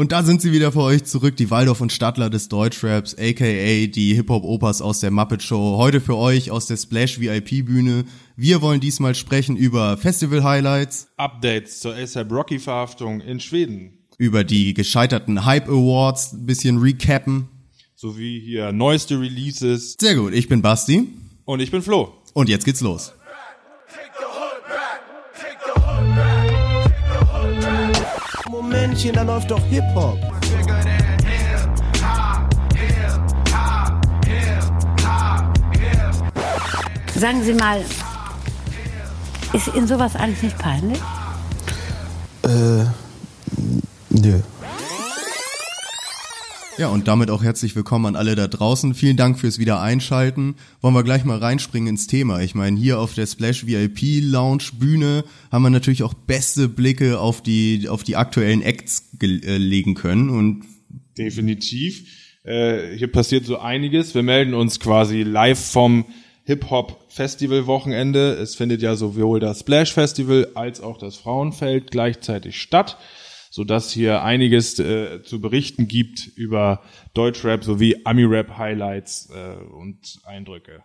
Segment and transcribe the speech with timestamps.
[0.00, 3.86] Und da sind sie wieder für euch zurück, die Waldorf und Stadtler des Deutschraps, aka
[3.86, 5.76] die Hip-Hop-Opas aus der Muppet Show.
[5.76, 8.06] Heute für euch aus der Splash VIP-Bühne.
[8.34, 13.98] Wir wollen diesmal sprechen über Festival-Highlights, Updates zur ASAP Rocky-Verhaftung in Schweden.
[14.16, 17.50] über die gescheiterten Hype Awards, ein bisschen recappen.
[17.94, 19.98] Sowie hier neueste Releases.
[20.00, 21.08] Sehr gut, ich bin Basti
[21.44, 22.14] Und ich bin Flo.
[22.32, 23.12] und jetzt geht's los.
[28.60, 28.70] Back.
[28.80, 30.18] Momentchen, da läuft doch Hip-Hop.
[37.14, 37.84] Sagen Sie mal,
[39.52, 40.98] ist Ihnen sowas eigentlich nicht peinlich?
[44.10, 44.40] Nö.
[46.80, 48.94] Ja, und damit auch herzlich willkommen an alle da draußen.
[48.94, 50.54] Vielen Dank fürs Wiedereinschalten.
[50.80, 52.40] Wollen wir gleich mal reinspringen ins Thema.
[52.40, 57.20] Ich meine, hier auf der Splash VIP Lounge Bühne haben wir natürlich auch beste Blicke
[57.20, 60.64] auf die, auf die aktuellen Acts äh, legen können und
[61.18, 62.06] Definitiv.
[62.44, 64.14] Äh, hier passiert so einiges.
[64.14, 66.06] Wir melden uns quasi live vom
[66.44, 68.32] Hip-Hop-Festival-Wochenende.
[68.32, 72.96] Es findet ja sowohl das Splash Festival als auch das Frauenfeld gleichzeitig statt,
[73.50, 76.80] sodass hier einiges äh, zu berichten gibt über
[77.14, 80.82] Deutschrap sowie Ami-Rap-Highlights äh, und Eindrücke.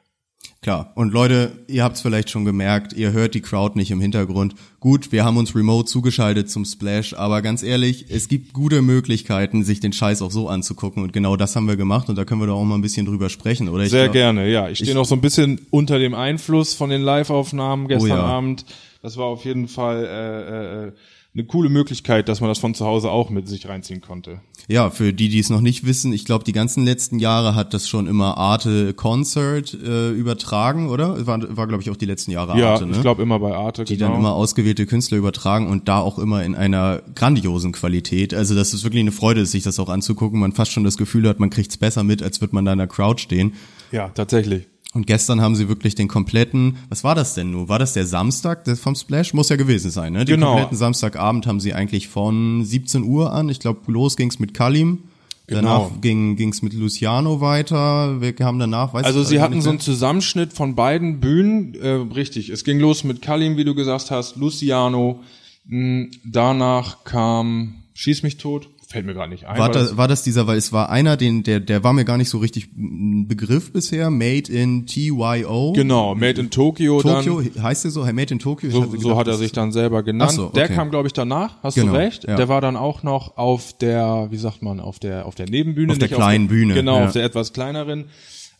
[0.62, 0.92] Klar.
[0.96, 4.56] Und Leute, ihr habt es vielleicht schon gemerkt, ihr hört die Crowd nicht im Hintergrund.
[4.80, 9.64] Gut, wir haben uns remote zugeschaltet zum Splash, aber ganz ehrlich, es gibt gute Möglichkeiten,
[9.64, 11.04] sich den Scheiß auch so anzugucken.
[11.04, 13.06] Und genau das haben wir gemacht und da können wir doch auch mal ein bisschen
[13.06, 13.84] drüber sprechen, oder?
[13.84, 14.68] Ich Sehr glaub- gerne, ja.
[14.70, 18.24] Ich stehe noch so ein bisschen unter dem Einfluss von den Live-Aufnahmen gestern Oh ja.
[18.24, 18.66] Abend.
[19.04, 20.92] Das war auf jeden Fall äh, äh,
[21.36, 24.40] eine coole Möglichkeit, dass man das von zu Hause auch mit sich reinziehen konnte.
[24.70, 27.74] Ja, für die, die es noch nicht wissen, ich glaube, die ganzen letzten Jahre hat
[27.74, 31.28] das schon immer Arte Concert äh, übertragen, oder?
[31.28, 32.94] War, war glaube ich, auch die letzten Jahre Ja, Arte, ne?
[32.94, 33.84] ich glaube immer bei Arte.
[33.84, 34.12] die genau.
[34.12, 38.34] dann immer ausgewählte Künstler übertragen und da auch immer in einer grandiosen Qualität.
[38.34, 40.40] Also das ist wirklich eine Freude, sich das auch anzugucken.
[40.40, 42.78] Man fast schon das Gefühl hat, man kriegt's besser mit, als wird man da in
[42.78, 43.54] der Crowd stehen.
[43.92, 44.68] Ja, tatsächlich.
[44.96, 47.68] Und gestern haben sie wirklich den kompletten, was war das denn nur?
[47.68, 49.34] War das der Samstag vom Splash?
[49.34, 50.24] Muss ja gewesen sein, ne?
[50.24, 50.52] Den Genau.
[50.54, 55.00] kompletten Samstagabend haben sie eigentlich von 17 Uhr an, ich glaube, los ging's mit Kalim.
[55.48, 55.62] Genau.
[55.90, 58.22] Danach ging ging's mit Luciano weiter.
[58.22, 59.80] Wir haben danach, weiß Also sie gar hatten so einen.
[59.82, 61.76] Zusammenschnitt von beiden Bühnen.
[61.76, 65.20] Äh, richtig, es ging los mit Kalim, wie du gesagt hast, Luciano.
[65.66, 68.68] Mh, danach kam Schieß mich tot.
[68.96, 69.60] Fällt mir gerade nicht ein.
[69.60, 72.18] war, das- war das dieser, weil es war einer, den, der, der war mir gar
[72.18, 75.74] nicht so richtig ein Begriff bisher, Made in TYO.
[75.74, 77.62] genau, Made in Tokyo, Tokyo, dann.
[77.64, 78.06] heißt der so?
[78.06, 78.70] Made in Tokyo?
[78.70, 80.32] So, hatte so gedacht, hat er sich dann selber genannt.
[80.32, 80.76] So, Der okay.
[80.76, 82.24] kam, glaube ich, danach, hast Genau, du recht.
[82.26, 82.38] ja.
[82.38, 85.92] Der war dann auch noch auf der, wie sagt man, auf der, auf der Nebenbühne.
[85.92, 87.06] Auf der kleinen Bühne, Genau, ja.
[87.08, 88.06] auf der etwas kleineren.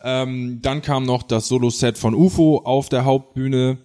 [0.04, 3.78] Ähm, dann kam noch das Solo-Set von UFO auf der Hauptbühne.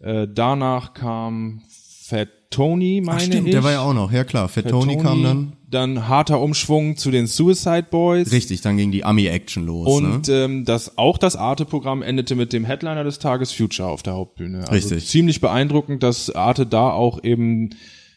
[0.00, 1.62] Äh, danach kam
[2.06, 3.52] Fat Tony, meine Ach stimmt, ich.
[3.52, 4.48] der war ja auch noch, ja klar.
[4.48, 5.52] Fat Tony kam dann.
[5.74, 8.30] Dann harter Umschwung zu den Suicide Boys.
[8.30, 9.88] Richtig, dann ging die Ami-Action los.
[9.88, 10.44] Und ne?
[10.44, 14.60] ähm, das auch das Arte-Programm endete mit dem Headliner des Tages Future auf der Hauptbühne.
[14.68, 15.08] Also Richtig.
[15.08, 17.70] ziemlich beeindruckend, dass Arte da auch eben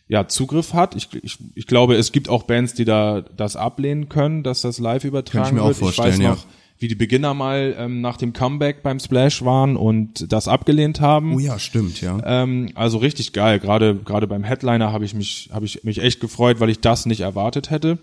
[0.07, 0.96] ja Zugriff hat.
[0.96, 4.79] Ich, ich, ich glaube, es gibt auch Bands, die da das ablehnen können, dass das
[4.79, 5.78] live übertragen Könnte ich mir auch wird.
[5.78, 6.38] vorstellen, ich weiß ja.
[6.80, 11.34] Wie die Beginner mal ähm, nach dem Comeback beim Splash waren und das abgelehnt haben.
[11.36, 12.20] Oh ja, stimmt, ja.
[12.24, 13.60] Ähm, also richtig geil.
[13.60, 17.06] Gerade gerade beim Headliner habe ich mich habe ich mich echt gefreut, weil ich das
[17.06, 17.98] nicht erwartet hätte.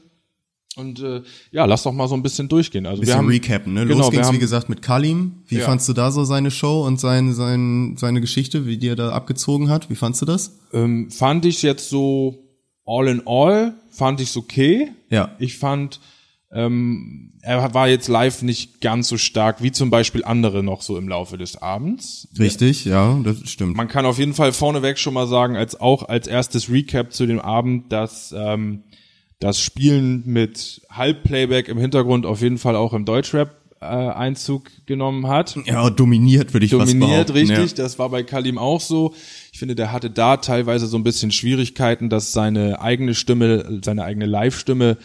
[0.76, 2.84] Und äh, ja, lass doch mal so ein bisschen durchgehen.
[2.86, 3.86] Also wir Bisschen haben recappen, ne?
[3.86, 5.44] Genau, Los wir ging's, haben, wie gesagt, mit Kalim.
[5.46, 5.64] Wie Ja.
[5.66, 9.10] fandst du da so seine Show und sein, sein, seine Geschichte, wie die er da
[9.12, 9.88] abgezogen hat?
[9.88, 10.58] Wie fandst du das?
[10.72, 12.40] ähm, fand ich jetzt so
[12.84, 14.88] all in all fand ich's okay.
[15.10, 15.36] Ja.
[15.38, 16.00] Ich fand
[16.54, 20.96] ähm, er war jetzt live nicht ganz so stark wie zum Beispiel andere noch so
[20.96, 22.28] im Laufe des Abends.
[22.38, 23.76] Richtig, ja, das stimmt.
[23.76, 27.26] Man kann auf jeden Fall vorneweg schon mal sagen, als auch als erstes Recap zu
[27.26, 28.84] dem Abend, dass ähm,
[29.40, 35.26] das Spielen mit Halbplayback im Hintergrund auf jeden Fall auch im Deutschrap äh, Einzug genommen
[35.26, 35.56] hat.
[35.66, 37.32] ja, dominiert, würde ich Dominiert, behaupten.
[37.32, 37.70] richtig.
[37.70, 37.84] Ja.
[37.84, 39.12] Das war bei Kalim auch so.
[39.52, 44.04] Ich finde, der hatte da teilweise so ein bisschen Schwierigkeiten, dass seine eigene Stimme, seine
[44.04, 44.96] eigene Live-Stimme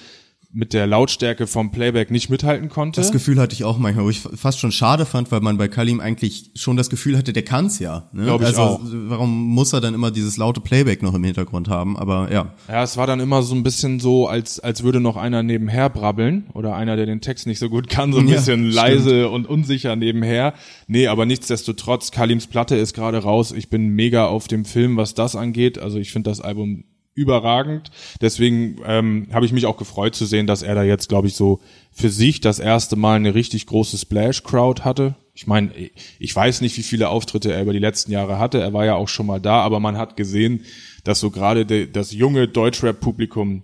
[0.52, 3.00] mit der Lautstärke vom Playback nicht mithalten konnte.
[3.00, 5.68] Das Gefühl hatte ich auch manchmal, wo ich fast schon schade fand, weil man bei
[5.68, 8.10] Kalim eigentlich schon das Gefühl hatte, der kann's ja.
[8.14, 8.24] Ne?
[8.24, 8.80] Glaub ich also auch.
[8.84, 11.96] warum muss er dann immer dieses laute Playback noch im Hintergrund haben?
[11.98, 15.18] Aber ja, Ja, es war dann immer so ein bisschen so, als, als würde noch
[15.18, 18.38] einer nebenher brabbeln oder einer, der den Text nicht so gut kann, so ein Ja,
[18.38, 18.74] bisschen stimmt.
[18.74, 20.56] leise und unsicher nebenher.
[20.88, 23.52] Nee, aber nichtsdestotrotz, Kalims Platte ist gerade raus.
[23.52, 25.78] Ich bin mega auf dem Film, was das angeht.
[25.78, 26.86] Also ich finde das Album
[27.16, 27.92] überragend.
[28.22, 31.34] Deswegen ähm, habe ich mich auch gefreut zu sehen, dass er da jetzt, glaube ich,
[31.36, 31.60] so
[31.92, 35.16] für sich das erste Mal eine richtig große Splash-Crowd hatte.
[35.34, 35.72] Ich meine,
[36.20, 38.60] ich weiß nicht, wie viele Auftritte er über die letzten Jahre hatte.
[38.62, 40.66] Er war ja auch schon mal da, aber man hat gesehen,
[41.04, 43.64] dass so gerade de, das junge Deutschrap-Publikum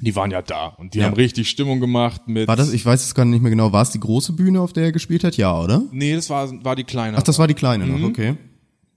[0.00, 1.06] Die waren ja da und die Ja.
[1.06, 2.46] haben richtig Stimmung gemacht mit.
[2.46, 4.72] War das, ich weiß es gar nicht mehr genau, war es die große Bühne, auf
[4.72, 5.36] der er gespielt hat?
[5.36, 5.82] Ja, oder?
[5.90, 7.16] Nee, das war, war die kleine.
[7.18, 8.00] Ach, das war die kleine Mhm.
[8.02, 8.36] noch, okay.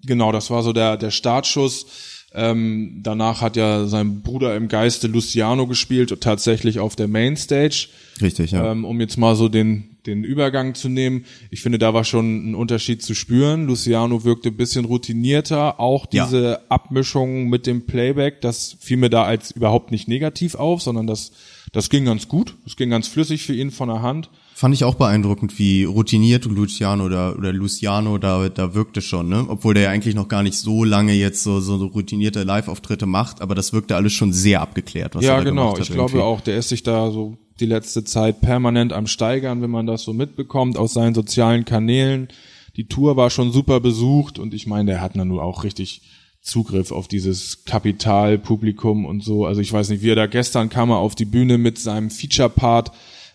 [0.06, 1.85] Genau, das war so der, der Startschuss.
[2.33, 7.88] Ähm, danach hat ja sein Bruder im Geiste Luciano gespielt, tatsächlich auf der Mainstage.
[8.22, 8.72] Richtig, ja.
[8.72, 11.25] Ähm, um jetzt mal so den, den Übergang zu nehmen.
[11.50, 13.66] Ich finde, da war schon ein Unterschied zu spüren.
[13.68, 15.80] Luciano wirkte ein bisschen routinierter.
[15.80, 16.25] Auch Ja.
[16.25, 21.07] diese Abmischung mit dem Playback, das fiel mir da als überhaupt nicht negativ auf, sondern
[21.07, 21.34] das,
[21.74, 22.56] das ging ganz gut.
[22.63, 24.30] Das ging ganz flüssig für ihn von der Hand.
[24.62, 29.44] Fand ich auch beeindruckend, wie routiniert Luciano oder, oder Luciano da, da wirkte schon, ne?
[29.50, 33.42] Obwohl der ja eigentlich noch gar nicht so lange jetzt so, so routinierte Live-Auftritte macht,
[33.42, 35.74] aber das wirkte alles schon sehr abgeklärt, was Ja, er da genau.
[35.74, 35.90] gemacht hat.
[35.90, 39.72] Ich glaube auch, der ist sich da so die letzte Zeit permanent am Steigern, wenn
[39.72, 42.28] man das so mitbekommt aus seinen sozialen Kanälen.
[42.75, 46.04] Die Tour war schon super besucht und ich meine, der hat dann nur auch richtig
[46.40, 49.44] Zugriff auf dieses Kapitalpublikum und so.
[49.48, 52.12] Also ich weiß nicht, wie er da gestern kam er auf die Bühne mit seinem
[52.12, 52.92] Feature-Part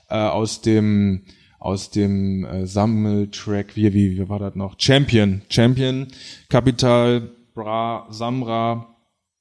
[0.08, 1.22] äh, aus dem
[1.58, 4.76] aus dem äh, Sammeltrack, wie, wie, wie war das noch?
[4.78, 6.06] Champion, Champion,
[6.48, 8.86] Kapital, Bra, Samra,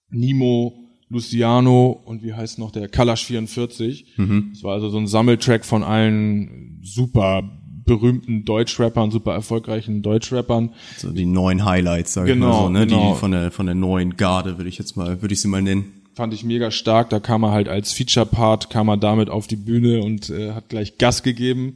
[0.10, 0.74] Nimo,
[1.10, 4.16] Luciano und wie heißt noch der Kalash 44.
[4.54, 7.44] Das war also so ein Sammeltrack von allen super
[7.86, 10.74] berühmten Deutschrappern, super erfolgreichen Deutschrappern.
[10.98, 12.88] So die neuen Highlights, sag ich Genau, mal so, ne?
[12.88, 13.14] genau.
[13.14, 15.62] Die von der, von der neuen Garde, würde ich jetzt mal, würde ich sie mal
[15.62, 16.02] nennen.
[16.16, 17.10] Fand ich mega stark.
[17.10, 20.70] Da kam er halt als Feature-Part, kam er damit auf die Bühne und äh, hat
[20.70, 21.76] gleich Gas gegeben.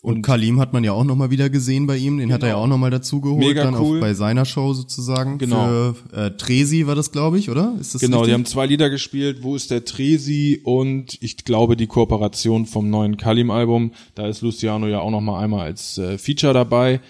[0.00, 2.56] Und, Kalim hat man ja auch nochmal wieder gesehen bei ihm, den hat er ja
[2.56, 3.48] auch nochmal dazu geholt, Genau.
[3.48, 3.98] Mega dann cool.
[3.98, 5.38] auch bei seiner Show sozusagen.
[5.38, 5.66] Genau.
[5.66, 7.74] Für äh, Tresi war das, glaube ich, oder?
[7.80, 8.34] Ist das Genau, die richtig?
[8.34, 9.42] haben zwei Lieder gespielt.
[9.42, 10.60] Wo ist der Tresi?
[10.62, 13.90] Und ich glaube, die Kooperation vom neuen Kalim-Album.
[14.14, 17.00] Da ist Luciano ja auch noch mal einmal als äh, Feature dabei.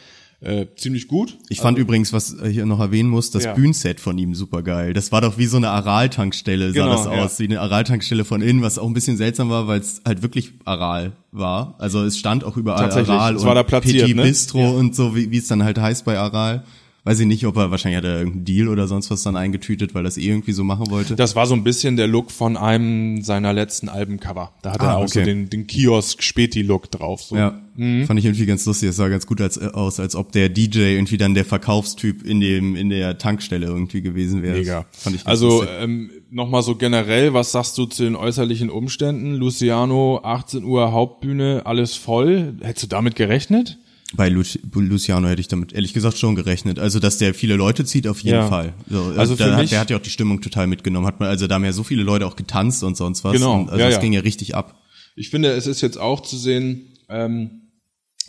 [0.40, 1.36] Äh, ziemlich gut.
[1.48, 3.54] Ich fand übrigens, was ich hier noch erwähnen muss, das Ja.
[3.54, 4.92] Bühnenset von ihm super geil.
[4.92, 7.24] Das war doch wie so eine Aral-Tankstelle, sah Genau, das ja.
[7.24, 7.38] aus.
[7.40, 10.52] Wie eine Aral-Tankstelle von innen, was auch ein bisschen seltsam war, weil es halt wirklich
[10.64, 11.74] Aral war.
[11.78, 14.22] Also es stand auch überall Aral und war da platziert, Petit ne?
[14.22, 16.62] Bistro und so, wie wie es dann halt heißt bei Aral.
[17.04, 19.94] Weiß ich nicht, ob er, wahrscheinlich hat er irgendeinen Deal oder sonst was dann eingetütet,
[19.94, 21.16] weil er es eh irgendwie so machen wollte.
[21.16, 24.52] Das war so ein bisschen der Look von einem seiner letzten Albencover.
[24.62, 25.24] Da hat Ah, er auch so okay.
[25.30, 27.22] den, den Kiosk-Späti-Look drauf.
[27.22, 27.36] So.
[27.36, 28.06] Ja, Mhm.
[28.06, 28.88] fand ich irgendwie ganz lustig.
[28.90, 32.40] Es sah ganz gut als, aus, als ob der DJ irgendwie dann der Verkaufstyp in
[32.40, 34.58] dem in der Tankstelle irgendwie gewesen wäre.
[34.58, 34.86] Mega.
[34.90, 35.68] Fand ich also lustig.
[35.80, 39.34] ähm, nochmal so generell, was sagst du zu den äußerlichen Umständen?
[39.34, 42.54] Luciano, 18 Uhr Hauptbühne, alles voll.
[42.60, 43.78] Hättest du damit gerechnet?
[44.14, 44.42] Bei Lu
[44.74, 46.78] Luciano hätte ich damit ehrlich gesagt schon gerechnet.
[46.78, 48.48] Also, dass der viele Leute zieht, auf jeden Ja.
[48.48, 48.72] Fall.
[48.88, 51.06] So, Also also für da, mich- hat, der hat ja auch die Stimmung total mitgenommen.
[51.06, 53.32] Hat man, also da haben ja so viele Leute auch getanzt und sonst was.
[53.34, 54.00] Genau, Und, also ja, das ja.
[54.00, 54.80] ging ja richtig ab.
[55.14, 57.50] Ich finde, es ist jetzt auch zu sehen, ähm,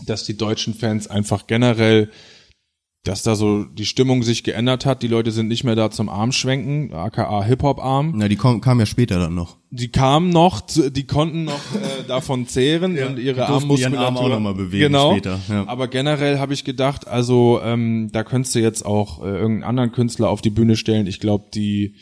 [0.06, 2.10] dass die deutschen Fans einfach generell,
[3.04, 5.02] dass da so die Stimmung sich geändert hat.
[5.04, 8.14] Die Leute sind nicht mehr da zum Armschwenken, aka Hip-Hop-Arm.
[8.16, 9.58] Na, die kam ja später dann noch.
[9.72, 14.30] Die kamen noch, zu- die konnten noch äh, davon zehren und ihre Armmuskulatur Arm auch
[14.30, 15.12] noch mal bewegen genau.
[15.14, 15.68] später, ja.
[15.68, 19.92] Aber generell habe ich gedacht, also ähm, da könntest du jetzt auch äh, irgendeinen anderen
[19.92, 21.08] Künstler auf die Bühne stellen.
[21.08, 21.96] Ich glaube, die,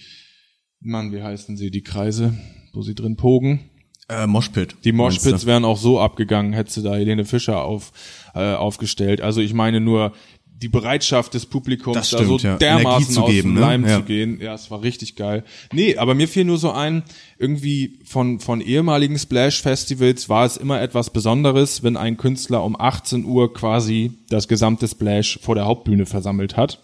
[0.80, 2.38] Mann, wie heißen sie, die Kreise,
[2.74, 3.70] wo sie drin pogen.
[4.10, 4.78] Äh, Moshpit.
[4.86, 7.92] Die Moshpits wären auch so abgegangen, hättest du da Helene Fischer auf,
[8.34, 9.20] äh, aufgestellt.
[9.20, 10.14] Also ich meine nur
[10.62, 12.58] die Bereitschaft des Publikums, Das da so stimmt, ja.
[12.58, 13.60] dermaßen zu aus geben, dem ne?
[13.62, 13.98] Leim Ja.
[13.98, 14.40] zu gehen.
[14.42, 15.44] Ja, es war richtig geil.
[15.72, 17.04] Nee, aber mir fiel nur so ein,
[17.38, 23.26] irgendwie von, von ehemaligen Splash-Festivals war es immer etwas Besonderes, wenn ein Künstler um 18
[23.26, 26.80] Uhr quasi das gesamte Splash vor der Hauptbühne versammelt hat.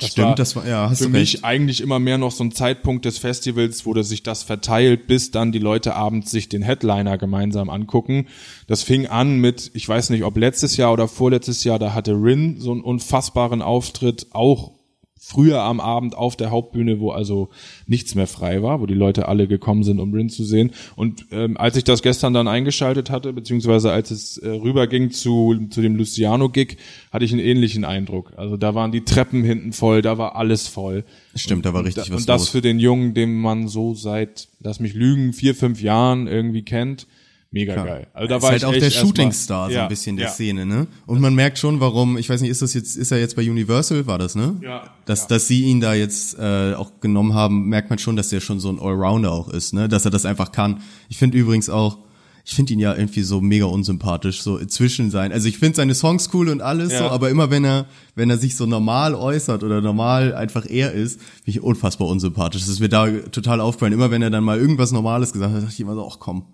[0.00, 1.44] Das Stimmt, war das war, ja, hast für mich recht.
[1.44, 5.30] eigentlich immer mehr noch so ein Zeitpunkt des Festivals, wo das sich das verteilt, bis
[5.30, 8.26] dann die Leute abends sich den Headliner gemeinsam angucken.
[8.66, 12.12] Das fing an mit, ich weiß nicht, ob letztes Jahr oder vorletztes Jahr, da hatte
[12.12, 14.72] Rin so einen unfassbaren Auftritt, auch
[15.22, 17.50] früher am Abend auf der Hauptbühne, wo also
[17.86, 20.70] nichts mehr frei war, wo die Leute alle gekommen sind, um Rin zu sehen.
[20.96, 25.66] Und ähm, als ich das gestern dann eingeschaltet hatte, beziehungsweise als es äh, rüberging zu,
[25.68, 26.78] zu dem Luciano-Gig,
[27.12, 28.32] hatte ich einen ähnlichen Eindruck.
[28.36, 31.04] Also da waren die Treppen hinten voll, da war alles voll.
[31.34, 32.48] Stimmt, da war richtig Da- was und das los.
[32.48, 37.06] für den Jungen, den man so seit, lass mich lügen, vier, fünf Jahren irgendwie kennt,
[37.50, 38.06] mega geil.
[38.12, 40.26] Also da ist war halt ich auch echt der Shootingstar so Ja, ein bisschen der
[40.26, 40.32] ja.
[40.32, 40.86] Szene, ne?
[41.06, 43.42] Und man merkt schon, warum, ich weiß nicht, ist das jetzt, ist er jetzt bei
[43.48, 44.56] Universal, war das, ne?
[44.62, 45.28] Ja, Dass, ja.
[45.28, 48.60] dass sie ihn da jetzt äh, auch genommen haben, merkt man schon, dass der schon
[48.60, 49.88] so ein Allrounder auch ist, ne?
[49.88, 50.80] Dass er das einfach kann.
[51.08, 51.98] Ich finde übrigens auch,
[52.44, 55.30] ich finde ihn ja irgendwie so mega unsympathisch, so zwischen sein.
[55.30, 57.00] Also ich finde seine Songs cool und alles Ja.
[57.00, 60.92] so, aber immer wenn er, wenn er sich so normal äußert oder normal einfach er
[60.92, 62.62] ist, bin ich unfassbar unsympathisch.
[62.62, 63.92] Das ist mir da total aufgefallen.
[63.92, 66.44] Immer wenn er dann mal irgendwas Normales gesagt hat, dachte ich immer so, ach komm,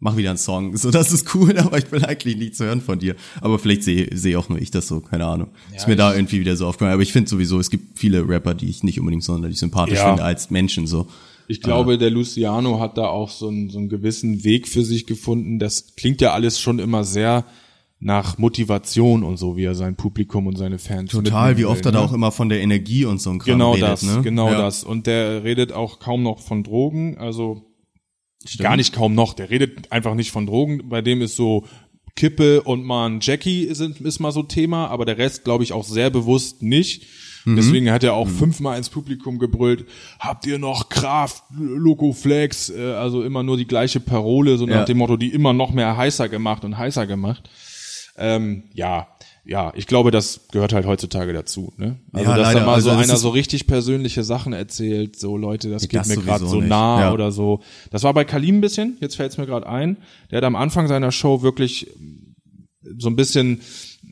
[0.00, 0.76] mach wieder einen Song.
[0.76, 3.16] So, das ist cool, aber ich will eigentlich nichts hören von dir.
[3.40, 5.48] Aber vielleicht sehe sehe auch nur ich das so, keine Ahnung.
[5.74, 6.92] ist mir da irgendwie wieder so aufgefallen.
[6.92, 10.08] Aber ich finde sowieso, es gibt viele Rapper, die ich nicht unbedingt sonderlich sympathisch Ja.
[10.08, 11.06] finde als Menschen so.
[11.50, 15.06] Ich glaube, der Luciano hat da auch so einen, so einen gewissen Weg für sich
[15.06, 15.58] gefunden.
[15.58, 17.46] Das klingt ja alles schon immer sehr
[18.00, 21.88] nach Motivation und so, wie er sein Publikum und seine Fans Total, wie oft will,
[21.88, 22.04] er da ne?
[22.04, 24.20] auch immer von der Energie und so ein Kram Genau redet, das, ne?
[24.22, 24.58] genau ja.
[24.58, 24.84] das.
[24.84, 27.67] Und der redet auch kaum noch von Drogen, also
[28.58, 29.34] gar nicht kaum noch.
[29.34, 30.88] Der redet einfach nicht von Drogen.
[30.88, 31.66] Bei dem ist so
[32.16, 35.72] Kippe und mal ein Jackie sind, ist mal so Thema, aber der Rest glaube ich
[35.72, 37.04] auch sehr bewusst nicht.
[37.44, 37.56] Mhm.
[37.56, 39.86] Deswegen hat er auch fünfmal ins Publikum gebrüllt,
[40.18, 44.74] habt ihr noch Kraft, Loco Flex, äh, also immer nur die gleiche Parole, so nach
[44.74, 44.84] Ja.
[44.84, 47.48] dem Motto, die immer noch mehr heißer gemacht und heißer gemacht.
[48.16, 49.06] Ähm, ja,
[49.48, 51.72] ja, ich glaube, das gehört halt heutzutage dazu.
[51.78, 51.96] Ne?
[52.12, 52.60] Also, Ja, dass leider.
[52.60, 56.08] da mal Also so einer so richtig persönliche Sachen erzählt, so Leute, das geht das
[56.08, 56.68] mir gerade so nicht.
[56.68, 57.12] nah Ja.
[57.14, 57.60] oder so.
[57.90, 59.96] Das war bei Kalim ein bisschen, jetzt fällt es mir gerade ein.
[60.30, 61.86] Der hat am Anfang seiner Show wirklich
[62.98, 63.60] so ein bisschen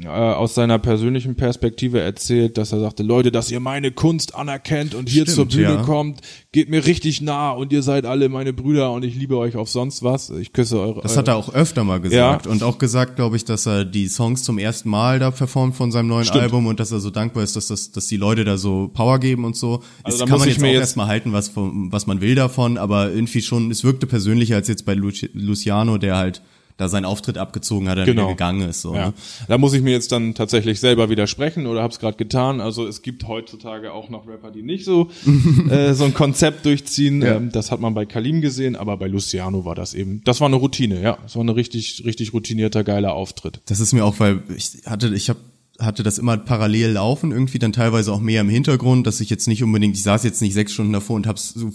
[0.03, 4.95] äh, aus seiner persönlichen Perspektive erzählt, dass er sagte, Leute, dass ihr meine Kunst anerkennt
[4.95, 5.83] und hier Stimmt, zur Bühne ja.
[5.83, 6.21] kommt,
[6.53, 9.69] geht mir richtig nah und ihr seid alle meine Brüder und ich liebe euch auf
[9.71, 10.31] sonst was.
[10.31, 11.01] Ich küsse eure.
[11.01, 12.51] Das hat er auch öfter mal gesagt Ja.
[12.53, 15.91] und auch gesagt, glaube ich, dass er die Songs zum ersten Mal da performt von
[15.93, 16.43] seinem neuen Stimmt.
[16.43, 19.19] Album und dass er so dankbar ist, dass das, dass die Leute da so Power
[19.19, 19.83] geben und so.
[20.03, 22.35] Also das da kann man jetzt auch jetzt- erstmal halten, was von, was man will
[22.35, 26.43] davon, aber irgendwie schon, es wirkte persönlicher als jetzt bei Luci- Luciano, der halt
[26.77, 28.29] da seinen Auftritt abgezogen hat, und Genau.
[28.29, 28.83] gegangen ist.
[28.83, 29.15] So, Ja, ne?
[29.49, 32.61] da muss ich mir jetzt dann tatsächlich selber widersprechen oder habe es gerade getan.
[32.61, 35.11] Also es gibt heutzutage auch noch Rapper, die nicht so
[35.71, 37.23] äh, so ein Konzept durchziehen.
[37.23, 37.37] Ja.
[37.37, 40.23] Ähm, das hat man bei Kalim gesehen, aber bei Luciano war das eben.
[40.25, 41.19] Das war eine Routine, ja.
[41.23, 43.61] Das war eine richtig richtig routinierter geiler Auftritt.
[43.67, 45.41] Das ist mir auch, weil ich hatte, ich habe
[45.79, 49.47] hatte das immer parallel laufen, irgendwie dann teilweise auch mehr im Hintergrund, dass ich jetzt
[49.47, 51.71] nicht unbedingt, ich saß jetzt nicht sechs Stunden davor und habe es so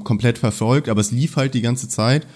[0.00, 2.26] komplett verfolgt, aber es lief halt die ganze Zeit.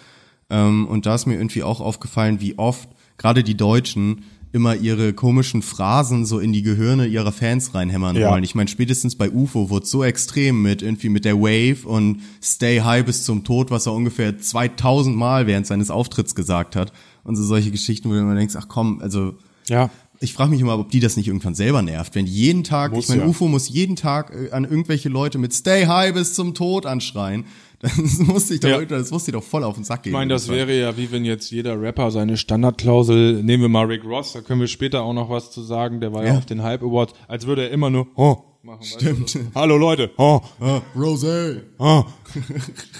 [0.52, 5.14] Ähm, und da ist mir irgendwie auch aufgefallen, wie oft gerade die Deutschen immer ihre
[5.14, 8.30] komischen Phrasen so in die Gehirne ihrer Fans reinhämmern Ja.
[8.30, 8.44] wollen.
[8.44, 12.80] Ich meine, spätestens bei UFO wurde so extrem mit irgendwie mit der Wave und Stay
[12.82, 16.92] High bis zum Tod, was er ungefähr 2000 Mal während seines Auftritts gesagt hat.
[17.24, 19.36] Und so solche Geschichten, wo du immer denkst, ach komm, also
[19.70, 19.88] Ja.
[20.20, 22.14] ich frage mich immer, ob die das nicht irgendwann selber nervt.
[22.14, 23.28] Wenn jeden Tag, Muss ich meine, ja.
[23.28, 27.44] UFO muss jeden Tag äh, an irgendwelche Leute mit Stay High bis zum Tod anschreien.
[27.82, 28.84] Das muss ich doch, Ja.
[28.84, 30.10] das muss dir doch voll auf den Sack gehen.
[30.10, 33.86] Ich meine, das wäre ja wie wenn jetzt jeder Rapper seine Standardklausel, nehmen wir mal
[33.86, 36.38] Rick Ross, da können wir später auch noch was zu sagen, der war ja, Ja.
[36.38, 38.84] auf den Hype Awards, als würde er immer nur oh machen.
[38.84, 39.22] Stimmt.
[39.22, 39.40] Weißt du?
[39.56, 41.62] Hallo Leute, oh, Ah, Rosé.
[41.80, 42.04] Ah.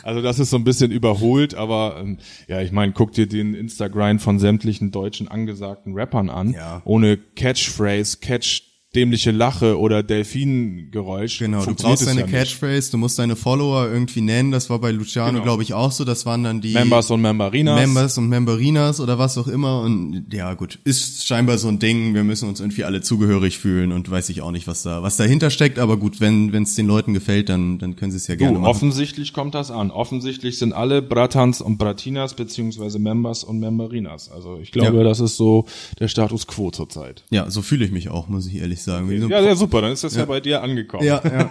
[0.03, 3.55] Also das ist so ein bisschen überholt, aber ähm, ja, ich meine, guck dir den
[3.55, 6.83] Instagram von sämtlichen deutschen angesagten Rappern an, Ja.
[6.85, 8.63] ohne Catchphrase, Catch
[8.95, 11.39] dämliche Lache oder Delfingeräusch.
[11.39, 12.35] Genau, du brauchst deine ja nicht.
[12.35, 14.51] Catchphrase, du musst deine Follower irgendwie nennen.
[14.53, 15.43] Das war bei Luciano, Genau.
[15.45, 16.05] glaube ich, auch so.
[16.05, 17.81] Das waren dann die Members und Memberinas.
[17.81, 19.81] Members und Memberinas oder was auch immer.
[19.81, 22.15] Und ja, gut, ist scheinbar so ein Ding.
[22.15, 25.17] Wir müssen uns irgendwie alle zugehörig fühlen und weiß ich auch nicht, was da, was
[25.17, 25.79] dahinter steckt.
[25.79, 28.61] Aber gut, wenn es den Leuten gefällt, dann, dann können sie es ja gerne Du,
[28.61, 28.71] machen.
[28.71, 29.91] offensichtlich kommt das an.
[29.91, 34.31] Offensichtlich sind alle Bratans und Bratinas beziehungsweise Members und Memberinas.
[34.31, 35.03] Also ich glaube, Ja.
[35.05, 35.65] das ist so
[35.99, 37.25] der Status quo zurzeit.
[37.31, 39.09] Ja, so fühle ich mich auch, muss ich ehrlich sagen.
[39.09, 41.05] Wie so Ja, ja, super, dann ist das ja, bei dir angekommen.
[41.05, 41.51] Ja, ja.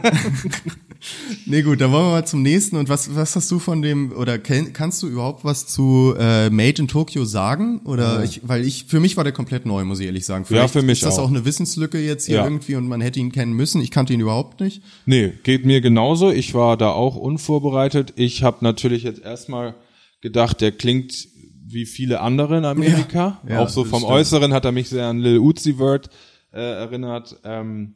[1.46, 2.76] nee, gut, dann wollen wir mal zum nächsten.
[2.78, 6.50] Und was, was hast du von dem, oder kenn, kannst du überhaupt was zu äh,
[6.50, 7.82] Made in Tokyo sagen?
[7.86, 10.46] Oder ich, weil ich, für mich war der komplett neu, muss ich ehrlich sagen.
[10.46, 11.24] Vielleicht für mich ist das auch.
[11.24, 12.44] auch eine Wissenslücke jetzt hier Ja.
[12.44, 13.82] irgendwie und man hätte ihn kennen müssen.
[13.82, 14.82] Ich kannte ihn überhaupt nicht.
[15.06, 16.32] Nee, geht mir genauso.
[16.32, 18.14] Ich war da auch unvorbereitet.
[18.16, 19.76] Ich habe natürlich jetzt erstmal
[20.22, 21.28] gedacht, der klingt
[21.74, 23.40] wie viele andere in Amerika.
[23.48, 24.12] Ja, ja, auch so vom stimmt.
[24.14, 26.10] Äußeren hat er mich sehr an Lil Uzi Vert
[26.54, 27.40] äh, erinnert.
[27.44, 27.96] Ähm,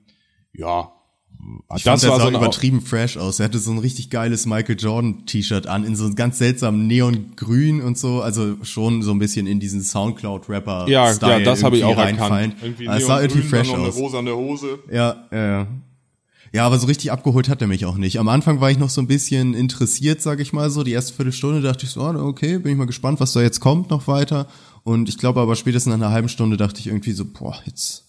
[0.53, 0.91] ja,
[1.75, 3.39] Ich das fand, der war sah so übertrieben fresh aus.
[3.39, 6.87] Er hatte so ein richtig geiles Michael Jordan T-Shirt an, in so einem ganz seltsamen
[6.87, 8.21] Neongrün und so.
[8.21, 11.97] Also schon so ein bisschen in diesen Soundcloud-Rapper ja, Style ja, das habe ich auch
[11.97, 12.51] reinfallen.
[12.51, 12.63] erkannt.
[12.63, 13.95] Irgendwie Aber es sah irgendwie fresh dann noch aus.
[13.95, 14.79] eine rosane Hose.
[14.91, 15.67] Ja, ja, ja.
[16.53, 18.17] Ja, aber so richtig abgeholt hat er mich auch nicht.
[18.17, 20.83] Am Anfang war ich noch so ein bisschen interessiert, sag ich mal so.
[20.83, 23.59] Die erste Viertelstunde dachte ich so, ah, okay, bin ich mal gespannt, was da jetzt
[23.59, 24.47] kommt noch weiter.
[24.83, 28.04] Und ich glaube aber spätestens nach einer halben Stunde dachte ich irgendwie so, boah, jetzt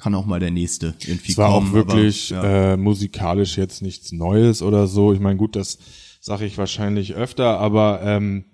[0.00, 1.68] kann auch mal der nächste irgendwie Es war kommen.
[1.68, 2.72] auch wirklich aber, ja.
[2.72, 5.12] äh, musikalisch jetzt nichts Neues oder so.
[5.12, 5.78] Ich meine, gut, das
[6.20, 8.44] sage ich wahrscheinlich öfter, aber ähm,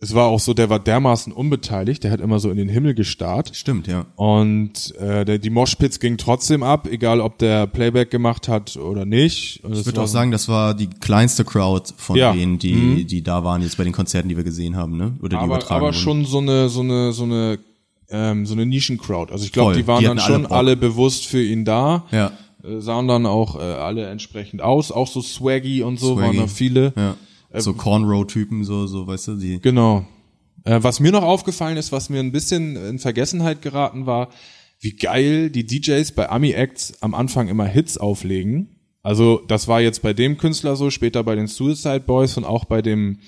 [0.00, 2.94] es war auch so, der war dermaßen unbeteiligt, der hat immer so in den Himmel
[2.94, 3.52] gestarrt.
[3.54, 4.04] Stimmt, ja.
[4.16, 9.06] Und äh, der, die Moshpits ging trotzdem ab, egal ob der Playback gemacht hat oder
[9.06, 9.64] nicht.
[9.64, 12.32] Und Ich würde auch sagen, das war die kleinste Crowd von Ja.
[12.32, 13.06] denen, die, Mhm.
[13.06, 15.14] die da waren jetzt bei den Konzerten, die wir gesehen haben, ne?
[15.20, 15.94] Oder die aber, übertragen aber wurden.
[15.96, 17.58] schon so eine so eine so eine
[18.14, 19.32] ähm, so eine Nischencrowd.
[19.32, 20.52] Also ich glaube, die waren Die dann alle schon Bock.
[20.52, 22.04] alle bewusst für ihn da.
[22.12, 22.30] Ja.
[22.62, 26.38] Äh, sahen dann auch äh, alle entsprechend aus, auch so swaggy und so waren Swaggy.
[26.38, 26.92] da viele.
[26.96, 27.16] Ja.
[27.60, 29.60] So Cornrow-Typen, so, so, weißt du, die.
[29.60, 30.06] Genau.
[30.64, 34.28] Äh, was mir noch aufgefallen ist, was mir ein bisschen in Vergessenheit geraten war,
[34.80, 38.76] wie geil die DJs bei Ami Acts am Anfang immer Hits auflegen.
[39.02, 42.64] Also das war jetzt bei dem Künstler so, später bei den Suicide Boys und auch
[42.64, 43.18] bei dem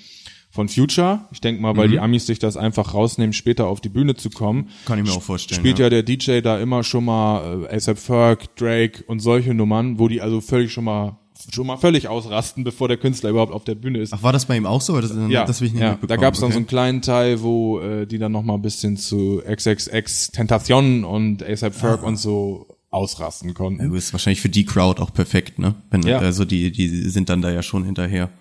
[0.57, 1.19] von Future.
[1.31, 1.77] Ich denke mal, Mhm.
[1.77, 4.69] weil die Amis sich das einfach rausnehmen, später auf die Bühne zu kommen.
[4.85, 5.85] Kann ich mir auch vorstellen, Spielt ja.
[5.85, 10.07] ja, der DJ da immer schon mal äh, ASAP Ferg, Drake und solche Nummern, wo
[10.07, 11.17] die also völlig schon mal
[11.53, 14.11] schon mal völlig ausrasten, bevor der Künstler überhaupt auf der Bühne ist.
[14.15, 14.99] Ach, war das bei ihm auch so?
[14.99, 15.99] Das, ja, das will ich nicht ja.
[16.07, 16.53] da gab es dann okay.
[16.53, 21.03] so einen kleinen Teil, wo äh, die dann noch mal ein bisschen zu XXX Tentation
[21.03, 23.81] und ASAP Ferg und so ausrasten konnten.
[23.83, 25.75] Ja, gut, ist wahrscheinlich für die Crowd auch perfekt, ne?
[25.91, 26.17] Wenn, Ja.
[26.17, 28.31] Also die, die sind dann da ja schon hinterher.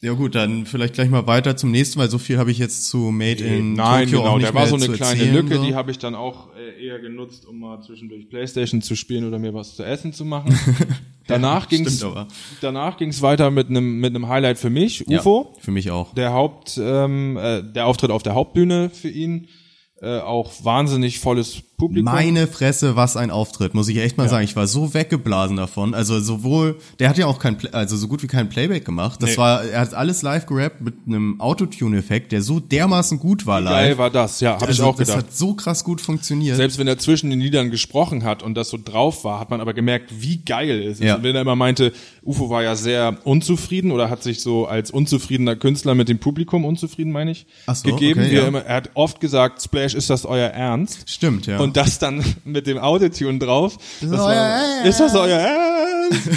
[0.00, 2.88] Ja gut, dann vielleicht gleich mal weiter zum nächsten, weil so viel habe ich jetzt
[2.88, 5.56] zu Made in Nein, Tokyo genau, auch nicht da war so eine kleine erzählen, Lücke,
[5.56, 5.64] so.
[5.64, 9.40] die habe ich dann auch äh, eher genutzt, um mal zwischendurch Playstation zu spielen oder
[9.40, 10.56] mir was zu essen zu machen.
[11.26, 12.28] danach ging's stimmt aber.
[12.60, 15.56] danach ging's weiter mit einem mit einem Highlight für mich, Ja, UFO.
[15.58, 16.14] Für mich auch.
[16.14, 19.48] Der Haupt ähm, äh, der Auftritt auf der Hauptbühne für ihn
[20.00, 22.12] äh, auch wahnsinnig volles Publikum.
[22.12, 24.44] Meine Fresse, was ein Auftritt, muss ich echt mal sagen.
[24.44, 25.94] Ich war so weggeblasen davon.
[25.94, 29.22] Also sowohl, der hat ja auch kein, Play- also so gut wie kein Playback gemacht.
[29.22, 29.36] Das Nee.
[29.38, 33.72] war, er hat alles live gerappt mit einem Autotune-Effekt, der so dermaßen gut war live.
[33.72, 35.26] Geil war das, ja, habe also, ich auch Das gedacht.
[35.28, 36.56] hat so krass gut funktioniert.
[36.56, 39.60] Selbst wenn er zwischen den Liedern gesprochen hat und das so drauf war, hat man
[39.60, 41.04] aber gemerkt, wie geil es ist.
[41.04, 41.14] Ja.
[41.14, 41.92] Und wenn er immer meinte,
[42.24, 46.64] Ufo war ja sehr unzufrieden oder hat sich so als unzufriedener Künstler mit dem Publikum
[46.64, 48.20] unzufrieden, meine ich, so, gegeben.
[48.20, 48.48] okay, er, ja.
[48.48, 51.08] immer, er hat oft gesagt, Splash, ist das euer Ernst?
[51.08, 51.58] Stimmt, ja.
[51.60, 53.76] Und das dann mit dem Autotune drauf.
[54.00, 56.28] Das euer war, ist das euer Ernst?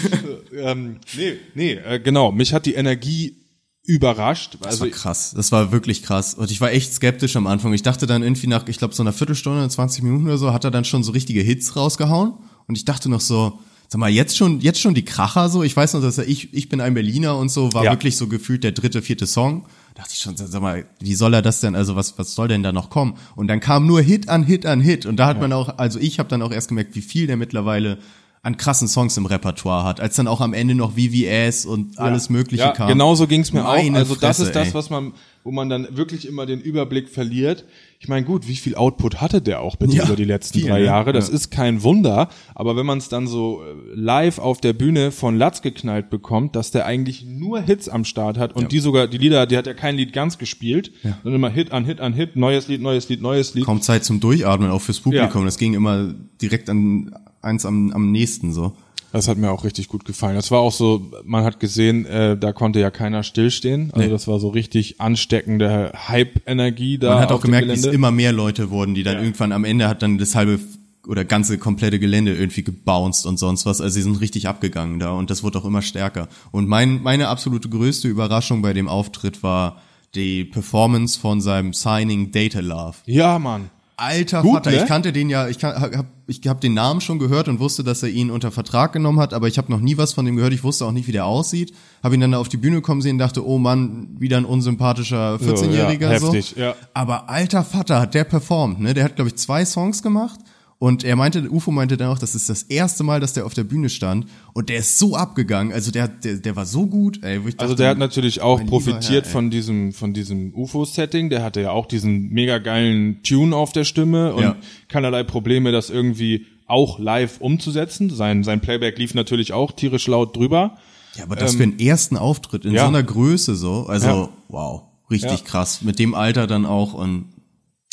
[0.58, 2.32] ähm, nee, nee, äh, genau.
[2.32, 3.38] Mich hat die Energie
[3.84, 4.58] überrascht.
[4.60, 5.34] Das Also war krass.
[5.36, 6.34] Das war wirklich krass.
[6.36, 7.74] Und ich war echt skeptisch am Anfang.
[7.74, 10.64] Ich dachte dann irgendwie nach, ich glaube, so einer Viertelstunde, 20 Minuten oder so, hat
[10.64, 12.34] er dann schon so richtige Hits rausgehauen.
[12.68, 15.64] Und ich dachte noch so, sag mal, jetzt schon, jetzt schon die Kracher so.
[15.64, 17.92] Ich weiß noch, dass er ich, ich bin ein Berliner und so, war Ja.
[17.92, 19.66] wirklich so gefühlt der dritte, vierte Song.
[19.94, 22.48] Da dachte ich schon, sag mal, wie soll er das denn, also was, was soll
[22.48, 23.16] denn da noch kommen?
[23.36, 25.06] Und dann kam nur Hit an Hit an Hit.
[25.06, 27.36] Und da hat man auch, also ich habe dann auch erst gemerkt, wie viel der
[27.36, 27.98] mittlerweile
[28.44, 32.30] an krassen Songs im Repertoire hat, als dann auch am Ende noch VVS und alles
[32.30, 32.88] Mögliche ja, kam.
[32.88, 33.76] Genau so ging's mir auch.
[33.76, 37.10] Meine Also das Fresse, ist das, was man, wo man dann wirklich immer den Überblick
[37.10, 37.66] verliert.
[38.00, 40.70] Ich meine, gut, wie viel Output hatte der auch bitte Ja, über die letzten viel,
[40.70, 40.86] drei ne?
[40.86, 41.14] Jahre?
[41.14, 41.36] Das Ja.
[41.36, 42.30] ist kein Wunder.
[42.56, 46.56] Aber wenn man es dann so äh, live auf der Bühne von Latz geknallt bekommt,
[46.56, 49.68] dass der eigentlich nur Hits am Start hat und die sogar, die Lieder, die hat
[49.68, 50.92] ja kein Lied ganz gespielt,
[51.24, 53.66] sondern immer Hit an Hit an Hit, neues Lied, neues Lied, neues Lied.
[53.66, 55.42] kaum Zeit zum Durchatmen, auch fürs Publikum.
[55.42, 55.46] Ja.
[55.46, 58.74] Das ging immer direkt an eins am, am nächsten so.
[59.14, 60.36] Das hat mir auch richtig gut gefallen.
[60.36, 63.92] Das war auch so, man hat gesehen, äh, da konnte ja keiner stillstehen.
[63.92, 64.10] Also Nee.
[64.12, 67.10] das war so richtig ansteckende Hype-Energie da.
[67.16, 67.90] Man hat auch gemerkt, Gelände.
[67.90, 69.22] immer mehr Leute wurden, die dann Ja.
[69.24, 70.60] irgendwann am Ende hat dann das halbe
[71.08, 73.82] oder ganze komplette Gelände irgendwie gebounced und sonst was.
[73.82, 76.28] Also sie sind richtig abgegangen da und das wurde auch immer stärker.
[76.52, 79.82] Und mein, meine absolute größte Überraschung bei dem Auftritt war
[80.14, 82.98] die Performance von seinem Signing Data Love.
[83.08, 83.72] Ja, Mann.
[84.02, 84.78] Alter Gut, Vater, ne?
[84.78, 87.84] ich kannte den ja, ich kan- hab, ich hab den Namen schon gehört und wusste,
[87.84, 90.36] dass er ihn unter Vertrag genommen hat, aber ich habe noch nie was von dem
[90.36, 91.74] gehört, ich wusste auch nicht, wie der aussieht.
[92.04, 95.36] Habe ihn dann da auf die Bühne kommen sehen, dachte, oh Mann, wieder ein unsympathischer
[95.36, 96.12] 14-Jähriger.
[96.12, 96.76] ja, So, ja.
[96.94, 98.94] Aber alter Vater hat der performt, ne?
[98.94, 100.40] Der hat, glaube ich, zwei Songs gemacht.
[100.82, 103.54] Und er meinte, Ufo meinte dann auch, das ist das erste Mal, dass der auf
[103.54, 104.26] der Bühne stand.
[104.54, 105.72] Und der ist so abgegangen.
[105.74, 107.20] Also der, der, der war so gut.
[107.22, 111.30] Ey, Also dachte, der hat natürlich auch profitiert Herr, von diesem von diesem UFO-Setting.
[111.30, 114.56] Der hatte ja auch diesen mega geilen Tune auf der Stimme und Ja.
[114.88, 118.10] keinerlei Probleme, das irgendwie auch live umzusetzen.
[118.10, 120.80] Sein sein Playback lief natürlich auch tierisch laut drüber.
[121.16, 122.82] Ja, aber das für einen ersten Auftritt in ähm, ja.
[122.82, 124.30] so einer Größe so, also Ja.
[124.48, 125.84] wow, richtig krass.
[125.84, 127.26] Mit dem Alter dann auch und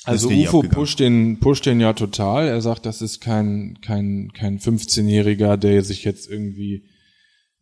[0.08, 2.48] Also richtig UFO pusht den, pusht den ja total.
[2.48, 6.82] Er sagt, das ist kein, kein, kein 15-Jähriger, der sich jetzt irgendwie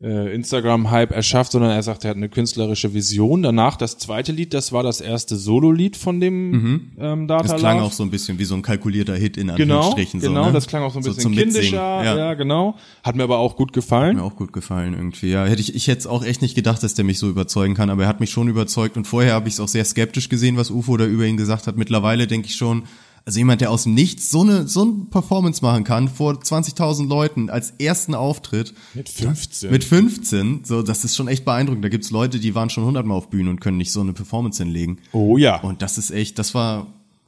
[0.02, 3.42] äh, Instagram-Hype erschafft, sondern er sagt, er hat eine künstlerische Vision.
[3.42, 7.56] Danach das zweite Lied, das war das erste Solo-Lied von dem ähm, Data Das Mhm.
[7.60, 10.20] klang auch so ein bisschen wie so ein kalkulierter Hit in Genau, Anführungsstrichen.
[10.20, 10.52] genau, so, ne?
[10.52, 12.16] das klang auch so ein bisschen zum kindischer, ja.
[12.16, 12.34] Ja.
[12.34, 12.76] genau.
[13.02, 14.16] Hat mir aber auch gut gefallen.
[14.16, 15.30] Mir auch gut gefallen irgendwie.
[15.30, 17.88] Ja, hätte ich, ich hätte auch echt nicht gedacht, dass der mich so überzeugen kann,
[17.88, 20.58] aber er hat mich schon überzeugt und vorher habe ich es auch sehr skeptisch gesehen,
[20.58, 21.78] was UFO da über ihn gesagt hat.
[21.78, 22.82] Mittlerweile denke ich schon,
[23.26, 27.08] also jemand, der aus dem Nichts so eine so eine Performance machen kann vor 20.000
[27.08, 29.70] Leuten als ersten Auftritt Mit 15.
[29.70, 31.84] mit 15, so das ist schon echt beeindruckend.
[31.84, 34.62] Da gibt's Leute, die waren schon hundertmal auf Bühnen und können nicht so eine Performance
[34.62, 34.98] hinlegen.
[35.12, 35.60] oh ja.
[35.60, 36.86] Und das ist echt, das war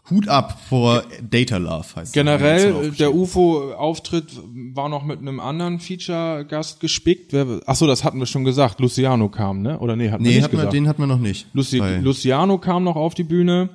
[0.08, 2.14] Hut ab vor Data Love heißt.
[2.14, 3.12] Generell, der.
[3.14, 4.40] UFO-Auftritt
[4.72, 7.32] war noch mit einem anderen Feature-Gast gespickt.
[7.32, 8.80] Wer, ach so, das hatten wir schon gesagt.
[8.80, 9.78] Luciano kam, ne?
[9.80, 10.72] Oder nee, hatten wir Nee, nicht hat man, gesagt.
[10.74, 11.46] den hat man noch nicht.
[11.52, 13.68] Luci Luciano kam noch auf die Bühne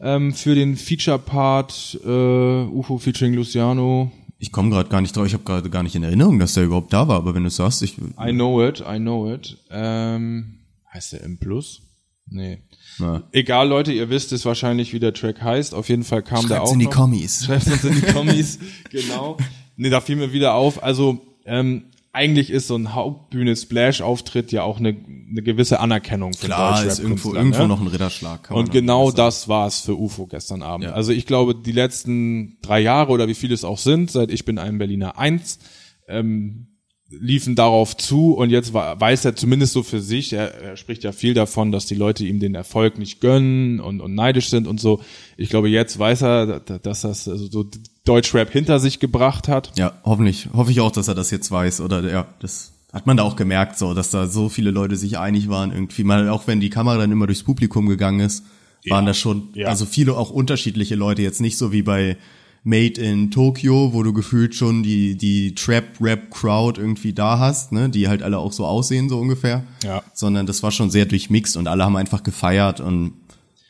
[0.00, 4.10] ähm, für den Feature-Part äh, UFO featuring Luciano.
[4.38, 5.26] Ich komme gerade gar nicht drauf.
[5.26, 7.16] Ich habe gerade gar nicht in Erinnerung, dass der überhaupt da war.
[7.16, 9.58] Aber wenn du sagst, ich I know it, I know it.
[9.70, 10.60] Ähm,
[10.92, 11.82] heißt der M Plus?
[12.26, 12.62] Nee.
[12.98, 15.74] na, Egal, Leute, ihr wisst es wahrscheinlich, wie der Track heißt.
[15.74, 16.92] Auf jeden Fall kam der schreibt's auch in die noch.
[16.92, 17.44] Kommis.
[17.44, 18.58] Schreibt uns in die Kommis,
[18.90, 19.36] genau.
[19.76, 20.82] Nee, da fiel mir wieder auf.
[20.82, 26.84] Also, ähm, eigentlich ist so ein Hauptbühne-Splash-Auftritt ja auch eine, eine gewisse Anerkennung für Klar,
[26.84, 27.68] ist irgendwo, Deutschrap-Künstler, irgendwo ne?
[27.68, 28.50] noch ein Ritterschlag.
[28.50, 30.86] Und genau das war es für UFO gestern Abend.
[30.86, 30.92] Ja.
[30.92, 34.44] Also ich glaube, die letzten drei Jahre oder wie viele es auch sind, seit ich
[34.44, 35.60] bin ein Berliner Eins,
[36.08, 36.69] ähm,
[37.10, 41.10] liefen darauf zu und jetzt weiß er zumindest so für sich, er, er spricht ja
[41.12, 44.80] viel davon, dass die Leute ihm den Erfolg nicht gönnen und, und neidisch sind und
[44.80, 45.00] so.
[45.36, 47.66] Ich glaube, jetzt weiß er, da- dass das also so
[48.04, 49.72] Deutschrap hinter sich gebracht hat.
[49.76, 51.80] Ja, hoffentlich, hoffe ich auch, dass er das jetzt weiß.
[51.80, 55.18] Oder ja, das hat man da auch gemerkt, so, dass da so viele Leute sich
[55.18, 56.04] einig waren irgendwie.
[56.04, 58.44] Mal, auch wenn die Kamera dann immer durchs Publikum gegangen ist,
[58.88, 59.68] waren da schon, ja.
[59.68, 62.16] also viele auch unterschiedliche Leute, jetzt nicht so wie bei
[62.62, 68.08] Made in Tokyo, wo du gefühlt schon die, die Trap-Rap-Crowd irgendwie da hast, ne, die
[68.08, 69.64] halt alle auch so aussehen, so ungefähr.
[69.82, 70.02] Ja.
[70.12, 73.12] Sondern das war schon sehr durchmixt und alle haben einfach gefeiert und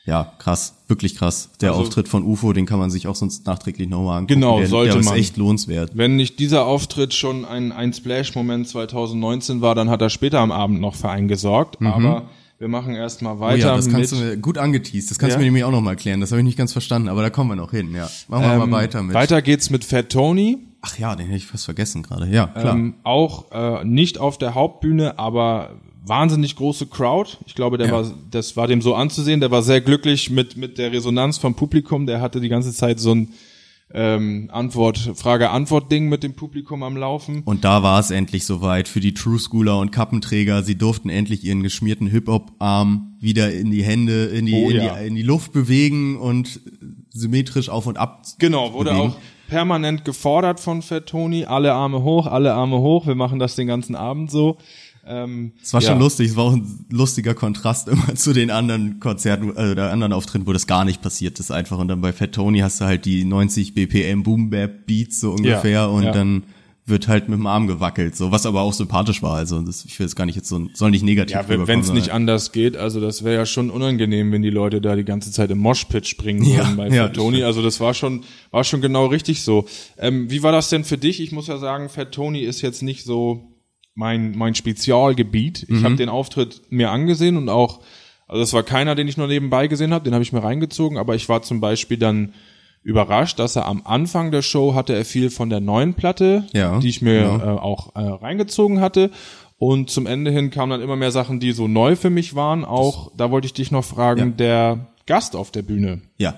[0.06, 1.50] ja, krass, wirklich krass.
[1.60, 4.40] Der Also- Auftritt von UFO, den kann man sich auch sonst nachträglich nochmal angucken.
[4.40, 5.16] Genau, der, sollte der ist man.
[5.18, 5.92] echt lohnenswert.
[5.94, 10.50] Wenn nicht dieser Auftritt schon ein, ein Splash-Moment 2019 war, dann hat er später am
[10.50, 11.80] Abend noch für einen gesorgt.
[11.82, 12.28] Aber
[12.60, 15.10] wir machen erstmal Oh weiter ja, das kannst mit du mir gut angeteased.
[15.10, 15.36] Das kannst Ja.
[15.36, 16.20] du mir nämlich auch noch mal erklären.
[16.20, 17.94] Das habe ich nicht ganz verstanden, aber da kommen wir noch hin.
[17.94, 19.14] Ja, machen wir ähm, mal weiter mit.
[19.14, 20.58] Weiter geht's mit Fat Tony.
[20.82, 22.26] Ach ja, den hätte ich fast vergessen gerade.
[22.26, 22.74] Ja, klar.
[22.74, 25.70] Ähm, auch äh, nicht auf der Hauptbühne, aber
[26.04, 27.30] wahnsinnig große Crowd.
[27.46, 27.92] Ich glaube, der Ja.
[27.94, 29.40] war, das war dem so anzusehen.
[29.40, 32.04] Der war sehr glücklich mit mit der Resonanz vom Publikum.
[32.06, 33.28] Der hatte die ganze Zeit so ein
[33.92, 37.42] ähm, Antwort, Frage-Antwort-Ding mit dem Publikum am Laufen.
[37.44, 40.62] und da war es endlich soweit für die True Schooler und Kappenträger.
[40.62, 44.96] Sie durften endlich ihren geschmierten Hip-Hop-Arm wieder in die Hände, in die, Oh in, ja.
[44.96, 46.60] die in die Luft bewegen und
[47.10, 48.22] symmetrisch auf und ab.
[48.38, 49.10] Genau, wurde bewegen.
[49.10, 49.16] auch
[49.48, 51.44] permanent gefordert von Fat Tony.
[51.44, 53.06] Alle Arme hoch, alle Arme hoch.
[53.06, 54.56] Wir machen das den ganzen Abend so.
[55.06, 55.88] Ähm, Es war ja.
[55.88, 59.92] schon lustig, es war auch ein lustiger Kontrast immer zu den anderen Konzerten, äh, oder
[59.92, 61.78] anderen Auftritten, wo das gar nicht passiert ist einfach.
[61.78, 65.32] Und dann bei Fat Tony hast du halt die 90 BPM Boom Bap Beats so
[65.32, 66.12] ungefähr Ja, und ja.
[66.12, 66.44] dann
[66.86, 69.36] wird halt mit dem Arm gewackelt, so was aber auch sympathisch war.
[69.36, 71.92] Also das, ich will es gar nicht jetzt so, soll nicht negativ Ja, wenn es
[71.92, 75.30] nicht anders geht, also das wäre ja schon unangenehm, wenn die Leute da die ganze
[75.30, 77.44] Zeit im Moshpit springen Ja, würden bei ja, Fat Tony.
[77.44, 79.66] Also das war schon, war schon genau richtig so.
[79.98, 81.20] Ähm, wie war das denn für dich?
[81.20, 83.46] Ich muss ja sagen, Fat Tony ist jetzt nicht so
[83.94, 85.64] mein, mein Spezialgebiet.
[85.64, 85.84] Ich Mhm.
[85.84, 87.80] habe den Auftritt mir angesehen und auch,
[88.28, 90.98] also das war keiner, den ich nur nebenbei gesehen habe, den habe ich mir reingezogen,
[90.98, 92.32] aber ich war zum Beispiel dann
[92.82, 96.78] überrascht, dass er am Anfang der Show hatte er viel von der neuen Platte, Ja,
[96.78, 97.36] die ich mir genau.
[97.56, 99.10] äh, auch äh, reingezogen hatte.
[99.58, 102.64] Und zum Ende hin kamen dann immer mehr Sachen, die so neu für mich waren.
[102.64, 104.26] Auch, da wollte ich dich noch fragen, Ja.
[104.28, 106.36] der Gast auf der Bühne, Ja,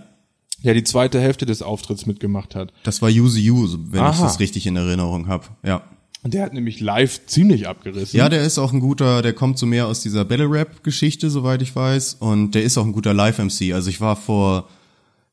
[0.64, 2.72] der die zweite Hälfte des Auftritts mitgemacht hat.
[2.82, 4.22] das war Use You, so, wenn ich Aha.
[4.24, 5.44] das richtig in Erinnerung habe.
[5.64, 5.82] Ja.
[6.22, 8.16] Und der hat nämlich live ziemlich abgerissen.
[8.16, 11.30] Ja, der ist auch ein guter, der kommt so mehr aus dieser Battle Rap Geschichte,
[11.30, 13.72] soweit ich weiß, und der ist auch ein guter Live MC.
[13.74, 14.68] Also ich war vor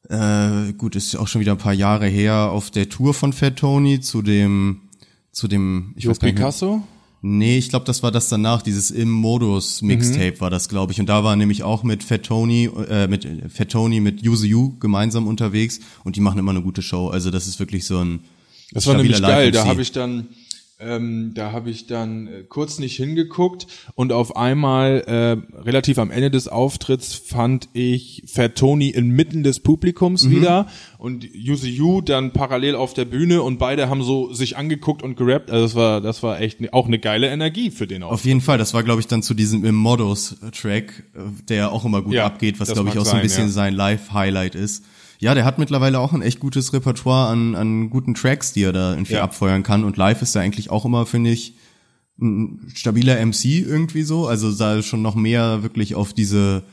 [0.09, 3.57] äh, gut, ist auch schon wieder ein paar Jahre her auf der Tour von Fat
[3.57, 4.81] Tony zu dem
[5.31, 6.83] zu dem ich Jo weiß gar nicht Picasso?
[7.21, 11.01] Nee, ich glaube, das war das danach, dieses Im Modus Mixtape war das, glaube ich.
[11.01, 14.77] Und da war nämlich auch mit Fat Tony, äh, mit äh, Fat Tony, mit You
[14.79, 17.09] gemeinsam unterwegs und die machen immer eine gute Show.
[17.09, 18.21] Also das ist wirklich so ein
[18.71, 19.51] Das war nämlich geil.
[19.51, 20.27] Da habe ich dann,
[20.79, 26.09] ähm, da habe ich dann äh, kurz nicht hingeguckt und auf einmal äh, relativ am
[26.09, 30.31] Ende des Auftritts fand ich Fat Tony inmitten des Publikums Mhm.
[30.31, 35.03] wieder und Use You dann parallel auf der Bühne und beide haben so sich angeguckt
[35.03, 35.51] und gerappt.
[35.51, 38.19] Also das war, das war echt ne, auch eine geile Energie für den Auftritt.
[38.19, 41.83] Auf jeden Fall, das war, glaube ich, dann zu diesem Im Modus-Track, äh, der auch
[41.85, 43.51] immer gut Ja, abgeht, was, glaube ich, auch so ein sein, bisschen ja.
[43.51, 44.85] sein Live-Highlight ist.
[45.19, 48.71] Ja, der hat mittlerweile auch ein echt gutes Repertoire an, an guten Tracks, die er
[48.73, 49.23] da irgendwie Ja.
[49.23, 49.83] abfeuern kann.
[49.83, 51.55] Und live ist er eigentlich auch immer, finde ich,
[52.21, 54.27] ein stabiler MC irgendwie so.
[54.27, 56.63] Also da schon noch mehr wirklich auf diese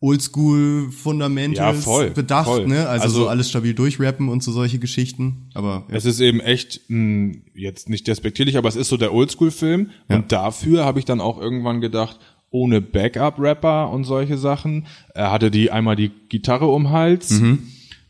[0.00, 2.66] Oldschool-Fundamentals Ja, voll, bedacht, voll.
[2.66, 2.88] ne?
[2.88, 5.48] Also, Also- so alles stabil durchrappen und so solche Geschichten.
[5.54, 5.94] Aber ja.
[5.96, 9.90] Es ist eben echt, mh, jetzt nicht despektierlich, aber es ist so der Oldschool-Film.
[10.08, 10.16] Ja.
[10.16, 12.18] Und dafür habe ich dann auch irgendwann gedacht,
[12.50, 14.86] ohne Backup-Rapper und solche Sachen.
[15.14, 17.30] Er hatte die einmal die Gitarre um Hals.
[17.40, 17.60] Mhm.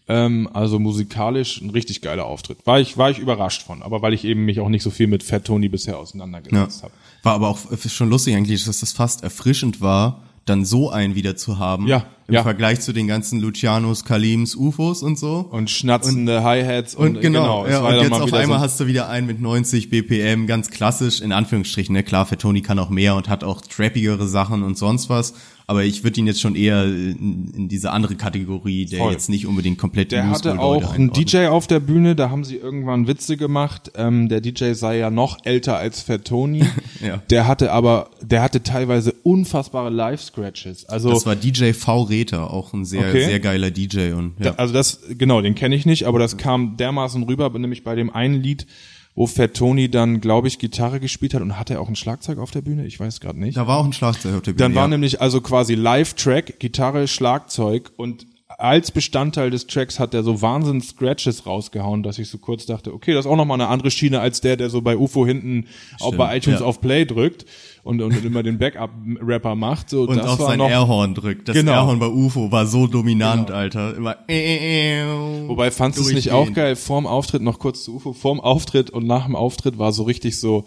[0.07, 2.59] Ähm, also musikalisch ein richtig geiler Auftritt.
[2.67, 5.07] War ich, war ich überrascht von, aber weil ich eben mich auch nicht so viel
[5.07, 6.01] mit Fat Tony bisher Ja.
[6.01, 6.93] auseinandergesetzt habe.
[7.23, 11.37] War aber auch schon lustig eigentlich, dass das fast erfrischend war, dann so einen wieder
[11.37, 11.87] zu haben.
[11.87, 12.43] Ja, Im ja.
[12.43, 15.47] Vergleich zu den ganzen Lucianos, Kalims, UFOs und so.
[15.51, 18.87] Und schnatzende Hi-Hats und, Und genau, es ja, und jetzt auf einmal so, hast du
[18.87, 22.03] wieder einen mit 90 BPM, ganz klassisch, in Anführungsstrichen, ne?
[22.03, 25.33] Klar, Tony kann auch mehr und hat auch trappigere Sachen und sonst was,
[25.67, 29.13] aber ich würde ihn jetzt schon eher in, in diese andere Kategorie, der Voll.
[29.13, 31.11] jetzt nicht unbedingt komplett Der hatte auch einen.
[31.11, 33.91] DJ auf der Bühne, da haben sie irgendwann Witze gemacht.
[33.97, 36.65] Ähm, der DJ sei ja noch älter als Fat Tony.
[37.05, 37.19] Ja.
[37.29, 40.87] Der hatte aber, der hatte teilweise unfassbare Live-Scratches.
[40.87, 42.03] Also, Das war DJ V.
[42.05, 43.25] Rether, auch ein sehr, Okay.
[43.27, 44.53] sehr geiler DJ und ja.
[44.53, 47.95] da, also das, genau, den kenne ich nicht, aber das kam dermaßen rüber, nämlich bei
[47.95, 48.67] dem einen Lied,
[49.15, 52.39] wo Fat Tony dann, glaube ich, Gitarre gespielt hat und hatte er auch ein Schlagzeug
[52.39, 52.85] auf der Bühne?
[52.87, 53.57] Ich weiß gerade nicht.
[53.57, 54.65] Da war auch ein Schlagzeug auf der Bühne.
[54.65, 54.89] Dann war ja.
[54.89, 58.27] nämlich also quasi Live-Track, Gitarre, Schlagzeug und
[58.59, 62.95] als Bestandteil des Tracks hat er so Wahnsinns Scratches rausgehauen, dass ich so kurz dachte,
[62.95, 65.67] okay, das ist auch nochmal eine andere Schiene als der, der so bei UFO hinten
[66.01, 66.67] auch bei iTunes ja.
[66.67, 67.47] auf Play drückt
[67.85, 69.91] und, und immer den Backup-Rapper macht.
[69.91, 71.49] So, und das auf war sein noch, Airhorn drückt.
[71.49, 71.73] Das Genau.
[71.73, 73.95] Airhorn bei UFO war so dominant, Alter.
[73.95, 77.97] Immer äh, äh, Wobei fandst du es nicht auch geil, vorm Auftritt, noch kurz zu
[77.97, 80.65] UFO, vorm Auftritt und nach dem Auftritt war so richtig so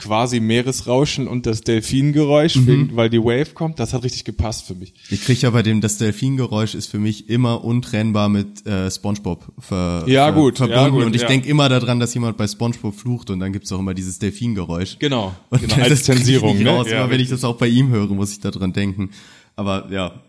[0.00, 2.66] quasi Meeresrauschen und das Delfingeräusch, Mhm.
[2.66, 4.94] wegen, weil die Wave kommt, das hat richtig gepasst für mich.
[5.10, 9.44] Ich krieg ja bei dem, das Delfingeräusch ist für mich immer untrennbar mit äh, Spongebob
[9.58, 10.80] ver, Ja, ver, gut, verbunden.
[10.82, 11.28] ja, gut, und ich ja.
[11.28, 14.98] denk immer daran, dass jemand bei Spongebob flucht und dann gibt's auch immer dieses Delfingeräusch.
[14.98, 16.62] Genau, Und genau als Zensierung.
[16.62, 16.70] Ne?
[16.70, 16.86] raus.
[16.90, 19.10] Ja, immer wenn ich das auch bei ihm höre, muss ich daran denken.
[19.56, 20.20] Aber ja,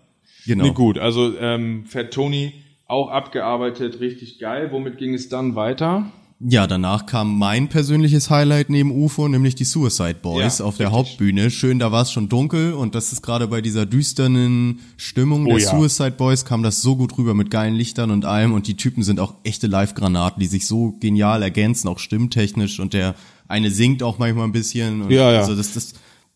[0.46, 0.66] genau.
[0.66, 2.54] Nee, gut, also ähm, Fat Tony
[2.88, 4.68] auch abgearbeitet, richtig geil.
[4.72, 6.12] Womit ging es dann weiter?
[6.48, 10.88] Ja, danach kam mein persönliches Highlight neben UFO, nämlich die Suicide Boys Ja, auf der
[10.88, 10.98] richtig.
[10.98, 11.52] Hauptbühne.
[11.52, 15.50] Schön, da war es schon dunkel und das ist gerade bei dieser düsternen Stimmung Oh
[15.50, 15.70] der ja.
[15.70, 19.04] Suicide Boys kam das so gut rüber mit geilen Lichtern und allem und die Typen
[19.04, 23.14] sind auch echte Live-Granaten, die sich so genial ergänzen, auch stimmtechnisch und der
[23.48, 25.40] eine singt auch manchmal ein bisschen und Ja, ja.
[25.42, 25.94] also das, das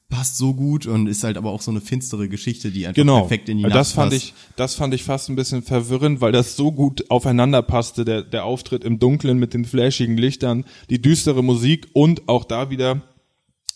[0.09, 3.21] passt so gut und ist halt aber auch so eine finstere Geschichte, die einfach Genau.
[3.21, 4.23] perfekt in die Ja, Nacht das fand passt.
[4.23, 8.21] ich, das fand ich fast ein bisschen verwirrend, weil das so gut aufeinander passte, der,
[8.21, 13.01] der Auftritt im Dunkeln mit den flashigen Lichtern, die düstere Musik und auch da wieder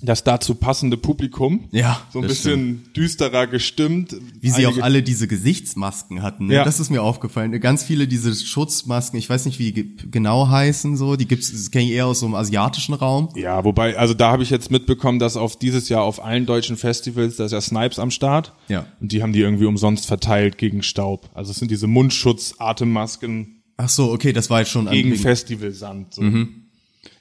[0.01, 1.67] das dazu passende Publikum.
[1.71, 4.15] Ja, So ein bisschen düsterer gestimmt.
[4.39, 6.47] Wie sie auch alle diese Gesichtsmasken hatten.
[6.47, 6.53] Ne?
[6.55, 6.63] Ja.
[6.63, 7.51] Das ist mir aufgefallen.
[7.59, 11.51] Ganz viele diese Schutzmasken, ich weiß nicht, wie die ge- genau heißen, so, die gibt's,
[11.51, 13.29] das kenne ich eher aus so einem asiatischen Raum.
[13.35, 16.77] Ja, wobei, also da habe ich jetzt mitbekommen, dass auf dieses Jahr auf allen deutschen
[16.77, 18.53] Festivals, da ist ja Snipes am Start.
[18.69, 18.85] Ja.
[19.01, 21.29] Und die haben die irgendwie umsonst verteilt gegen Staub.
[21.33, 26.13] Also es sind diese Mundschutz-Atemmasken Ach so, okay, das war jetzt schon gegen an- Festivalsand.
[26.13, 26.21] So.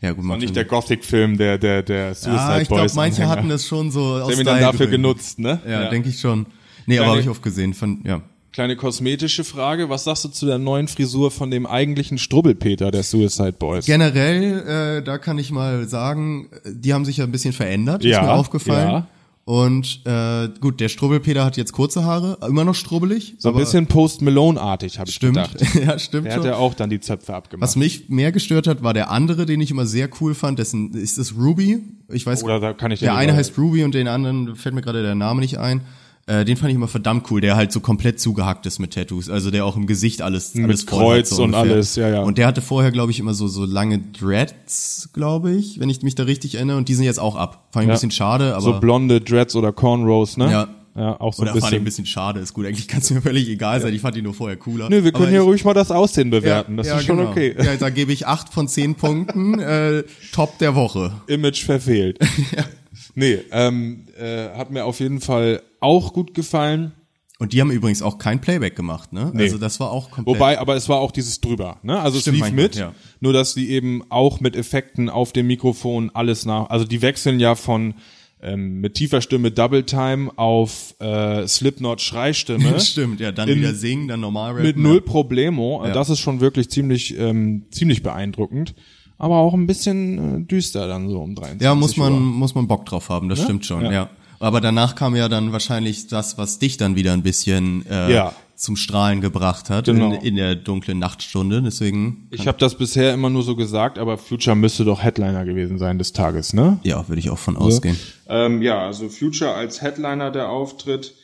[0.00, 3.22] Ja, gut, Und nicht der Gothic-Film, der, der, der Suicide Ja, ich glaube, Boys manche
[3.22, 3.30] Anhänger.
[3.40, 4.90] hatten das schon so aus ihn dann Style dafür drin.
[5.02, 5.60] genutzt, ne?
[5.68, 6.46] Ja, denke ich schon.
[6.86, 7.74] Nee, aber Kleine- habe ich oft gesehen.
[7.74, 8.20] Von, ja.
[8.52, 9.88] Kleine kosmetische Frage.
[9.88, 13.86] Was sagst du zu der neuen Frisur von dem eigentlichen Strubbelpeter der Suicide Boys?
[13.86, 18.18] Generell, äh, da kann ich mal sagen, die haben sich ja ein bisschen verändert, Ja,
[18.20, 18.88] ist mir aufgefallen.
[18.88, 19.06] ja.
[19.48, 23.34] Und äh, gut, der Strubbelpeter hat jetzt kurze Haare, immer noch strubbelig.
[23.38, 25.74] so ein bisschen Post Malone-artig, habe ich Stimmt, gedacht.
[25.86, 26.40] ja, stimmt Der schon.
[26.40, 27.62] hat ja auch dann die Zöpfe abgemacht.
[27.66, 30.58] Was mich mehr gestört hat, war der andere, den ich immer sehr cool fand.
[30.58, 31.82] Dessen ist es Ruby.
[32.12, 32.44] Ich weiß.
[32.44, 35.14] Oder da kann ich der eine heißt Ruby und den anderen fällt mir gerade der
[35.14, 35.80] Name nicht ein.
[36.28, 39.30] Äh, den fand ich immer verdammt cool, der halt so komplett zugehackt ist mit Tattoos,
[39.30, 41.72] also der auch im Gesicht alles, alles voll Kreuz so und ungefähr.
[41.74, 42.20] alles, ja, ja.
[42.22, 46.02] Und der hatte vorher, glaube ich, immer so so lange Dreads, glaube ich, wenn ich
[46.02, 46.76] mich da richtig erinnere.
[46.76, 47.68] Und die sind jetzt auch ab.
[47.72, 47.92] Fand ich Ja.
[47.92, 50.50] ein bisschen schade, aber so blonde Dreads oder Cornrows, ne?
[50.50, 50.68] Ja.
[50.96, 51.80] Ja, auch so oder ein fand ich bisschen.
[51.80, 52.40] ein bisschen schade.
[52.40, 53.94] Ist gut, eigentlich kann es mir völlig egal sein.
[53.94, 54.90] Ich fand die nur vorher cooler.
[54.90, 56.76] Nö, wir können hier ich- ruhig mal das Aussehen bewerten.
[56.76, 57.30] das ist schon genau.
[57.30, 57.54] okay.
[57.56, 59.60] Ja, da gebe ich acht von zehn Punkten.
[59.60, 61.12] Äh, Top der Woche.
[61.28, 62.18] Image verfehlt.
[63.18, 66.92] Nee, ähm, äh, hat mir auf jeden Fall auch gut gefallen.
[67.40, 69.30] Und die haben übrigens auch kein Playback gemacht, ne?
[69.32, 69.44] Nee.
[69.44, 70.36] Also das war auch komplett.
[70.36, 72.00] Wobei, aber es war auch dieses drüber, ne?
[72.00, 72.92] Also Stimmt es lief mit, ja.
[73.20, 77.38] nur dass die eben auch mit Effekten auf dem Mikrofon alles nach, also die wechseln
[77.38, 77.94] ja von
[78.40, 82.78] ähm, mit tiefer Stimme Double Time auf äh, Slipknot Schreistimme.
[82.80, 84.66] Stimmt, ja, dann In- wieder singen, dann normal rappen.
[84.66, 85.84] mit null Problemo.
[85.84, 85.92] Ja.
[85.92, 88.74] Das ist schon wirklich ziemlich ähm, ziemlich beeindruckend,
[89.18, 92.20] aber auch ein bisschen äh, düster dann so um 23 Ja, muss man, Uhr.
[92.20, 94.08] muss man Bock drauf haben, das stimmt schon, ja.
[94.40, 98.32] Aber danach kam ja dann wahrscheinlich das, was dich dann wieder ein bisschen äh, Ja.
[98.54, 100.12] zum Strahlen gebracht hat Genau.
[100.14, 101.60] in, in der dunklen Nachtstunde.
[101.60, 105.78] Deswegen, Ich habe das bisher immer nur so gesagt, aber Future müsste doch Headliner gewesen
[105.78, 106.78] sein des Tages, ne?
[106.84, 107.98] ja, würde ich auch von ausgehen.
[108.28, 111.14] Ähm, ja, also Future als Headliner der Auftritt.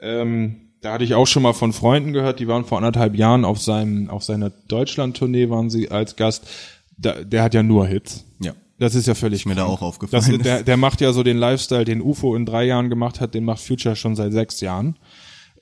[0.00, 3.44] Ähm, da hatte ich auch schon mal von Freunden gehört, die waren vor anderthalb Jahren
[3.44, 6.46] auf seinem, auf seiner Deutschland-Tournee waren sie als Gast.
[7.02, 8.24] Da, der hat ja nur Hits.
[8.40, 8.52] Ja.
[8.78, 9.74] Das ist ja völlig mir da krank.
[9.78, 10.44] auch aufgefallen Das, ist.
[10.44, 13.44] der, der macht ja so den Lifestyle, den UFO in drei Jahren gemacht hat, den
[13.44, 14.96] macht Future schon seit sechs Jahren.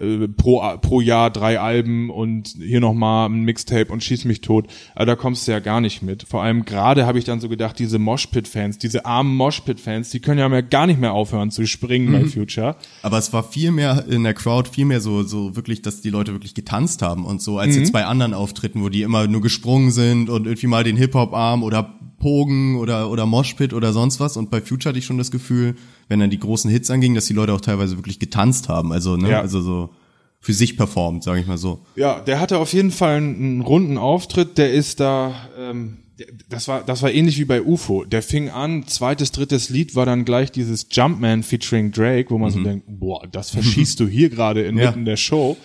[0.00, 4.66] Äh, Pro, pro Jahr drei Alben und hier nochmal ein Mixtape und schieß mich tot.
[4.94, 6.22] Aber da kommst du ja gar nicht mit.
[6.24, 10.38] Vor allem gerade habe ich dann so gedacht, diese Moshpit-Fans, diese armen Moshpit-Fans, die können
[10.38, 12.76] ja mehr, gar nicht mehr aufhören zu springen bei Future.
[13.02, 16.10] Aber es war viel mehr in der Crowd, viel mehr so, so wirklich, dass die
[16.10, 17.80] Leute wirklich getanzt haben und so, als Mhm.
[17.80, 21.62] jetzt bei anderen Auftritten, wo die immer nur gesprungen sind und irgendwie mal den Hip-Hop-Arm
[21.62, 24.36] oder Pogen oder, oder Moshpit oder sonst was.
[24.36, 25.74] Und bei Future hatte ich schon das Gefühl,
[26.10, 28.92] wenn dann die großen Hits angingen, dass die Leute auch teilweise wirklich getanzt haben.
[28.92, 29.40] Also, ne, Ja.
[29.40, 29.90] also so
[30.40, 31.80] für sich performt, sage ich mal so.
[31.96, 34.58] Ja, der hatte auf jeden Fall einen, runden Auftritt.
[34.58, 35.98] Der ist da, ähm,
[36.48, 38.04] das war, das war ähnlich wie bei UFO.
[38.04, 42.50] Der fing an, zweites, drittes Lied war dann gleich dieses Jumpman featuring Drake, wo man
[42.50, 45.04] so denkt, boah, das verschießt du hier gerade inmitten Ja.
[45.04, 45.56] der Show.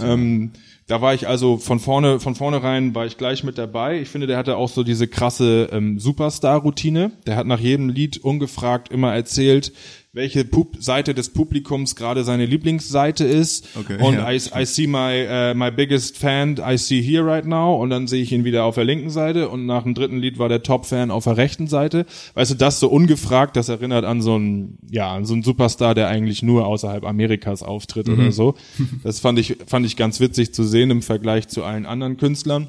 [0.00, 0.52] Ähm,
[0.86, 4.00] da war ich also von vorne, von vornherein war ich gleich mit dabei.
[4.00, 7.12] Ich finde, der hatte auch so diese krasse ähm, Superstar-Routine.
[7.26, 9.72] Der hat nach jedem Lied ungefragt immer erzählt,
[10.14, 13.66] welche Pub Seite des Publikums gerade seine Lieblingsseite ist.
[13.74, 14.30] Okay, und ja.
[14.30, 17.82] I, I see my, uh, my biggest fan I see here right now.
[17.82, 19.48] Und dann sehe ich ihn wieder auf der linken Seite.
[19.48, 22.06] Und nach dem dritten Lied war der Top-Fan auf der rechten Seite.
[22.34, 25.96] Weißt du, das so ungefragt, das erinnert an so einen, ja, an so einen Superstar,
[25.96, 28.54] der eigentlich nur außerhalb Amerikas auftritt oder so.
[29.02, 32.68] Das fand ich, fand ich ganz witzig zu sehen im Vergleich zu allen anderen Künstlern.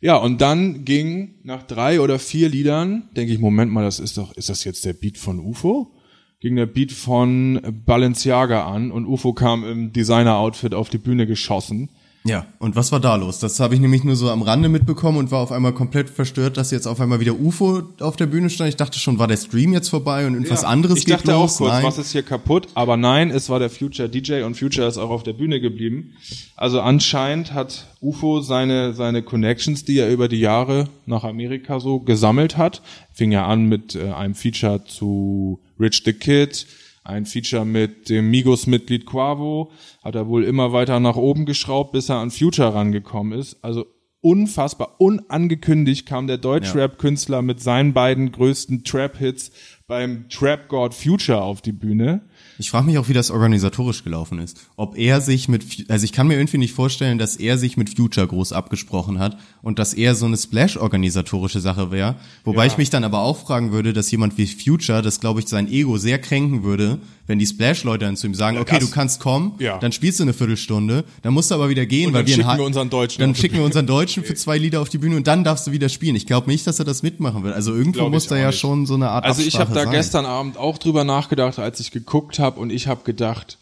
[0.00, 4.16] Ja, und dann ging nach drei oder vier Liedern, denke ich, Moment mal, das ist
[4.18, 5.92] doch, ist das jetzt der Beat von UFO?
[6.40, 11.88] Ging der Beat von Balenciaga an und UFO kam im Designer-Outfit auf die Bühne geschossen.
[12.24, 13.38] Ja, und was war da los?
[13.38, 16.56] Das habe ich nämlich nur so am Rande mitbekommen und war auf einmal komplett verstört,
[16.56, 18.68] dass jetzt auf einmal wieder UFO auf der Bühne stand.
[18.68, 21.32] Ich dachte schon, war der Stream jetzt vorbei und irgendwas Ja, anderes Ich geht dachte
[21.32, 21.54] los?
[21.54, 21.84] auch kurz, Nein.
[21.84, 22.68] was ist hier kaputt?
[22.74, 26.12] Aber nein, es war der Future DJ und Future ist auch auf der Bühne geblieben.
[26.56, 32.00] Also anscheinend hat UFO seine, seine Connections, die er über die Jahre nach Amerika so
[32.00, 32.82] gesammelt hat.
[33.12, 36.66] Fing ja an mit äh, einem Feature zu Rich the Kid,
[37.04, 42.08] ein Feature mit dem Migos-Mitglied Quavo, hat er wohl immer weiter nach oben geschraubt, bis
[42.08, 43.62] er an Future rangekommen ist.
[43.62, 43.86] Also
[44.20, 49.52] unfassbar, unangekündigt kam der Deutschrap-Künstler mit seinen beiden größten Trap-Hits
[49.86, 52.27] beim Trap God Future auf die Bühne.
[52.60, 54.58] Ich frage mich auch, wie das organisatorisch gelaufen ist.
[54.76, 57.96] Ob er sich mit, also ich kann mir irgendwie nicht vorstellen, dass er sich mit
[57.96, 62.16] Future groß abgesprochen hat und dass er so eine Splash-organisatorische Sache wäre.
[62.42, 65.46] Wobei ich mich dann aber auch fragen würde, dass jemand wie Future, das glaube ich
[65.46, 68.92] sein Ego sehr kränken würde, wenn die Splash-Leute dann zu ihm sagen, okay, das- du
[68.92, 69.78] kannst kommen, Ja.
[69.78, 72.40] dann spielst du eine Viertelstunde, dann musst du aber wieder gehen, weil dann wir ein
[72.42, 75.14] schicken wir unseren Deutschen Dann schicken wir unseren Deutschen für zwei Lieder auf die Bühne
[75.14, 76.16] und dann darfst du wieder spielen.
[76.16, 77.52] Ich glaube nicht, dass er das mitmachen will.
[77.52, 78.58] Also irgendwo muss da ja nicht.
[78.58, 79.92] schon so eine Art Also ich habe Absprache da sein.
[80.00, 83.58] gestern Abend auch drüber nachgedacht, als ich geguckt habe und ich habe gedacht,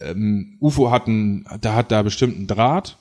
[0.00, 2.96] ähm, UFO hat ein, da hat da bestimmt einen Draht,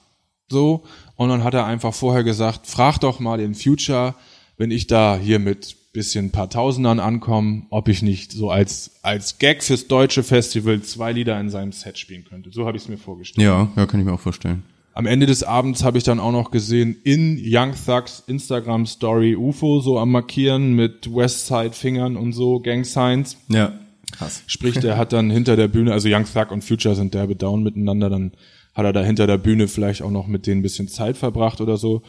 [0.50, 0.84] so
[1.16, 4.16] und dann hat er einfach vorher gesagt, frag doch mal den Future,
[4.58, 9.40] wenn ich da hier mit bisschen paar Tausendern ankomme, ob ich nicht so als als
[9.40, 12.52] Gag fürs deutsche Festival zwei Lieder in seinem Set spielen könnte.
[12.52, 13.44] So habe ich es mir vorgestellt.
[13.44, 14.62] Ja, ja, kann ich mir auch vorstellen.
[14.94, 19.36] Am Ende des Abends habe ich dann auch noch gesehen, in Young Thugs Instagram Story
[19.36, 23.38] UFO so am Markieren mit Westside Fingern und so, Gang Signs.
[23.50, 23.74] Ja,
[24.12, 24.44] krass.
[24.46, 27.64] Sprich, der hat dann hinter der Bühne, also Young Thug und Future sind derbe down
[27.64, 28.34] miteinander, dann
[28.76, 31.60] hat er da hinter der Bühne vielleicht auch noch mit denen ein bisschen Zeit verbracht
[31.60, 32.04] oder so.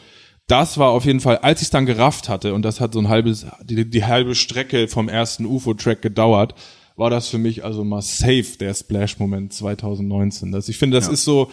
[0.49, 2.99] Das war auf jeden Fall, als ich es dann gerafft hatte, und das hat so
[2.99, 6.55] ein halbes, die, die halbe Strecke vom ersten UFO-Track gedauert,
[6.95, 10.51] war das für mich also mal safe der Splash-Moment 2019.
[10.51, 11.51] Das, ich finde, das ist so,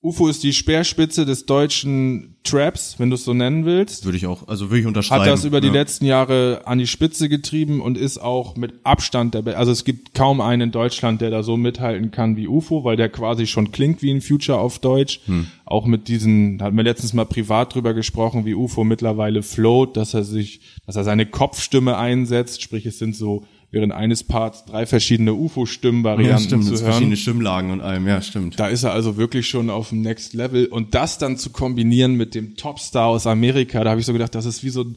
[0.00, 4.26] UFO ist die Speerspitze des deutschen Traps, wenn du es so nennen willst Würde ich
[4.26, 5.22] auch, also würde ich unterschreiben.
[5.22, 5.72] hat das über die ja.
[5.72, 9.84] letzten Jahre an die Spitze getrieben und ist auch mit Abstand der Be Also es
[9.84, 13.48] gibt kaum einen in Deutschland, der da so mithalten kann wie UFO, weil der quasi
[13.48, 15.20] schon klingt wie ein Future auf Deutsch.
[15.24, 15.48] Hm.
[15.64, 19.96] Auch mit diesen, da hatten wir letztens mal privat drüber gesprochen, wie UFO mittlerweile float,
[19.96, 24.64] dass er sich, dass er seine Kopfstimme einsetzt, sprich es sind so während eines Parts
[24.64, 26.84] drei verschiedene Ja, UFO-Stimmenvarianten stimmt, zu hören.
[26.84, 28.58] verschiedene Stimmlagen und allem, ja, stimmt.
[28.58, 30.66] Da ist er also wirklich schon auf dem Next Level.
[30.66, 34.34] Und das dann zu kombinieren mit dem Topstar aus Amerika, da habe ich so gedacht,
[34.34, 34.96] das ist wie so ein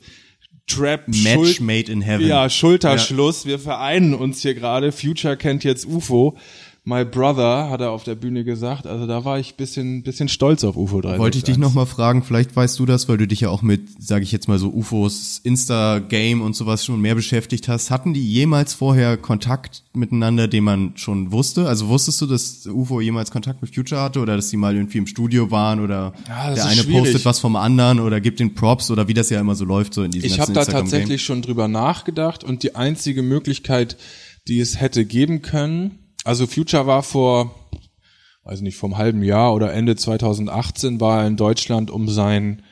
[0.67, 2.25] Trap Match made in heaven.
[2.25, 3.45] Ja, Schulterschluss.
[3.45, 4.91] Wir vereinen uns hier gerade.
[4.91, 6.37] Future kennt jetzt UFO.
[6.83, 8.87] My brother, hat er auf der Bühne gesagt.
[8.87, 11.19] Also da war ich bisschen, bisschen stolz auf UFO 3.
[11.19, 14.01] Wollte ich dich nochmal fragen, vielleicht weißt du das, weil du dich ja auch mit,
[14.01, 17.91] sage ich jetzt mal so, UFOs, Insta-Game und sowas schon mehr beschäftigt hast.
[17.91, 21.67] Hatten die jemals vorher Kontakt miteinander, den man schon wusste?
[21.67, 24.97] Also wusstest du, dass UFO jemals Kontakt mit Future hatte oder dass die mal irgendwie
[24.97, 27.03] im Studio waren oder Ja, der eine schwierig.
[27.03, 29.93] postet was vom anderen oder gibt den Props oder wie das ja immer so läuft
[29.93, 33.97] so in diesem Ich habe da tatsächlich schon drüber nachgedacht und die einzige Möglichkeit,
[34.47, 37.55] die es hätte geben können, also Future war vor,
[38.43, 42.63] weiß nicht, vom halben Jahr oder Ende 2018 war er in Deutschland, um sein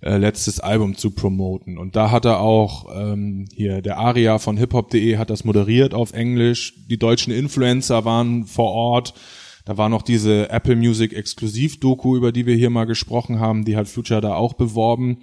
[0.00, 1.76] äh, letztes Album zu promoten.
[1.76, 6.12] Und da hat er auch ähm, hier der Aria von hiphop.de hat das moderiert auf
[6.12, 6.74] Englisch.
[6.88, 9.14] Die deutschen Influencer waren vor Ort.
[9.64, 13.76] Da war noch diese Apple Music Exklusiv-Doku, über die wir hier mal gesprochen haben, die
[13.76, 15.18] hat Future da auch beworben.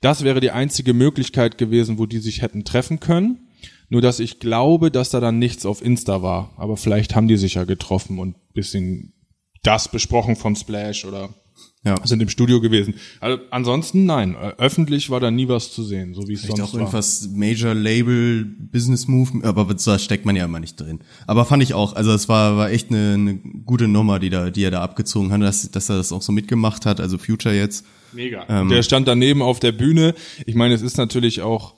[0.00, 3.45] Das wäre die einzige Möglichkeit gewesen, wo die sich hätten treffen können.
[3.88, 6.52] Nur dass ich glaube, dass da dann nichts auf Insta war.
[6.56, 9.12] Aber vielleicht haben die sich ja getroffen und bisschen
[9.62, 11.28] das besprochen von Splash oder
[11.84, 11.94] Ja.
[12.04, 12.94] sind im Studio gewesen.
[13.20, 16.70] Also ansonsten nein, öffentlich war da nie was zu sehen, so wie es Vielleicht sonst
[16.70, 16.80] auch war.
[16.80, 21.00] irgendwas Major Label Business Move, aber da steckt man ja immer nicht drin.
[21.28, 24.50] Aber fand ich auch, also es war, war echt eine, eine gute Nummer, die da,
[24.50, 27.54] die er da abgezogen hat, dass, dass er das auch so mitgemacht hat, also Future
[27.54, 27.84] jetzt.
[28.12, 28.64] Mega.
[28.64, 30.14] der stand daneben auf der Bühne.
[30.46, 31.74] Ich meine, es ist natürlich auch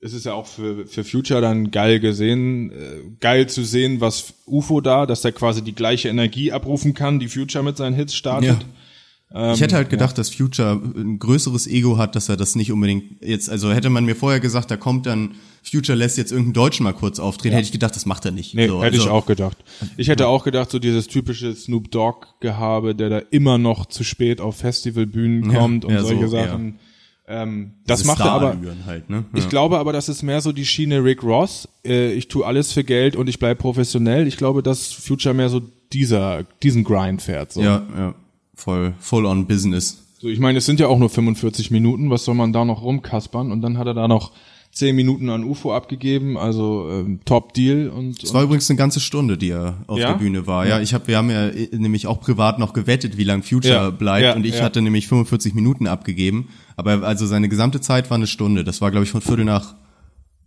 [0.00, 4.34] es ist ja auch für, für Future dann geil gesehen, äh, geil zu sehen, was
[4.46, 8.14] UFO da, dass der quasi die gleiche Energie abrufen kann, die Future mit seinen Hits
[8.14, 8.58] startet.
[9.30, 13.22] ich hätte halt gedacht, dass Future ein größeres Ego hat, dass er das nicht unbedingt
[13.22, 15.34] jetzt, also hätte man mir vorher gesagt, da kommt dann,
[15.64, 18.54] Future lässt jetzt irgendeinen Deutschen mal kurz auftreten, hätte ich gedacht, das macht er nicht.
[18.54, 19.58] Nee, so, hätte ich also- auch gedacht.
[19.96, 24.40] Ich hätte auch gedacht, so dieses typische Snoop Dogg-Gehabe, der da immer noch zu spät
[24.40, 26.78] auf Festivalbühnen Ja, kommt und ja, solche so, Sachen.
[27.30, 28.56] Ähm, das macht er aber.
[28.86, 29.24] Halt, ne?
[29.34, 29.48] Ich Ja.
[29.50, 31.68] glaube aber, das ist mehr so die Schiene Rick Ross.
[31.84, 34.26] Äh, ich tue alles für Geld und ich bleib professionell.
[34.26, 35.60] Ich glaube, dass Future mehr so
[35.92, 37.52] dieser, diesen Grind fährt.
[37.52, 37.60] So.
[37.60, 38.14] Ja, ja,
[38.54, 40.02] voll, full on Business.
[40.20, 42.10] So, ich meine, es sind ja auch nur 45 Minuten.
[42.10, 43.52] Was soll man da noch rumkaspern?
[43.52, 44.32] Und dann hat er da noch
[44.72, 46.36] 10 Minuten an UFO abgegeben.
[46.36, 47.88] Also ähm, Top Deal.
[47.88, 50.12] Und, Es war übrigens eine ganze Stunde, die er auf Ja?
[50.12, 50.66] der Bühne war.
[50.66, 53.74] Ja, ich habe, wir haben ja äh, nämlich auch privat noch gewettet, wie lang Future
[53.74, 56.48] Ja, bleibt, ja, und ich hatte nämlich 45 Minuten abgegeben.
[56.78, 58.62] Aber also seine gesamte Zeit war eine Stunde.
[58.62, 59.74] Das war, glaube ich, von Viertel nach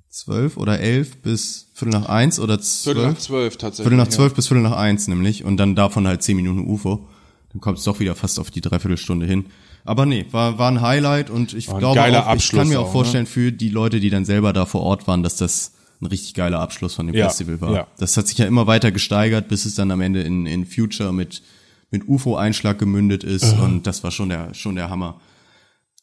[0.10, 3.20] zwölf oder elf bis Viertel nach eins oder Viertel nach zwölf.
[3.20, 3.84] zwölf tatsächlich.
[3.84, 4.12] Viertel nach ja.
[4.12, 7.06] zwölf bis Viertel nach eins nämlich und dann davon halt zehn Minuten UFO.
[7.52, 9.48] Dann kommt es doch wieder fast auf die Dreiviertelstunde hin.
[9.84, 12.86] Aber nee, war, war ein Highlight und ich War glaube auch, ich kann mir auch,
[12.86, 12.92] ne?
[12.94, 16.34] vorstellen für die Leute, die dann selber da vor Ort waren, dass das ein richtig
[16.34, 17.74] geiler Abschluss von dem Ja, Festival war.
[17.74, 17.88] ja.
[17.98, 21.12] Das hat sich ja immer weiter gesteigert, bis es dann am Ende in, in Future
[21.12, 21.42] mit,
[21.90, 25.20] mit UFO-Einschlag gemündet ist und das war schon der, schon der Hammer.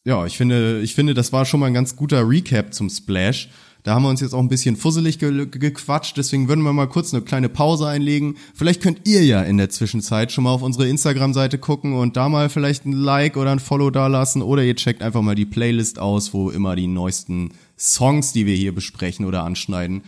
[0.08, 3.50] Ja, ich finde, ich finde, das war schon mal ein ganz guter Recap zum Splash.
[3.82, 6.72] Da haben wir uns jetzt auch ein bisschen fusselig ge ge- gequatscht, deswegen würden wir
[6.72, 8.36] mal kurz eine kleine Pause einlegen.
[8.54, 12.30] Vielleicht könnt ihr ja in der Zwischenzeit schon mal auf unsere Instagram-Seite gucken und da
[12.30, 15.98] mal vielleicht ein Like oder ein Follow dalassen oder ihr checkt einfach mal die Playlist
[15.98, 20.04] aus, wo immer die neuesten Songs, die wir hier besprechen oder anschneiden,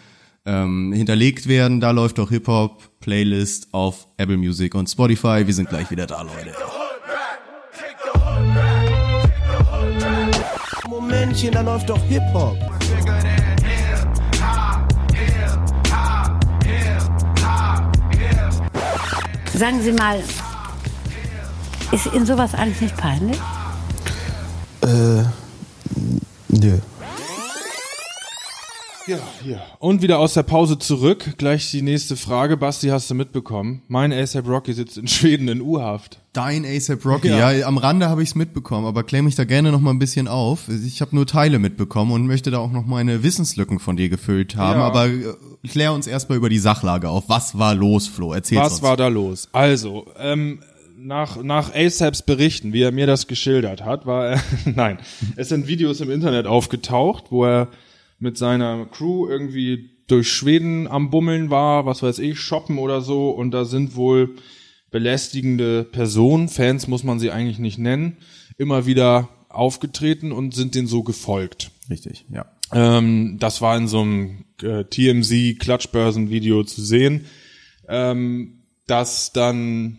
[0.46, 1.80] ähm, hinterlegt werden.
[1.80, 5.42] Da läuft auch Hip-Hop-Playlist auf Apple Music und Spotify.
[5.46, 6.54] Wir sind gleich wieder da, Leute.
[11.00, 11.10] Back.
[11.10, 12.56] Momentchen, da läuft doch Hip-Hop.
[19.54, 20.22] Sagen Sie mal,
[21.92, 23.38] ist Ihnen sowas eigentlich nicht peinlich?
[24.82, 25.22] Äh,
[26.48, 26.78] nö.
[29.10, 29.60] Ja, hier.
[29.80, 31.34] Und wieder aus der Pause zurück.
[31.36, 32.56] Gleich die nächste Frage.
[32.56, 33.82] Basti, hast du mitbekommen?
[33.88, 36.20] Mein ASAP Rocky sitzt in Schweden in U-Haft.
[36.32, 37.50] Dein ASAP Rocky, ja.
[37.50, 37.66] Ja.
[37.66, 40.28] am Rande habe ich es mitbekommen, aber klär mich da gerne noch mal ein bisschen
[40.28, 40.68] auf.
[40.68, 44.54] Ich habe nur Teile mitbekommen und möchte da auch noch meine Wissenslücken von dir gefüllt
[44.54, 44.86] haben, Ja.
[44.86, 45.34] aber äh,
[45.68, 47.24] klär uns erstmal über die Sachlage auf.
[47.28, 48.32] Was war los, Flo?
[48.32, 48.82] Erzähl Was uns.
[48.82, 49.48] war da los?
[49.50, 50.60] Also, ähm,
[50.96, 54.98] nach, nach ASAPs Berichten, wie er mir das geschildert hat, war er, nein,
[55.34, 57.68] es sind Videos im Internet aufgetaucht, wo er
[58.20, 63.30] mit seiner Crew irgendwie durch Schweden am Bummeln war, was weiß ich, shoppen oder so,
[63.30, 64.36] und da sind wohl
[64.90, 68.16] belästigende Personen, Fans muss man sie eigentlich nicht nennen,
[68.58, 71.70] immer wieder aufgetreten und sind denen so gefolgt.
[71.88, 72.46] Richtig, ja.
[72.72, 77.26] Ähm, das war in so einem äh, TMZ Klatschbörsen-Video zu sehen.
[77.88, 78.60] Ähm,
[78.90, 79.98] dass dann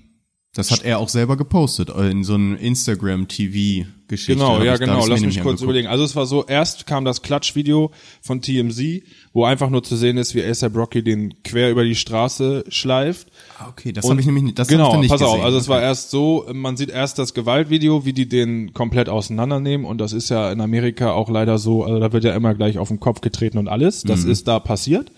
[0.54, 4.34] Das hat er auch selber gepostet äh, in so einem Instagram TV Geschichte.
[4.34, 5.06] Genau, ja, genau.
[5.08, 5.62] Lass mich kurz angeguckt.
[5.62, 5.88] überlegen.
[5.88, 7.91] Also es war so, erst kam das Klatschvideo
[8.22, 11.95] von TMZ, wo einfach nur zu sehen ist, wie ASAP Rocky den quer über die
[11.95, 13.28] Straße schleift.
[13.58, 15.39] Ah, okay, das habe ich nämlich nicht, das genau, nicht pass gesehen.
[15.39, 19.08] auf, also es war erst so, man sieht erst das Gewaltvideo, wie die den komplett
[19.08, 22.54] auseinandernehmen und das ist ja in Amerika auch leider so, also da wird ja immer
[22.54, 24.04] gleich auf den Kopf getreten und alles.
[24.04, 24.32] Das Mhm.
[24.32, 25.14] ist da passiert.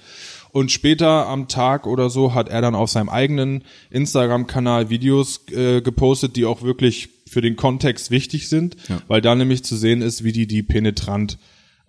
[0.54, 5.82] Und später am Tag oder so hat er dann auf seinem eigenen Instagram-Kanal Videos äh,
[5.82, 9.02] gepostet, die auch wirklich für den Kontext wichtig sind, Ja.
[9.08, 11.40] weil da nämlich zu sehen ist, wie die die penetrant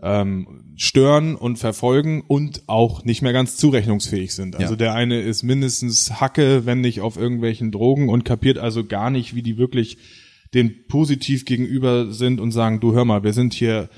[0.02, 0.46] ähm,
[0.76, 4.56] stören und verfolgen und auch nicht mehr ganz zurechnungsfähig sind.
[4.56, 4.76] Also Ja.
[4.78, 9.34] der eine ist mindestens Hacke, wenn nicht auf irgendwelchen Drogen und kapiert also gar nicht,
[9.34, 9.98] wie die wirklich
[10.54, 13.88] den positiv gegenüber sind und sagen, du hör mal, wir sind hier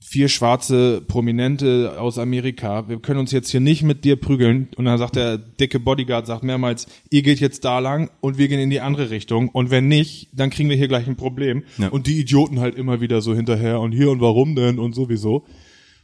[0.00, 4.68] vier schwarze Prominente aus Amerika, wir können uns jetzt hier nicht mit dir prügeln.
[4.76, 8.48] Und dann sagt der dicke Bodyguard, sagt mehrmals, ihr geht jetzt da lang und wir
[8.48, 9.48] gehen in die andere Richtung.
[9.48, 11.64] Und wenn nicht, dann kriegen wir hier gleich ein Problem.
[11.78, 11.88] Ja.
[11.88, 15.46] Und die Idioten halt immer wieder so hinterher und hier und warum denn und sowieso.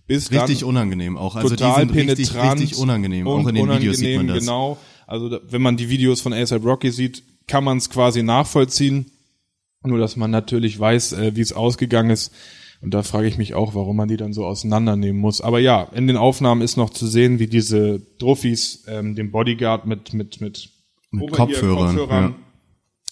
[0.07, 1.37] Bis richtig unangenehm auch.
[1.37, 3.27] Also die total sind richtig, penetrant richtig unangenehm.
[3.27, 4.45] Auch in den Videos sieht man unangenehm, das.
[4.45, 4.79] Genau.
[5.07, 9.13] Also wenn man die Videos von ASAP Rocky sieht, kann man es quasi nachvollziehen.
[9.85, 12.33] Nur dass man natürlich weiß, äh, wie es ausgegangen ist.
[12.83, 15.41] Und da frage ich mich auch, warum man die dann so auseinandernehmen muss.
[15.41, 19.87] Aber ja, in den Aufnahmen ist noch zu sehen, wie diese Druffis ähm, den Bodyguard
[19.87, 20.69] mit mit mit,
[21.13, 22.35] Mit Over-Ear- Kopfhörern, ja.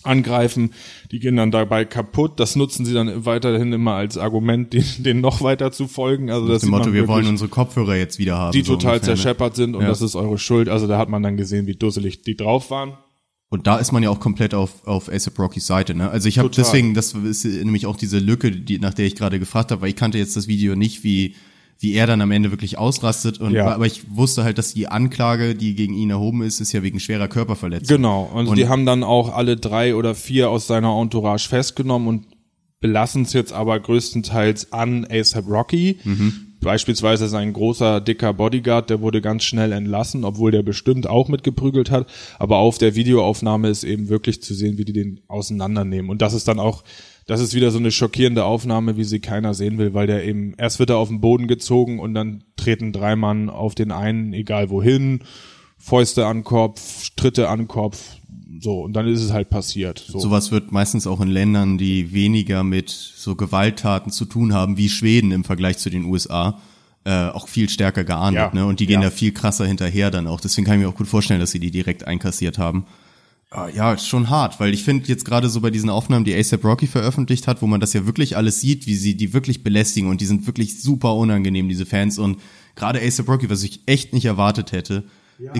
[0.02, 0.72] angreifen.
[1.12, 2.40] Die gehen dann dabei kaputt.
[2.40, 6.30] Das nutzen sie dann weiterhin immer als Argument, den, denen noch weiter zu folgen.
[6.30, 8.52] Also das Dem Motto, wir wollen unsere Kopfhörer jetzt wieder haben.
[8.52, 9.16] die so total ungefähr, ne?
[9.16, 9.88] zerscheppert sind und Ja.
[9.88, 10.68] das ist eure Schuld.
[10.68, 12.94] Also da hat man dann gesehen, wie dusselig die drauf waren.
[13.52, 16.08] Und da ist man ja auch komplett auf, auf ASAP Rockys Seite, ne?
[16.08, 19.40] Also ich habe deswegen, das ist nämlich auch diese Lücke, die, nach der ich gerade
[19.40, 21.34] gefragt habe, weil ich kannte jetzt das Video nicht, wie,
[21.80, 23.40] wie er dann am Ende wirklich ausrastet.
[23.40, 23.74] Und, Ja.
[23.74, 27.00] Aber ich wusste halt, dass die Anklage, die gegen ihn erhoben ist, ist ja wegen
[27.00, 27.96] schwerer Körperverletzung.
[27.96, 32.26] Genau, und, die haben dann auch alle drei oder vier aus seiner Entourage festgenommen und
[32.78, 35.98] belassen es jetzt aber größtenteils an ASAP Rocky.
[36.60, 41.90] Beispielsweise sein großer, dicker Bodyguard, der wurde ganz schnell entlassen, obwohl der bestimmt auch mitgeprügelt
[41.90, 42.06] hat.
[42.38, 46.10] Aber auf der Videoaufnahme ist eben wirklich zu sehen, wie die den auseinandernehmen.
[46.10, 46.84] Und das ist dann auch,
[47.26, 50.54] das ist wieder so eine schockierende Aufnahme, wie sie keiner sehen will, weil der eben,
[50.58, 54.34] erst wird er auf den Boden gezogen und dann treten drei Mann auf den einen,
[54.34, 55.20] egal wohin,
[55.78, 58.19] Fäuste an Kopf, Tritte an Kopf,
[58.60, 60.04] so, und dann ist es halt passiert.
[60.06, 60.18] So.
[60.18, 64.88] Sowas wird meistens auch in Ländern, die weniger mit so Gewalttaten zu tun haben, wie
[64.88, 66.60] Schweden im Vergleich zu den USA,
[67.04, 68.42] äh, auch viel stärker geahndet.
[68.42, 68.54] Ja.
[68.54, 68.66] Ne?
[68.66, 69.08] Und die gehen Ja.
[69.08, 70.40] da viel krasser hinterher dann auch.
[70.40, 72.86] Deswegen kann ich mir auch gut vorstellen, dass sie die direkt einkassiert haben.
[73.52, 76.34] Ah, Ja, ist schon hart, weil ich finde jetzt gerade so bei diesen Aufnahmen, die
[76.34, 79.64] ASAP Rocky veröffentlicht hat, wo man das ja wirklich alles sieht, wie sie die wirklich
[79.64, 82.38] belästigen und die sind wirklich super unangenehm, diese Fans und
[82.76, 85.04] gerade ASAP Rocky, was ich echt nicht erwartet hätte,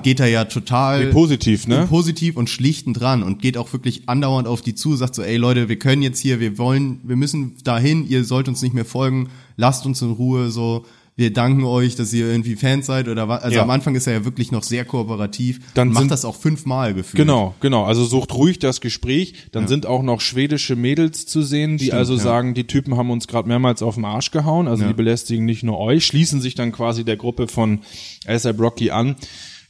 [0.03, 1.87] geht da ja total Wie positiv, ne?
[1.89, 5.37] positiv und schlichtend dran und geht auch wirklich andauernd auf die zu, sagt so, ey
[5.37, 8.85] Leute, wir können jetzt hier, wir wollen, wir müssen dahin, ihr sollt uns nicht mehr
[8.85, 10.85] folgen, lasst uns in Ruhe, so,
[11.17, 13.43] wir danken euch, dass ihr irgendwie Fans seid oder was.
[13.43, 13.63] Also Ja.
[13.63, 15.61] am Anfang ist er ja wirklich noch sehr kooperativ.
[15.75, 17.19] Dann und macht sind- das auch fünfmal gefühlt.
[17.19, 17.85] Genau, genau.
[17.85, 19.35] Also sucht ruhig das Gespräch.
[19.53, 22.21] Dann sind auch noch schwedische Mädels zu sehen, die also ja.
[22.21, 24.67] sagen, die Typen haben uns gerade mehrmals auf den Arsch gehauen.
[24.67, 27.81] Also die belästigen nicht nur euch, schließen sich dann quasi der Gruppe von
[28.27, 29.17] ASAP Rocky an.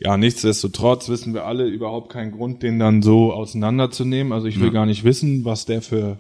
[0.03, 4.33] Ja, nichtsdestotrotz wissen wir alle überhaupt keinen Grund, den dann so auseinanderzunehmen.
[4.33, 6.19] Also ich will gar nicht wissen, was der für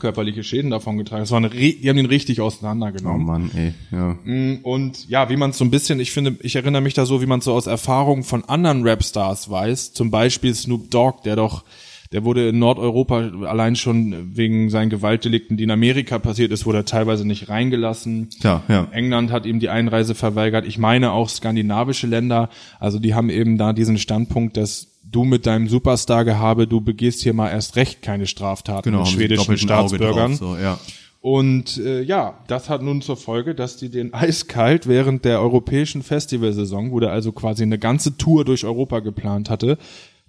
[0.00, 1.26] körperliche Schäden davon getragen hat.
[1.26, 3.26] Das war eine, Re- die haben ihn richtig Oh auseinandergenommen.
[3.26, 4.16] Mann, ey, ja.
[4.24, 7.06] Mm, Und ja, wie man es so ein bisschen, ich finde, ich erinnere mich da
[7.06, 9.92] so, wie man es so aus Erfahrung von anderen Rapstars weiß.
[9.92, 11.64] Zum Beispiel Snoop Dogg, der doch,
[12.12, 16.78] der wurde in Nordeuropa allein schon wegen seinen Gewaltdelikten, die in Amerika passiert ist, wurde
[16.78, 18.30] er teilweise nicht reingelassen.
[18.40, 18.88] Klar, ja.
[18.92, 20.66] England hat ihm die Einreise verweigert.
[20.66, 22.48] Ich meine auch skandinavische Länder.
[22.80, 27.34] Also die haben eben da diesen Standpunkt, dass du mit deinem Superstar-Gehabe, du begehst hier
[27.34, 30.32] mal erst recht keine Straftaten Genau, mit schwedischen Staatsbürgern.
[30.32, 30.78] Drauf, so, ja.
[31.20, 36.02] Und äh, ja, das hat nun zur Folge, dass die den eiskalt während der europäischen
[36.02, 39.78] Festivalsaison, wo der also quasi eine ganze Tour durch Europa geplant hatte,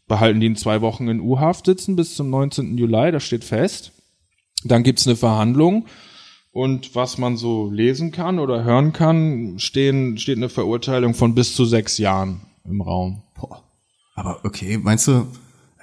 [0.10, 2.78] behalten die in zwei Wochen in U-Haft sitzen bis zum 19.
[2.78, 3.94] Juli, das steht fest.
[4.66, 5.86] Dann gibt's eine Verhandlung
[6.52, 11.56] und was man so lesen kann oder hören kann, stehen, steht eine Verurteilung von bis
[11.56, 13.24] zu sechs Jahren im Raum.
[13.40, 13.64] Boah.
[14.16, 15.28] Aber okay, meinst du,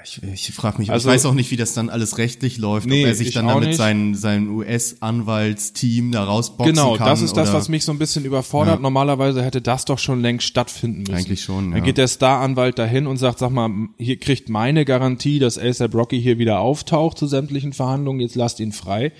[0.06, 2.86] ich, ich frage mich, Also- ich weiß auch nicht, wie das dann alles rechtlich läuft,
[2.86, 3.76] Nee, ob er sich ich dann auch damit nicht.
[3.78, 7.06] seinem, seinem US-Anwaltsteam da rausboxen Genau, kann.
[7.08, 8.80] das ist das, oder- was mich so ein bisschen überfordert.
[8.80, 11.14] Normalerweise hätte das doch schon längst stattfinden müssen.
[11.14, 11.84] Eigentlich schon, Dann ja.
[11.84, 16.20] geht der Staranwalt dahin und sagt, sag mal, hier kriegt meine Garantie, dass ASAP Rocky
[16.20, 19.12] hier wieder auftaucht zu sämtlichen Verhandlungen, jetzt lasst ihn frei.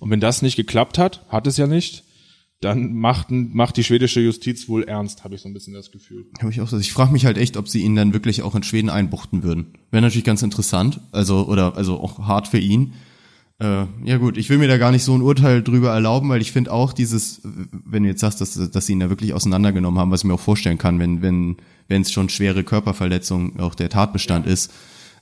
[0.00, 2.03] Und wenn das nicht geklappt hat, hat es ja nicht,
[2.64, 6.26] dann macht, macht die schwedische Justiz wohl ernst, habe ich so ein bisschen das Gefühl.
[6.40, 6.78] Hab ich auch so.
[6.78, 9.74] Ich frage mich halt echt, ob sie ihn dann wirklich auch in Schweden einbuchten würden.
[9.90, 12.94] Wäre natürlich ganz interessant, also oder also auch hart für ihn.
[13.60, 16.40] Äh, ja gut, ich will mir da gar nicht so ein Urteil drüber erlauben, weil
[16.40, 20.00] ich finde auch dieses, wenn du jetzt sagst, dass, dass sie ihn da wirklich auseinandergenommen
[20.00, 21.56] haben, was ich mir auch vorstellen kann, wenn wenn
[21.86, 24.72] wenn es schon schwere Körperverletzung auch der Tatbestand ist,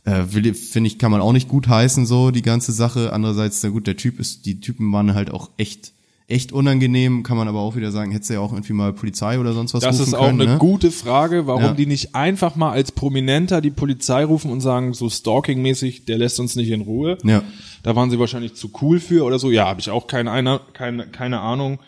[0.04, 3.12] äh, finde ich, kann man auch nicht gut heißen so die ganze Sache.
[3.12, 5.92] Andererseits, na gut, der Typ ist, die Typen waren halt auch echt
[6.28, 9.38] echt unangenehm, kann man aber auch wieder sagen, hättest du ja auch irgendwie mal Polizei
[9.38, 10.58] oder sonst was Das rufen ist auch können, eine ne?
[10.58, 11.74] gute Frage, warum Ja.
[11.74, 16.40] die nicht einfach mal als Prominenter die Polizei rufen und sagen, so stalking-mäßig, der lässt
[16.40, 17.18] uns nicht in Ruhe.
[17.24, 17.42] Ja.
[17.82, 19.50] Da waren sie wahrscheinlich zu cool für oder so.
[19.50, 21.78] Ja, habe ich auch keine, eine, keine, keine Ahnung.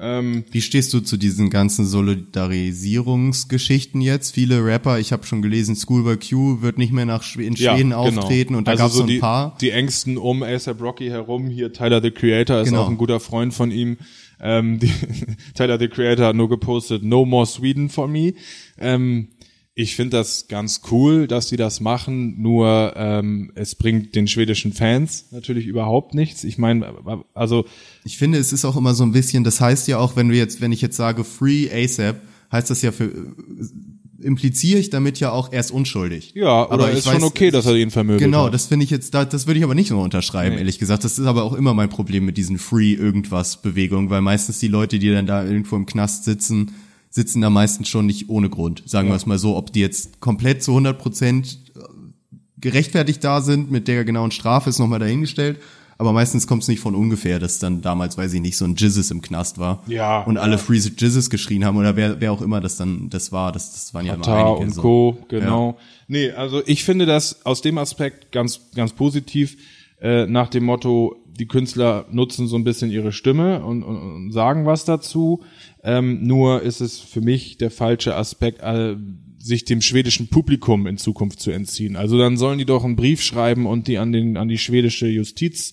[0.00, 4.34] Ähm, Wie stehst du zu diesen ganzen Solidarisierungsgeschichten jetzt?
[4.34, 7.92] Viele Rapper, ich habe schon gelesen, Schoolboy Q wird nicht mehr nach Schwe in Schweden
[7.92, 8.58] ja, auftreten genau.
[8.58, 9.56] und da also gab's so ein die, paar.
[9.60, 12.82] Die Ängsten um ASAP Rocky herum, hier Tyler the Creator ist Genau.
[12.82, 13.98] auch ein guter Freund von ihm.
[14.40, 14.90] Ähm, die,
[15.54, 18.34] Tyler the Creator hat nur gepostet, no more Sweden for me.
[18.78, 19.28] Ähm,
[19.76, 24.72] ich finde das ganz cool, dass die das machen, nur ähm, es bringt den schwedischen
[24.72, 26.44] Fans natürlich überhaupt nichts.
[26.44, 26.92] Ich meine,
[27.34, 27.64] also
[28.04, 30.36] Ich finde, es ist auch immer so ein bisschen, das heißt ja auch, wenn du
[30.36, 32.16] jetzt, wenn ich jetzt sage Free ASAP,
[32.52, 33.10] heißt das ja für
[34.20, 36.32] impliziere ich damit ja auch, er ist unschuldig.
[36.34, 38.54] ja, oder Aber ist schon weiß- okay, dass er ihn vermöbelt Genau, hat.
[38.54, 40.60] das finde ich jetzt, da, das würde ich aber nicht so unterschreiben, Nee.
[40.60, 41.04] ehrlich gesagt.
[41.04, 44.68] Das ist aber auch immer mein Problem mit diesen Free irgendwas Bewegungen, weil meistens die
[44.68, 46.70] Leute, die dann da irgendwo im Knast sitzen,
[47.14, 48.82] sitzen da meistens schon nicht ohne Grund.
[48.86, 51.60] Sagen wir es mal so, ob die jetzt komplett zu 100 Prozent
[52.58, 55.60] gerechtfertigt da sind mit der genauen Strafe ist nochmal dahingestellt.
[55.96, 58.74] Aber meistens kommt es nicht von ungefähr, dass dann damals, weiß ich nicht, so ein
[58.74, 59.84] Jizzes im Knast war.
[59.86, 60.58] Ja, Und alle ja.
[60.58, 63.94] Free Jizzes geschrien haben oder wer, wer auch immer das dann, das war, das, das
[63.94, 64.82] waren ja immer Katar einige und so.
[64.82, 65.18] Co.
[65.28, 65.78] Genau.
[66.08, 69.56] Nee, also ich finde das aus dem Aspekt ganz, ganz positiv.
[70.04, 74.32] Äh, nach dem Motto, die Künstler nutzen so ein bisschen ihre Stimme und, und, und
[74.32, 75.42] sagen was dazu.
[75.82, 78.96] Ähm, nur ist es für mich der falsche Aspekt, äh,
[79.38, 81.96] sich dem schwedischen Publikum in Zukunft zu entziehen.
[81.96, 85.06] Also dann sollen die doch einen Brief schreiben und die an den an die schwedische
[85.06, 85.72] Justiz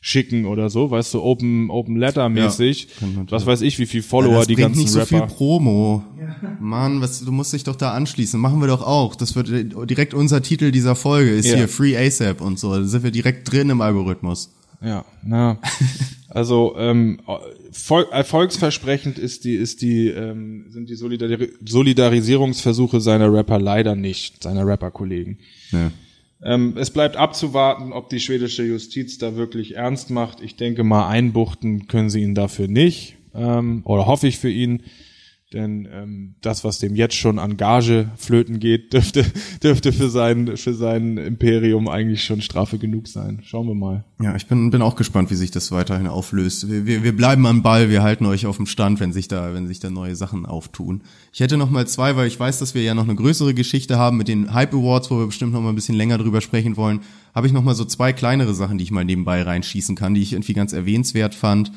[0.00, 2.88] schicken oder so, weißt du, Open Open Letter mäßig.
[3.00, 5.26] man was weiß ich, wie viel Follower Ja, das die bringt ganzen nicht so Rapper.
[5.28, 6.04] viel Promo.
[6.60, 8.38] Mann, was, du musst dich doch da anschließen.
[8.40, 9.14] Machen wir doch auch.
[9.16, 9.48] Das wird
[9.90, 11.56] direkt unser Titel dieser Folge ist Ja.
[11.56, 12.74] hier Free ASAP und so.
[12.74, 14.52] Da sind wir direkt drin im Algorithmus.
[14.82, 15.58] Ja, na.
[16.28, 17.18] Also ähm,
[18.10, 24.66] erfolgsversprechend ist die, ist die, ähm, sind die Solidari Solidarisierungsversuche seiner Rapper leider nicht, seiner
[24.66, 25.38] Rapper-Kollegen.
[25.72, 25.90] Ja.
[26.42, 30.40] Ähm, es bleibt abzuwarten, ob die schwedische Justiz da wirklich ernst macht.
[30.40, 33.16] Ich denke mal, einbuchten können sie ihn dafür nicht.
[33.34, 34.82] Ähm, oder hoffe ich für ihn.
[35.52, 39.24] Denn ähm, das, was dem jetzt schon an Gage flöten geht, dürfte,
[39.62, 43.42] dürfte für sein, für sein Imperium eigentlich schon Strafe genug sein.
[43.44, 44.04] Schauen wir mal.
[44.20, 46.68] Ja, ich bin, bin auch gespannt, wie sich das weiterhin auflöst.
[46.68, 49.54] Wir, wir, wir bleiben am Ball, wir halten euch auf dem Stand, wenn sich da,
[49.54, 51.02] wenn sich da neue Sachen auftun.
[51.32, 53.98] Ich hätte noch mal zwei, weil ich weiß, dass wir ja noch eine größere Geschichte
[53.98, 56.76] haben mit den Hype Awards, wo wir bestimmt noch mal ein bisschen länger drüber sprechen
[56.76, 57.02] wollen.
[57.36, 60.22] Habe ich noch mal so zwei kleinere Sachen, die ich mal nebenbei reinschießen kann, die
[60.22, 61.70] ich irgendwie ganz erwähnenswert fand.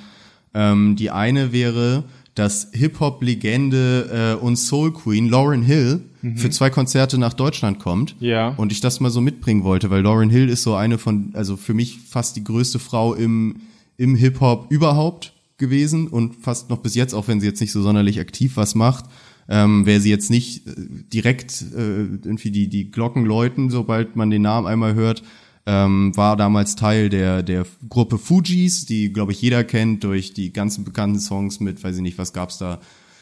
[0.55, 2.05] Ähm, die eine wäre,
[2.35, 6.01] dass Hip-Hop-Legende äh, und Soul Queen Lauren Hill
[6.35, 8.15] für zwei Konzerte nach Deutschland kommt.
[8.19, 8.49] Ja.
[8.49, 11.55] Und ich das mal so mitbringen wollte, weil Lauren Hill ist so eine von, also
[11.55, 13.61] für mich fast die größte Frau im,
[13.95, 17.81] im Hip-Hop überhaupt gewesen und fast noch bis jetzt, auch wenn sie jetzt nicht so
[17.81, 19.05] sonderlich aktiv was macht.
[19.47, 20.73] Ähm, wäre sie jetzt nicht äh,
[21.11, 25.23] direkt äh, irgendwie die, die Glocken läuten, sobald man den Namen einmal hört,
[25.71, 30.51] ähm, war damals Teil der, der Gruppe Fujis, die, glaube ich, jeder kennt durch die
[30.51, 32.79] ganzen bekannten Songs mit, weiß ich nicht, was gab's da,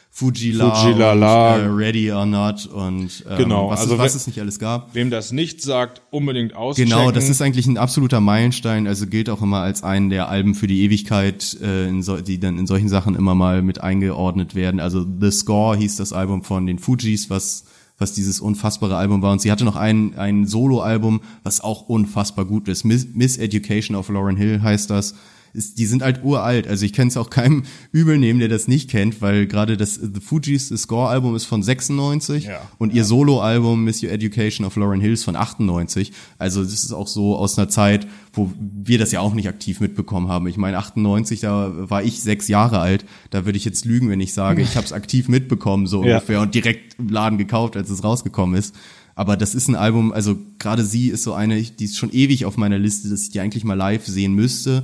[0.10, 1.58] Fujila, Fujilala.
[1.58, 4.58] äh, Ready or Not und ähm, Genau, was, also es, was wenn- es nicht alles
[4.58, 4.96] gab.
[4.96, 6.90] Wem das nicht sagt, unbedingt auschecken.
[6.90, 10.56] Genau, das ist eigentlich ein absoluter Meilenstein, also gilt auch immer als einen der Alben
[10.56, 14.80] für die Ewigkeit, äh, so, die dann in solchen Sachen immer mal mit eingeordnet werden.
[14.80, 17.66] Also The Score hieß das Album von den Fujis, was
[17.98, 19.32] was dieses unfassbare Album war.
[19.32, 22.84] Und sie hatte noch ein, ein Solo-Album, was auch unfassbar gut ist.
[22.84, 25.16] Miss, Miss Education of Lauren Hill heißt das.
[25.58, 26.68] Ist, die sind halt uralt.
[26.68, 29.96] Also ich kann es auch keinem übel nehmen, der das nicht kennt, weil gerade das
[29.96, 32.62] The Fugees The Score Album ist von 96 Ja.
[32.78, 36.12] und ihr Solo-Album Miss Your Education of Lauren Hills von 98.
[36.38, 39.80] Also das ist auch so aus einer Zeit, wo wir das ja auch nicht aktiv
[39.80, 40.46] mitbekommen haben.
[40.48, 43.04] Ich meine 98, da war ich sechs Jahre alt.
[43.32, 46.18] Da würde ich jetzt lügen, wenn ich sage, ich habe es aktiv mitbekommen so Ja.
[46.18, 48.76] ungefähr und direkt im Laden gekauft, als es rausgekommen ist.
[49.16, 52.46] Aber das ist ein Album, also gerade sie ist so eine, die ist schon ewig
[52.46, 54.84] auf meiner Liste, dass ich die eigentlich mal live sehen müsste.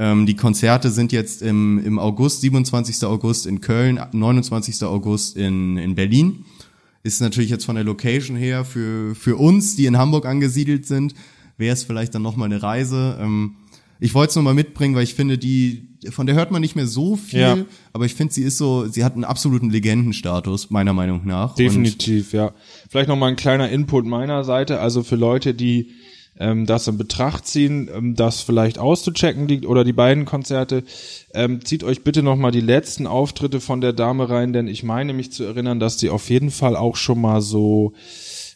[0.00, 3.04] Ähm, die Konzerte sind jetzt im, im August, 27.
[3.04, 4.82] August in Köln, 29.
[4.84, 6.46] August in, in Berlin.
[7.02, 11.14] Ist natürlich jetzt von der Location her für, für uns, die in Hamburg angesiedelt sind,
[11.58, 13.18] wäre es vielleicht dann nochmal eine Reise.
[13.20, 13.56] Ähm,
[13.98, 16.86] ich wollte es nochmal mitbringen, weil ich finde, die, von der hört man nicht mehr
[16.86, 17.58] so viel, Ja.
[17.92, 21.50] aber ich finde, sie ist so, sie hat einen absoluten Legendenstatus, meiner Meinung nach.
[21.50, 22.52] Und Definitiv, ja.
[22.88, 24.80] Vielleicht noch mal ein kleiner Input meiner Seite.
[24.80, 25.90] Also für Leute, die
[26.40, 30.82] ähm, das in Betracht ziehen, ähm, das vielleicht auszuchecken liegt oder die beiden Konzerte,
[31.34, 34.82] ähm, zieht euch bitte noch mal die letzten Auftritte von der Dame rein, denn ich
[34.82, 37.92] meine mich zu erinnern, dass sie auf jeden Fall auch schon mal so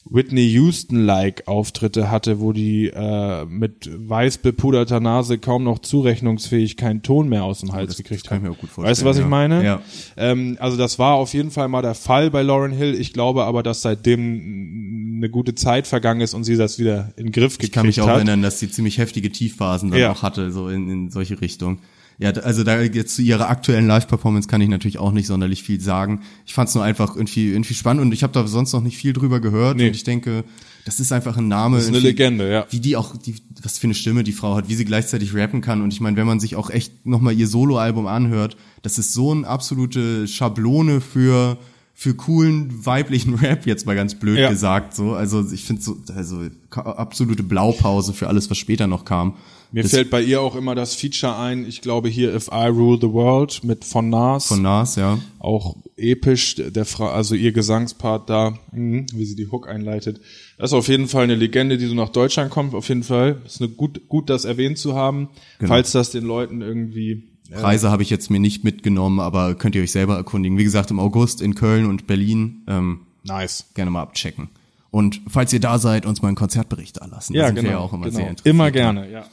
[0.07, 7.03] Whitney Houston-like Auftritte hatte, wo die äh, mit weiß bepuderter Nase kaum noch zurechnungsfähig keinen
[7.03, 8.51] Ton mehr aus dem Hals das- gekriegt das kann ich hat.
[8.51, 9.29] mir auch gut Weißt du, was vorstellen, ich ja.
[9.49, 9.65] meine?
[9.65, 9.83] Ja.
[10.17, 12.95] Ähm, also das war auf jeden Fall mal der Fall bei Lauren Hill.
[13.01, 17.27] Ich glaube aber, dass seitdem eine gute Zeit vergangen ist und sie das wieder in
[17.27, 18.17] den Griff gekriegt Ich kann mich auch hat.
[18.17, 20.13] erinnern, dass sie ziemlich heftige Tiefphasen dann Ja.
[20.13, 21.79] auch hatte, so in, in solche Richtung.
[22.19, 25.81] Ja, also da jetzt zu ihrer aktuellen Live-Performance kann ich natürlich auch nicht sonderlich viel
[25.81, 26.23] sagen.
[26.47, 28.97] Ich fand es nur einfach irgendwie, irgendwie spannend und ich habe da sonst noch nicht
[28.97, 29.89] viel drüber gehört Nee.
[29.89, 30.45] und ich denke,
[30.85, 31.77] das ist einfach ein Name.
[31.77, 32.67] Das ist eine Legende, ja.
[32.71, 35.61] Wie die auch, die, was für eine Stimme die Frau hat, wie sie gleichzeitig rappen
[35.61, 39.12] kann und ich meine, wenn man sich auch echt nochmal ihr Soloalbum anhört, das ist
[39.12, 41.59] so eine absolute Schablone für
[41.97, 44.51] für coolen weiblichen Rap jetzt mal ganz blöd Ja.
[44.51, 46.43] gesagt so also ich finde so also
[46.73, 49.35] absolute Blaupause für alles was später noch kam
[49.75, 52.66] Mir Das- fällt bei ihr auch immer das Feature ein, ich glaube hier If I
[52.68, 54.47] Rule the World mit von Nas.
[54.47, 59.49] von Nas ja auch episch, der Frau, also ihr Gesangspart da, mhm, wie sie die
[59.51, 60.20] Hook einleitet.
[60.59, 63.43] Das ist auf jeden Fall eine Legende, die so nach Deutschland kommt, auf jeden Fall.
[63.45, 65.70] Ist eine gut, gut, das erwähnt zu haben, Genau.
[65.72, 69.83] falls das den Leuten irgendwie, Preise habe ich jetzt mir nicht mitgenommen aber könnt ihr
[69.83, 73.66] euch selber erkundigen wie gesagt im August in Köln und Berlin ähm, nice.
[73.75, 74.49] gerne mal abchecken
[74.91, 77.68] und falls ihr da seid uns mal einen Konzertbericht da lassen da Ja, genau.
[77.70, 78.31] ja auch immer genau.
[78.45, 79.25] Immer gerne, ja.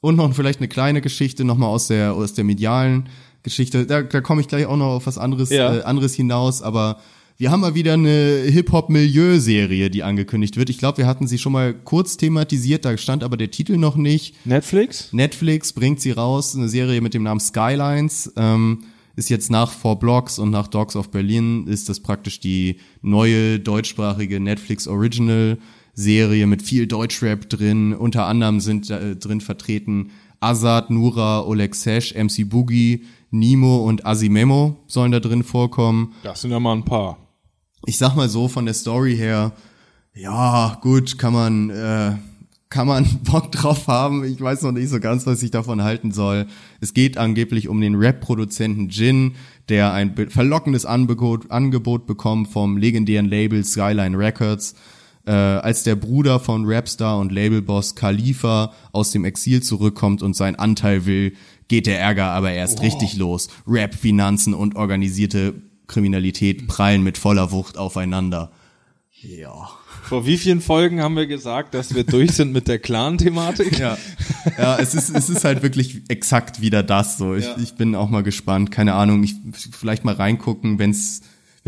[0.00, 3.08] Und noch vielleicht eine kleine Geschichte nochmal aus der aus der medialen
[3.42, 3.86] Geschichte.
[3.86, 5.76] Da, da komme ich gleich auch noch auf was anderes Ja.
[5.76, 6.62] äh, anderes hinaus.
[6.62, 6.98] Aber
[7.38, 10.68] Wir haben mal wieder eine Hip-Hop-Milieu-Serie, die angekündigt wird.
[10.68, 13.96] Ich glaube, wir hatten sie schon mal kurz thematisiert, da stand aber der Titel noch
[13.96, 14.34] nicht.
[14.46, 15.10] Netflix?
[15.12, 18.30] Netflix bringt sie raus, eine Serie mit dem Namen Skylines.
[18.36, 18.84] Ähm,
[19.16, 23.58] ist jetzt nach Four Blocks und nach Dogs of Berlin ist das praktisch die neue
[23.58, 25.58] deutschsprachige Netflix Original
[25.94, 27.94] Serie mit viel Deutschrap drin.
[27.94, 30.10] Unter anderem sind äh, drin vertreten
[30.40, 36.50] Azad, Nura, Oleg Sesh, MC Boogie, Nemo und Asimemo sollen da drin vorkommen Das sind
[36.50, 37.18] ja mal ein paar.
[37.86, 39.52] ich sag mal so von der Story her,
[40.14, 42.16] ja, gut, kann man, äh,
[42.68, 44.24] kann man Bock drauf haben.
[44.24, 46.46] Ich weiß noch nicht so ganz, was ich davon halten soll.
[46.80, 49.34] Es geht angeblich um den Rap-Produzenten Jin,
[49.68, 54.74] der ein verlockendes Angebot, Angebot bekommt vom legendären Label Skyline Records.
[55.26, 60.56] Äh, als der Bruder von Rapstar und Labelboss Khalifa aus dem Exil zurückkommt und seinen
[60.56, 61.34] Anteil will,
[61.68, 63.48] geht der Ärger aber erst richtig los.
[63.66, 65.54] Rap, Finanzen und organisierte
[65.86, 68.50] Kriminalität prallen mit voller Wucht aufeinander.
[69.22, 69.68] Ja.
[70.04, 73.78] Vor wie vielen Folgen haben wir gesagt, dass wir durch sind mit der Clan-Thematik?
[73.78, 73.98] Ja,
[74.58, 77.34] ja es, ist, es ist halt wirklich exakt wieder das so.
[77.34, 77.56] Ich, Ja.
[77.62, 78.70] ich bin auch mal gespannt.
[78.70, 81.20] Keine Ahnung, ich vielleicht mal reingucken, wenn's,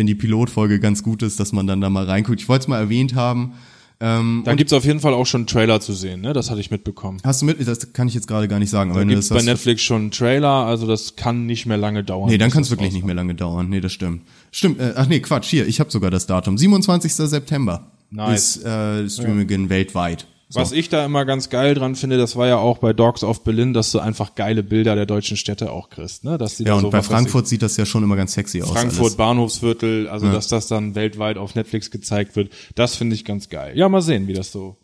[0.03, 2.41] wenn die Pilotfolge ganz gut ist, dass man dann da mal reinguckt.
[2.41, 3.53] Ich wollte es mal erwähnt haben.
[4.01, 6.33] Ähm, Da gibt's auf jeden Fall auch schon einen Trailer zu sehen, ne?
[6.33, 7.19] Das hatte ich mitbekommen.
[7.23, 7.65] hast du mit?
[7.65, 8.93] Das kann ich jetzt gerade gar nicht sagen.
[8.93, 12.29] Da das bei hast- Netflix schon einen Trailer, also das kann nicht mehr lange dauern.
[12.29, 13.07] Nee, dann kann es wirklich nicht rauskommt.
[13.07, 13.69] mehr lange dauern.
[13.69, 14.23] Nee, das stimmt.
[14.51, 16.59] Stimmt, äh, ach nee, Quatsch, hier, ich habe sogar das Datum.
[16.59, 17.13] 27.
[17.15, 18.57] September Nice.
[18.57, 20.27] ist äh, Streaming weltweit.
[20.53, 20.61] So.
[20.61, 23.43] Was ich da immer ganz geil dran finde, das war ja auch bei Dogs of
[23.43, 26.37] Berlin, dass du einfach geile Bilder der deutschen Städte auch kriegst, ne?
[26.37, 28.61] Dass die ja, und so, bei was Frankfurt sieht das ja schon immer ganz sexy
[28.61, 28.69] aus.
[28.69, 29.17] Frankfurt.
[29.17, 33.79] Bahnhofsviertel, also dass das dann weltweit auf Netflix gezeigt wird, das finde ich ganz geil.
[33.79, 34.77] Ja, mal sehen, wie das so.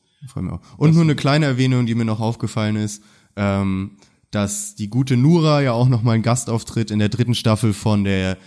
[0.78, 3.02] Und nur eine kleine Erwähnung, die mir noch aufgefallen ist,
[3.36, 3.98] ähm,
[4.30, 8.04] dass die gute Nura ja auch noch mal einen Gastauftritt in der dritten Staffel von
[8.04, 8.38] der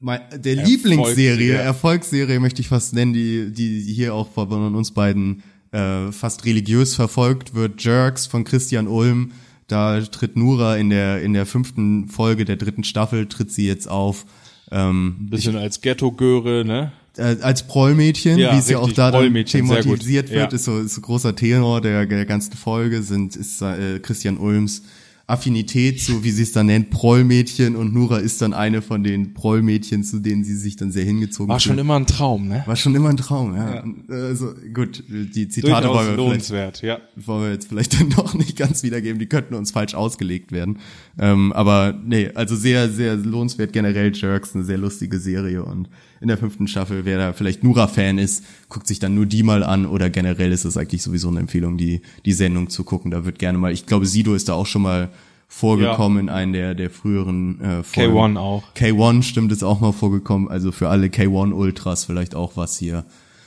[0.00, 1.60] der Lieblingsserie, ja.
[1.60, 5.42] Erfolgsserie möchte ich fast nennen, die die hier auch von uns beiden
[5.72, 7.82] äh, fast religiös verfolgt wird.
[7.82, 9.32] Jerks von Christian Ulm.
[9.68, 13.88] Da tritt Nura in der in der fünften Folge der dritten Staffel tritt sie jetzt
[13.88, 14.24] auf.
[14.70, 16.92] Ähm, Ein bisschen als Ghetto-Göre, ne?
[17.16, 20.56] äh, als Prollmädchen, Ja, wie es ja auch da dann thematisiert wird, Ja.
[20.56, 24.82] ist so, ist so großer Tenor der, der ganzen Folge, sind, ist äh, Christian Ulms
[25.28, 29.34] Affinität, so wie sie es dann nennt, Prollmädchen und Nura ist dann eine von den
[29.34, 31.80] Prollmädchen, zu denen sie sich dann sehr hingezogen War schon fühlt.
[31.80, 32.62] immer ein Traum, ne?
[32.64, 33.82] War schon immer ein Traum, ja.
[34.08, 37.00] Also, gut, die Zitate Durchaus wollen wir, lohnenswert, ja.
[37.16, 40.78] wollen wir jetzt vielleicht dann noch nicht ganz wiedergeben, die könnten uns falsch ausgelegt werden.
[41.18, 45.88] Ähm, aber nee, also sehr, sehr lohnenswert generell Jerks, eine sehr lustige Serie und
[46.20, 49.62] in der fünften Staffel, wer da vielleicht Nura-Fan ist, guckt sich dann nur die mal
[49.62, 53.10] an oder generell ist es eigentlich sowieso eine Empfehlung, die, die Sendung zu gucken.
[53.10, 55.10] Da wird gerne mal, ich glaube, Sido ist da auch schon mal
[55.48, 58.36] vorgekommen in einem der, der früheren äh, Folgen.
[58.36, 58.64] K1 auch.
[58.74, 63.04] K1 stimmt ist auch mal vorgekommen, also für alle K1 Ultras vielleicht auch was hier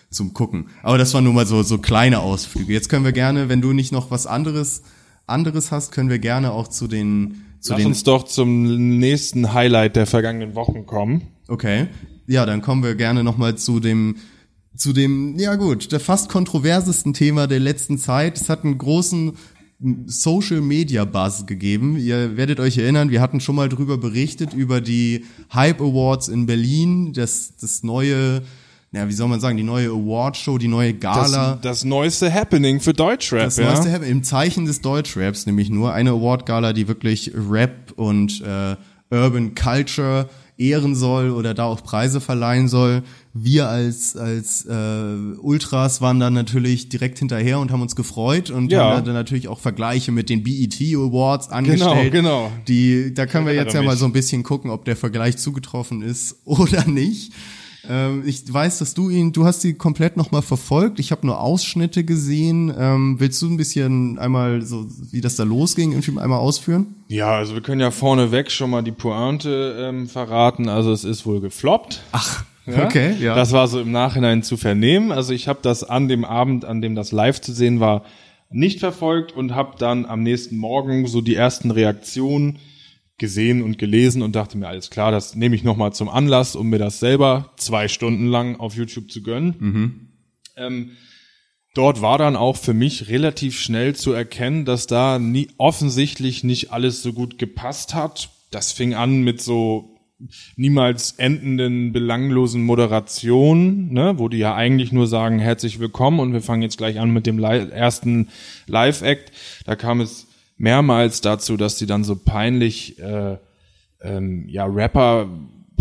[0.09, 0.69] zum Gucken.
[0.81, 2.73] Aber das waren nur mal so so kleine Ausflüge.
[2.73, 4.83] Jetzt können wir gerne, wenn du nicht noch was anderes
[5.27, 9.53] anderes hast, können wir gerne auch zu den zu Lass den uns doch zum nächsten
[9.53, 11.27] Highlight der vergangenen Wochen kommen.
[11.47, 11.87] Okay.
[12.25, 14.15] Ja, dann kommen wir gerne noch mal zu dem
[14.75, 18.39] zu dem ja gut, der fast kontroversesten Thema der letzten Zeit.
[18.39, 19.33] Es hat einen großen
[20.07, 21.97] Social Media Buzz gegeben.
[21.97, 25.23] Ihr werdet euch erinnern, wir hatten schon mal drüber berichtet über die
[25.53, 28.41] Hype Awards in Berlin, das das neue
[28.91, 31.59] ja, wie soll man sagen, die neue Award Show, die neue Das, Gala.
[31.61, 33.65] das neueste Happening für Deutschrap, Das ja.
[33.71, 38.75] neueste Hap- im Zeichen des Deutschraps, nämlich nur eine Award-Gala, die wirklich Rap und äh,
[39.11, 40.27] Urban Culture
[40.57, 43.03] ehren soll oder da auch Preise verleihen soll.
[43.33, 44.73] Wir als als äh,
[45.41, 48.95] Ultras waren dann natürlich direkt hinterher und haben uns gefreut und Ja.
[48.95, 52.11] haben dann natürlich auch Vergleiche mit den BET Awards angestellt.
[52.11, 52.51] genau.
[52.67, 53.99] Die, da können wir jetzt ja mal mich.
[53.99, 57.31] so ein bisschen gucken, ob der Vergleich zugetroffen ist oder nicht.
[57.87, 60.99] Ähm, ich weiß, dass du ihn, du hast sie komplett nochmal verfolgt.
[60.99, 62.73] Ich habe nur Ausschnitte gesehen.
[62.77, 66.95] Ähm, willst du ein bisschen einmal so, wie das da losging, irgendwie einmal ausführen?
[67.07, 70.67] Ja, also wir können ja vorneweg schon mal die Pointe ähm, verraten.
[70.67, 72.01] Also es ist wohl gefloppt.
[72.11, 72.43] Ach,
[72.77, 73.35] okay, ja.
[73.35, 75.11] Das war so im Nachhinein zu vernehmen.
[75.11, 78.03] Also ich habe das an dem Abend, an dem das live zu sehen war,
[78.49, 82.59] nicht verfolgt und habe dann am nächsten Morgen so die ersten Reaktionen
[83.17, 86.69] gesehen und gelesen und dachte mir, alles klar, das nehme ich nochmal zum Anlass, um
[86.69, 89.55] mir das selber zwei Stunden lang auf YouTube zu gönnen.
[90.55, 90.91] Ähm,
[91.75, 96.71] dort war dann auch für mich relativ schnell zu erkennen, dass da nie, offensichtlich nicht
[96.71, 98.29] alles so gut gepasst hat.
[98.51, 99.98] Das fing an mit so
[100.55, 106.41] niemals endenden, belanglosen Moderationen, ne, wo die ja eigentlich nur sagen, herzlich willkommen und wir
[106.41, 108.29] fangen jetzt gleich an mit dem Li ersten
[108.67, 109.31] Live-Act.
[109.65, 113.37] Da kam es mehrmals dazu, dass die dann so peinlich äh,
[114.01, 115.27] ähm, ja, Rapper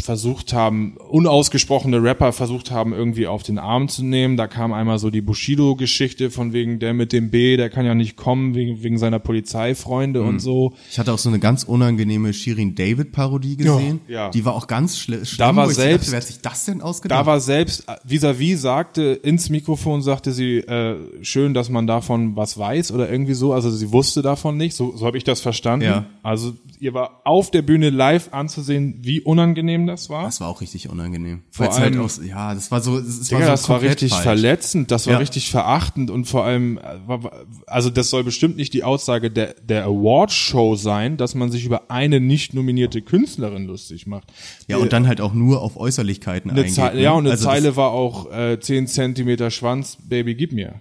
[0.03, 4.37] versucht haben, unausgesprochene Rapper versucht haben, irgendwie auf den Arm zu nehmen.
[4.37, 7.95] Da kam einmal so die Bushido-Geschichte von wegen der mit dem B, der kann ja
[7.95, 10.29] nicht kommen wegen, wegen seiner Polizeifreunde Mhm.
[10.29, 10.73] und so.
[10.91, 14.01] Ich hatte auch so eine ganz unangenehme Shirin David Parodie gesehen.
[14.09, 14.31] Ja.
[14.31, 15.39] Die war auch ganz schl schlimm.
[15.39, 17.21] Da war selbst- dachte, wer hat sich das denn ausgedacht?
[17.21, 22.57] Da war selbst vis-à-vis sagte ins Mikrofon sagte sie äh, schön, dass man davon was
[22.59, 23.53] weiß oder irgendwie so.
[23.53, 24.75] Also sie wusste davon nicht.
[24.75, 25.85] So, so habe ich das verstanden.
[25.87, 26.07] Ja.
[26.23, 30.25] Also ihr war auf der Bühne live anzusehen, wie unangenehm das war.
[30.25, 31.43] das war auch richtig unangenehm.
[31.51, 33.83] Vor halt allem- auch, so- ja, das war so, das Digga, war so das war
[33.83, 34.23] richtig falsch.
[34.23, 35.19] verletzend, das war Ja.
[35.19, 37.19] richtig verachtend und vor allem, äh,
[37.67, 41.91] also das soll bestimmt nicht die Aussage der, der Award-Show sein, dass man sich über
[41.91, 44.33] eine nicht nominierte Künstlerin lustig macht.
[44.69, 46.95] Ja, und dann halt auch nur auf Äußerlichkeiten Eine eingeht.
[46.95, 47.01] Ne?
[47.03, 50.81] ja, und eine Also Zeile war auch äh, 10 Zentimeter Schwanz, Baby, gib mir.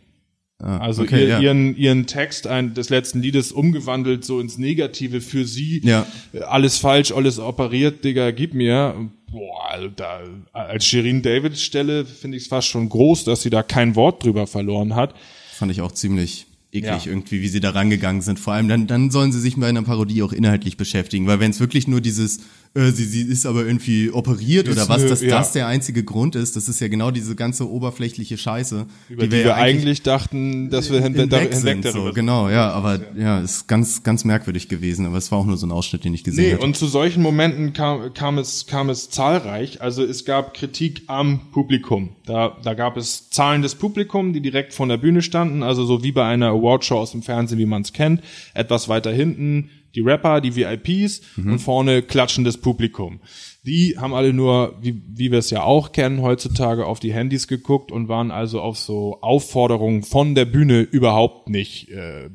[0.59, 1.39] Ah, Also okay, ihr, ja.
[1.39, 5.81] ihren, ihren Text ein, des letzten Liedes umgewandelt so ins Negative für sie.
[5.83, 6.07] Ja.
[6.47, 8.95] Alles falsch, alles operiert, Digga, gib mir.
[9.31, 10.21] Boah, also da,
[10.53, 14.23] als Shirin David Stelle finde ich es fast schon groß, dass sie da kein Wort
[14.23, 15.13] drüber verloren hat.
[15.53, 17.11] Fand ich auch ziemlich eklig Ja.
[17.11, 18.39] irgendwie, wie sie da rangegangen sind.
[18.39, 21.51] Vor allem dann, dann sollen sie sich mit einer Parodie auch inhaltlich beschäftigen, weil wenn
[21.51, 22.39] es wirklich nur dieses,
[22.73, 25.29] äh, sie, sie ist aber irgendwie operiert Ist oder was, ne- dass ja.
[25.37, 29.31] das der einzige Grund ist, das ist ja genau diese ganze oberflächliche Scheiße, Über die,
[29.31, 31.85] wir, ja eigentlich dachten, dass wir hinweg, hinweg hinweg sind.
[31.85, 35.45] darüber So, genau, ja, aber ja, ist ganz, ganz merkwürdig gewesen, aber es war auch
[35.45, 36.63] nur so ein Ausschnitt, den ich gesehen Nee, habe.
[36.63, 39.81] und zu solchen Momenten kam, kam, es, kam es zahlreich.
[39.81, 42.15] Also es gab Kritik am Publikum.
[42.25, 46.03] Da, da gab es Zahlen des Publikums, die direkt von der Bühne standen, also so
[46.03, 48.21] wie bei einer Awardshow aus dem Fernsehen, wie man es kennt.
[48.53, 53.19] Etwas weiter hinten die Rapper, die VIPs und vorne klatschendes Publikum.
[53.65, 57.47] Die haben alle nur, wie, wie wir es ja auch kennen, heutzutage auf die Handys
[57.47, 62.29] geguckt und waren also auf so Aufforderungen von der Bühne überhaupt nicht äh,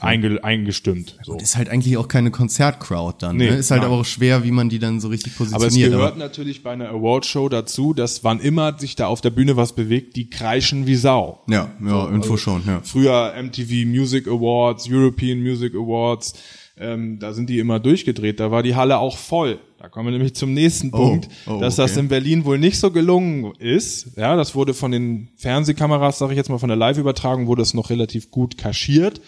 [0.00, 1.16] einge, eingestimmt.
[1.22, 1.36] So.
[1.36, 3.36] ist halt eigentlich auch keine Konzertcrowd dann.
[3.36, 3.56] Nee, ne?
[3.56, 3.90] Ist halt nein.
[3.90, 5.92] aber auch schwer, wie man die dann so richtig Aber es positioniert.
[5.92, 9.74] gehört natürlich bei einer Awardshow dazu, dass wann immer sich da auf der Bühne was
[9.74, 11.42] bewegt, die kreischen wie Sau.
[11.48, 12.80] ja, ja, irgendwo also schon, ja.
[12.82, 16.34] Früher MTV Music Awards, European Music Awards,
[16.80, 18.40] ähm, da sind die immer durchgedreht.
[18.40, 19.58] Da war die Halle auch voll.
[19.78, 22.00] Da kommen wir nämlich zum nächsten Punkt, oh, dass das okay.
[22.00, 24.16] in Berlin wohl nicht so gelungen ist.
[24.16, 27.74] Ja, das wurde von den Fernsehkameras, sage ich jetzt mal, von der Live-Übertragung wurde es
[27.74, 29.20] noch relativ gut kaschiert.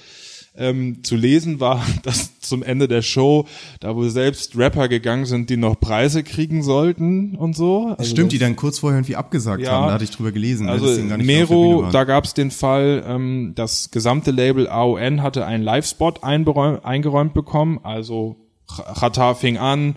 [0.57, 3.47] Ähm, zu lesen war, dass zum Ende der Show,
[3.79, 7.95] da wo selbst Rapper gegangen sind, die noch Preise kriegen sollten und so.
[7.97, 9.71] Also Stimmt, das- die dann kurz vorher irgendwie abgesagt Ja.
[9.73, 10.67] haben, da hatte ich drüber gelesen.
[10.67, 15.23] ne, also gar nicht Mero, da gab es den Fall, ähm, das gesamte Label AON
[15.23, 17.79] hatte einen Live-Spot eingeräumt bekommen.
[17.85, 18.37] Also
[18.69, 19.97] Ch- Chata fing an,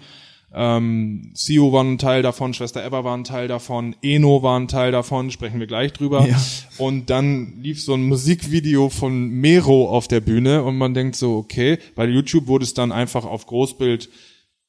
[0.56, 4.68] ähm, Sio war ein Teil davon, Schwester Eva war ein Teil davon, Eno war ein
[4.68, 6.28] Teil davon, sprechen wir gleich drüber.
[6.28, 6.40] Ja.
[6.78, 11.38] Und dann lief so ein Musikvideo von Mero auf der Bühne und man denkt so,
[11.38, 14.10] okay, bei YouTube wurde es dann einfach auf Großbild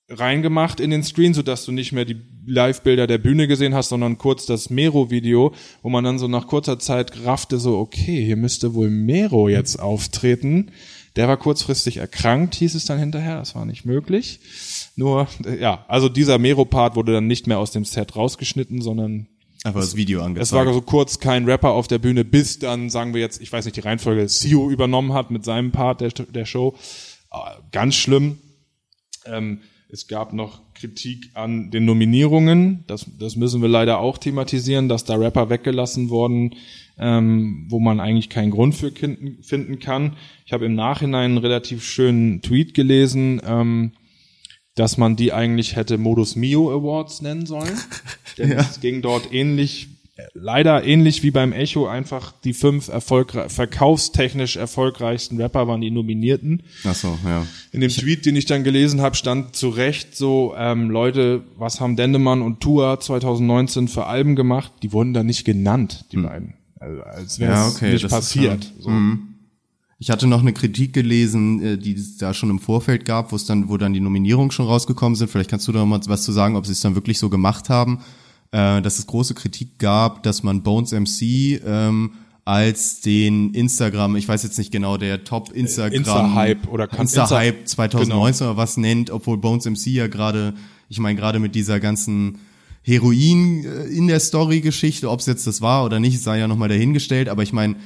[0.09, 2.17] reingemacht in den Screen, sodass du nicht mehr die
[2.47, 6.79] Live-Bilder der Bühne gesehen hast, sondern kurz das Mero-Video, wo man dann so nach kurzer
[6.79, 10.71] Zeit raffte, so, okay, hier müsste wohl Mero jetzt auftreten.
[11.17, 14.41] Der war kurzfristig erkrankt, hieß es dann hinterher, das war nicht möglich.
[14.97, 15.29] Nur,
[15.61, 19.29] ja, also dieser Mero-Part wurde dann nicht mehr aus dem Set rausgeschnitten, sondern
[19.65, 20.47] Einfach das Video angezeigt.
[20.47, 23.51] es war so kurz kein Rapper auf der Bühne, bis dann, sagen wir jetzt, ich
[23.51, 26.75] weiß nicht, die Reihenfolge, Sio übernommen hat mit seinem Part der, der Show.
[27.31, 28.39] Ah, Ganz schlimm.
[29.25, 32.85] Ähm, es gab noch Kritik an den Nominierungen.
[32.89, 36.57] Das, das müssen wir leider auch thematisieren, dass da Rapper weggelassen wurden,
[36.99, 40.17] ähm, wo man eigentlich keinen Grund für finden, kann.
[40.47, 43.93] Ich habe im Nachhinein einen relativ schönen Tweet gelesen, ähm,
[44.75, 47.79] dass man die eigentlich hätte Modus Mio Awards nennen sollen.
[48.39, 53.53] Denn es ging dort ähnlich, äh, leider ähnlich wie beim Echo, einfach die fünf erfolgreich,
[53.53, 56.63] verkaufstechnisch erfolgreichsten Rapper waren die Nominierten.
[56.85, 57.47] Ach so, ja.
[57.73, 61.81] In dem Tweet, den ich dann gelesen habe, stand zu Recht so, ähm, Leute, was
[61.81, 64.73] haben Dendemann und Tua 2019 für Alben gemacht?
[64.83, 66.55] Die wurden da nicht genannt, die beiden.
[66.85, 67.57] Also, als wäre Hm.
[67.59, 68.65] Ja, es okay, nicht das ist passiert.
[68.65, 68.91] ja- so.
[70.01, 73.37] Ich hatte noch eine Kritik gelesen, äh, die es da schon im Vorfeld gab, wo
[73.37, 75.31] es dann, wo dann die Nominierungen schon rausgekommen sind.
[75.31, 77.31] Vielleicht kannst du da noch mal was zu sagen, ob sie es dann wirklich so
[77.31, 78.01] gemacht haben,
[78.51, 82.11] äh, dass es große Kritik gab, dass man Bones MC ähm,
[82.45, 87.63] als den Instagram, ich weiß jetzt nicht genau, der Top Instagram Insta-Hype oder kann- Insta-Hype
[87.63, 90.53] Insta- 2019 oder was nennt, obwohl Bones MC ja gerade,
[90.91, 92.41] ich meine gerade mit dieser ganzen
[92.85, 96.69] Heroin äh, in der Story-Geschichte, ob es jetzt das war oder nicht, sei ja nochmal
[96.69, 97.77] dahingestellt, aber ich meine,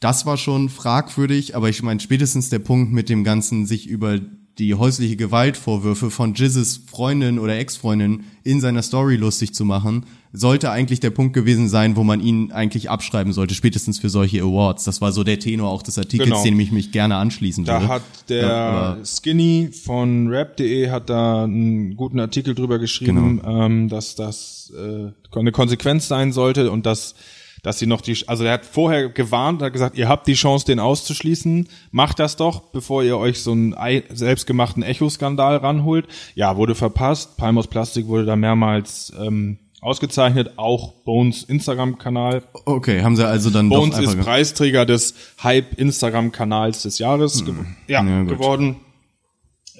[0.00, 4.18] das war schon fragwürdig, aber ich meine, spätestens der Punkt mit dem Ganzen, sich über
[4.60, 10.70] die häusliche Gewaltvorwürfe von Jizzes Freundin oder Ex-Freundin in seiner Story lustig zu machen, sollte
[10.70, 14.84] eigentlich der Punkt gewesen sein, wo man ihn eigentlich abschreiben sollte, spätestens für solche Awards.
[14.84, 16.44] Das war so der Tenor auch des Artikels, Genau.
[16.44, 17.86] den ich mich gerne anschließen würde.
[17.86, 23.64] Da hat der Ja, Skinny von rap.de hat da einen guten Artikel drüber geschrieben, Genau.
[23.64, 27.14] ähm, dass das äh, eine Konsequenz sein sollte und dass
[27.62, 30.66] dass sie noch die, also er hat vorher gewarnt, hat gesagt, ihr habt die Chance,
[30.66, 36.06] den auszuschließen, macht das doch, bevor ihr euch so einen ei- selbstgemachten Echo-Skandal ranholt.
[36.34, 37.36] Ja, wurde verpasst.
[37.36, 42.42] Palmos Plastik wurde da mehrmals ähm, ausgezeichnet, auch Bones Instagram-Kanal.
[42.66, 47.54] Okay, haben sie also dann Bones doch ist ge- Preisträger des Hype-Instagram-Kanals des Jahres ge
[47.88, 48.28] ja, Ja, gut.
[48.28, 48.76] geworden.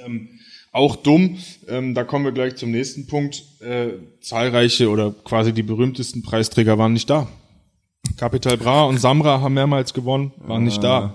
[0.04, 0.28] Ähm,
[0.72, 1.36] auch dumm,
[1.68, 3.42] ähm, da kommen wir gleich zum nächsten Punkt.
[3.60, 3.88] Äh,
[4.20, 7.28] zahlreiche oder quasi die berühmtesten Preisträger waren nicht da.
[8.16, 11.14] Capital Bra und Samra haben mehrmals gewonnen, waren nicht da.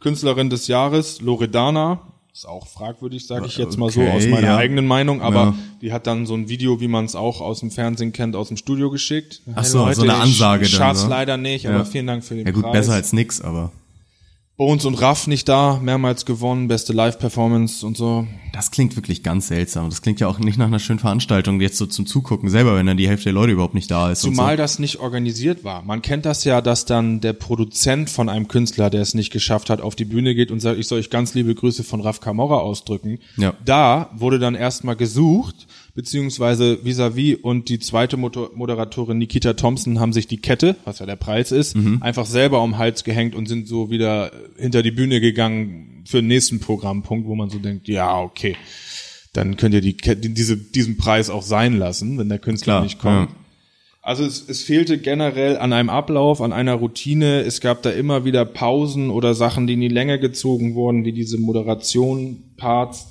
[0.00, 2.00] Künstlerin des Jahres, Loredana,
[2.32, 4.56] ist auch fragwürdig, sage ich jetzt mal so, aus meiner ja.
[4.58, 5.54] eigenen Meinung, aber Ja.
[5.80, 8.48] die hat dann so ein Video, wie man es auch aus dem Fernsehen kennt, aus
[8.48, 9.40] dem Studio geschickt.
[9.54, 11.08] Ach so, Hey so eine ich Ansage dann, schaff's so.
[11.08, 11.70] leider nicht, Ja.
[11.74, 12.72] aber vielen Dank für den Ja gut, Preis.
[12.72, 13.72] besser als nix, aber
[14.56, 18.26] Bones und Raff nicht da, mehrmals gewonnen, beste Live-Performance und so.
[18.54, 19.90] das klingt wirklich ganz seltsam.
[19.90, 22.86] Das klingt ja auch nicht nach einer schönen Veranstaltung, jetzt so zum Zugucken selber, wenn
[22.86, 24.22] dann die Hälfte der Leute überhaupt nicht da ist.
[24.22, 24.56] Zumal so.
[24.56, 25.82] das nicht organisiert war.
[25.82, 29.68] Man kennt das ja, dass dann der Produzent von einem Künstler, der es nicht geschafft
[29.68, 32.20] hat, auf die Bühne geht und sagt, ich soll euch ganz liebe Grüße von Raf
[32.20, 33.18] Camorra ausdrücken.
[33.36, 33.52] Ja.
[33.62, 35.66] Da wurde dann erstmal gesucht,
[35.96, 41.16] beziehungsweise vis-à-vis und die zweite Moderatorin Nikita Thompson haben sich die Kette, was ja der
[41.16, 42.00] Preis ist, Mhm.
[42.02, 46.18] einfach selber um den Hals gehängt und sind so wieder hinter die Bühne gegangen für
[46.18, 48.54] den nächsten Programmpunkt, wo man so denkt, ja, okay,
[49.32, 52.82] dann könnt ihr die, Kette- diese, diesen Preis auch sein lassen, wenn der Künstler Klar,
[52.84, 53.30] nicht kommt.
[53.30, 53.36] ja.
[54.02, 57.40] Also es, es fehlte generell an einem Ablauf, an einer Routine.
[57.40, 61.10] Es gab da immer wieder Pausen oder Sachen, die in die Länge gezogen wurden, wie
[61.12, 63.08] diese Moderation-Parts.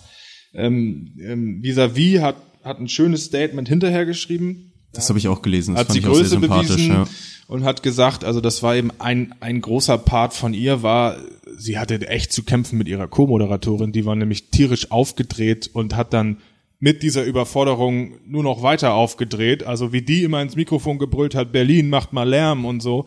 [0.54, 2.36] Ähm, ähm, Vis-à-vis hat,
[2.66, 5.76] hat ein schönes Statement hinterher geschrieben, Das habe ich auch gelesen.
[5.76, 6.70] Das hat fand sie ich auch sehr Größe sympathisch.
[6.76, 7.08] bewiesen Ja.
[7.48, 11.18] und hat gesagt, also das war eben ein, ein großer Part von ihr war,
[11.58, 16.12] sie hatte echt zu kämpfen mit ihrer Co-Moderatorin, die war nämlich tierisch aufgedreht und hat
[16.14, 16.38] dann
[16.80, 21.52] mit dieser Überforderung nur noch weiter aufgedreht, also wie die immer ins Mikrofon gebrüllt hat,
[21.52, 23.06] Berlin macht mal Lärm und so,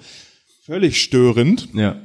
[0.65, 1.69] völlig störend.
[1.75, 1.97] ja.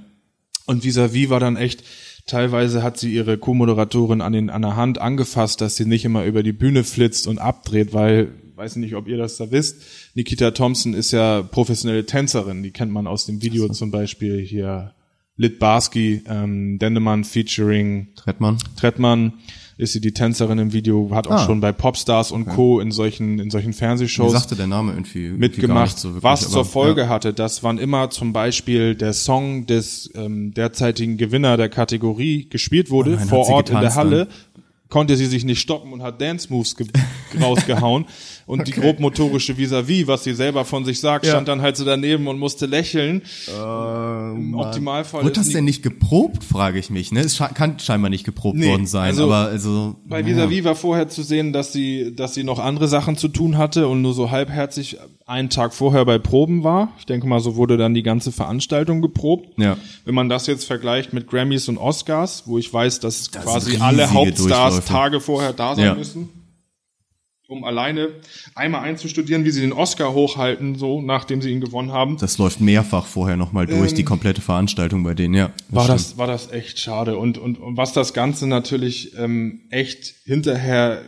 [0.66, 1.84] Und vis-à-vis war dann echt,
[2.26, 6.26] teilweise hat sie ihre Co-Moderatorin an, den, an der Hand angefasst, dass sie nicht immer
[6.26, 9.82] über die Bühne flitzt und abdreht, weil, weiß nicht, ob ihr das da wisst,
[10.16, 14.94] Nikita Thompson ist ja professionelle Tänzerin, die kennt man aus dem Video zum Beispiel hier
[15.36, 18.58] Lit Barsky, ähm, Dendemann featuring Trettmann.
[18.78, 19.34] Trettmann,
[19.78, 21.46] ist sie die Tänzerin im Video, hat auch Ah.
[21.46, 22.80] schon bei Popstars und Co.
[22.80, 26.52] in solchen, in solchen Fernsehshows sagte der Name irgendwie, irgendwie mitgemacht, so wirklich, was aber,
[26.54, 27.08] zur Folge Ja.
[27.10, 32.90] hatte, dass wann immer zum Beispiel der Song des ähm, derzeitigen Gewinner der Kategorie gespielt
[32.90, 34.28] wurde, Oh nein, vor Ort in der Halle,
[34.90, 36.86] konnte sie sich nicht stoppen und hat Dance Moves ge
[37.42, 38.06] rausgehauen.
[38.46, 41.32] Und die grobmotorische Vis-à-vis, was sie selber von sich sagt, Ja.
[41.32, 43.22] stand dann halt so daneben und musste lächeln.
[43.48, 47.12] Im Optimalfall Wurde ist das denn nicht geprobt, frage ich mich.
[47.12, 47.22] Ne?
[47.22, 50.26] Es kann scheinbar nicht geprobt Nee, worden sein, also aber also Bei.
[50.26, 53.88] Vis-a-vis war vorher zu sehen, dass sie, dass sie noch andere Sachen zu tun hatte
[53.88, 56.90] und nur so halbherzig einen Tag vorher bei Proben war.
[57.00, 59.48] Ich denke mal, so wurde dann die ganze Veranstaltung geprobt.
[59.58, 59.78] Ja.
[60.06, 63.78] Wenn man das jetzt vergleicht mit Grammys und Oscars, wo ich weiß, dass Das quasi
[63.78, 64.84] alle Hauptstars.
[64.86, 65.96] Tage vorher da sein Ja.
[65.96, 66.28] müssen,
[67.54, 68.10] um alleine
[68.56, 72.18] einmal einzustudieren, wie sie den Oscar hochhalten, so nachdem sie ihn gewonnen haben.
[72.18, 75.52] Das läuft mehrfach vorher nochmal durch, die komplette Veranstaltung bei denen, ja.
[75.70, 76.00] war stimmt.
[76.00, 77.18] das, war das echt schade.
[77.18, 81.02] Und, und, und was das Ganze natürlich ähm, echt hinterher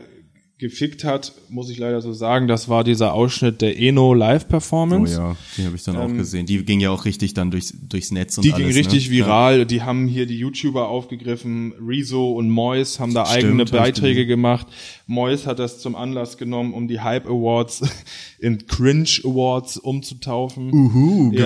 [0.57, 5.13] gefickt hat, muss ich leider so sagen, das war dieser Ausschnitt der Eno Oh Live-Performance.
[5.13, 6.45] ja, die habe ich dann auch gesehen.
[6.45, 8.67] Die ging ja auch richtig dann durchs, durchs Netz und Ähm, Die alles.
[8.67, 9.15] ging richtig ne?
[9.15, 9.65] viral.
[9.65, 11.73] Die haben hier die YouTuber aufgegriffen.
[11.85, 14.67] Rezo und Mois haben da Stimmt, eigene Beiträge gemacht.
[15.07, 17.81] Mois hat das zum Anlass genommen, um die Hype Awards
[18.39, 20.71] in Cringe Awards umzutaufen.
[20.73, 21.39] Uhu, Ja.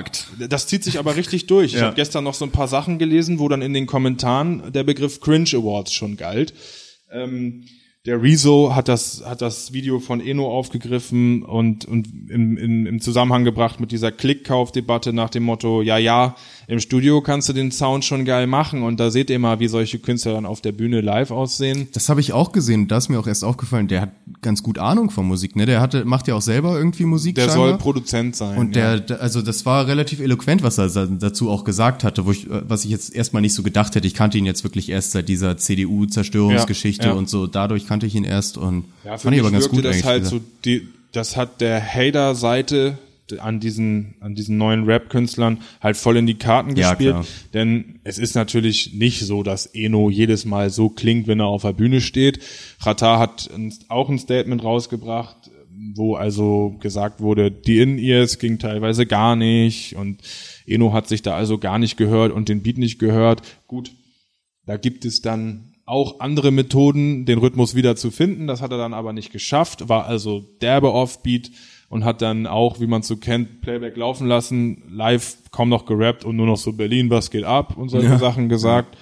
[0.00, 0.26] gewagt.
[0.48, 1.74] Das zieht sich aber richtig durch.
[1.74, 1.86] Ich Ja.
[1.86, 5.20] habe gestern noch so ein paar Sachen gelesen, wo dann in den Kommentaren der Begriff
[5.20, 6.52] Cringe Awards schon galt.
[7.12, 7.62] Ähm,
[8.06, 13.00] der Rezo hat das, hat das Video von Eno aufgegriffen und, und im, im, im
[13.00, 16.36] Zusammenhang gebracht mit dieser Klickkaufdebatte nach dem Motto, ja, ja,
[16.68, 19.68] im Studio kannst du den Sound schon geil machen und da seht ihr mal, wie
[19.68, 21.88] solche Künstler dann auf der Bühne live aussehen.
[21.92, 22.88] Das habe ich auch gesehen.
[22.88, 24.10] Da ist mir auch erst aufgefallen, der hat
[24.42, 25.54] ganz gut Ahnung von Musik.
[25.54, 25.66] Ne?
[25.66, 27.36] Der hatte, macht ja auch selber irgendwie Musik.
[27.36, 27.68] Der scheinbar.
[27.68, 28.58] soll Produzent sein.
[28.58, 28.96] Und ja.
[28.96, 32.50] der, der, also das war relativ eloquent, was er dazu auch gesagt hatte, wo ich,
[32.50, 34.06] äh, was ich jetzt erstmal nicht so gedacht hätte.
[34.06, 37.18] Ich kannte ihn jetzt wirklich erst seit dieser CDU-Zerstörungsgeschichte Ja, ja.
[37.18, 37.46] und so.
[37.46, 40.04] Dadurch kannte ich ihn erst und Ja, fand ich aber ganz gut das eigentlich.
[40.04, 42.98] halt so, die, das hat der Hater-Seite
[43.38, 47.10] an diesen, an diesen neuen Rap-Künstlern halt voll in die Karten Ja, gespielt.
[47.14, 47.26] klar.
[47.54, 51.62] Denn es ist natürlich nicht so, dass Eno jedes Mal so klingt, wenn er auf
[51.62, 52.38] der Bühne steht.
[52.80, 53.50] Rata hat
[53.88, 55.50] auch ein Statement rausgebracht,
[55.96, 60.18] wo also gesagt wurde, die In-Ears ging teilweise gar nicht und
[60.64, 63.42] Eno hat sich da also gar nicht gehört und den Beat nicht gehört.
[63.66, 63.90] Gut,
[64.66, 68.46] da gibt es dann auch andere Methoden, den Rhythmus wieder zu finden.
[68.46, 71.50] Das hat er dann aber nicht geschafft, war also derbe Offbeat
[71.88, 76.24] und hat dann auch, wie man so kennt, Playback laufen lassen, live kaum noch gerappt
[76.24, 78.18] und nur noch so Berlin, was geht ab und solche Ja.
[78.18, 78.96] Sachen gesagt.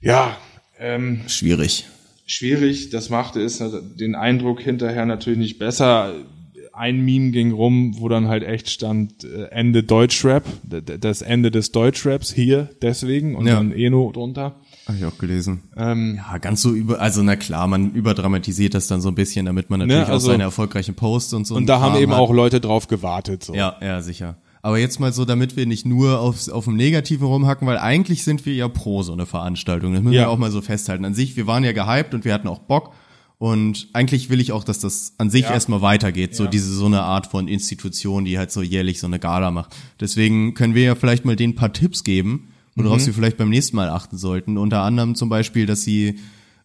[0.00, 0.36] Ja,
[0.78, 1.86] ähm, Schwierig.
[2.26, 2.90] schwierig.
[2.90, 3.60] Das machte es
[3.96, 6.14] den Eindruck hinterher natürlich nicht besser.
[6.72, 11.72] Ein Meme ging rum, wo dann halt echt stand äh, Ende Deutschrap, das Ende des
[11.72, 13.54] Deutschraps hier deswegen und Ja.
[13.56, 14.60] dann Eno drunter.
[14.88, 15.60] Habe ich auch gelesen.
[15.76, 19.44] Ähm, Ja, ganz so über, also na klar, man überdramatisiert das dann so ein bisschen,
[19.46, 21.54] damit man natürlich also- auch seine erfolgreichen Posts und so.
[21.56, 22.18] und da haben eben hat.
[22.18, 23.44] auch Leute drauf gewartet.
[23.44, 23.54] So.
[23.54, 24.36] Ja, ja, sicher.
[24.62, 28.24] Aber jetzt mal so, damit wir nicht nur aufs, auf dem Negativen rumhacken, weil eigentlich
[28.24, 29.92] sind wir ja pro so eine Veranstaltung.
[29.92, 30.22] Das müssen Ja.
[30.22, 31.04] wir auch mal so festhalten.
[31.04, 32.92] An sich, wir waren ja gehypt und wir hatten auch Bock.
[33.38, 35.52] Und eigentlich will ich auch, dass das an sich Ja.
[35.52, 36.34] erstmal weitergeht.
[36.34, 36.50] So Ja.
[36.50, 39.76] diese, so eine Art von Institution, die halt so jährlich so eine Gala macht.
[40.00, 42.48] Deswegen können wir ja vielleicht mal denen ein paar Tipps geben,
[42.78, 43.04] worauf Mhm.
[43.04, 44.56] sie vielleicht beim nächsten Mal achten sollten.
[44.58, 46.18] Unter anderem zum Beispiel, dass sie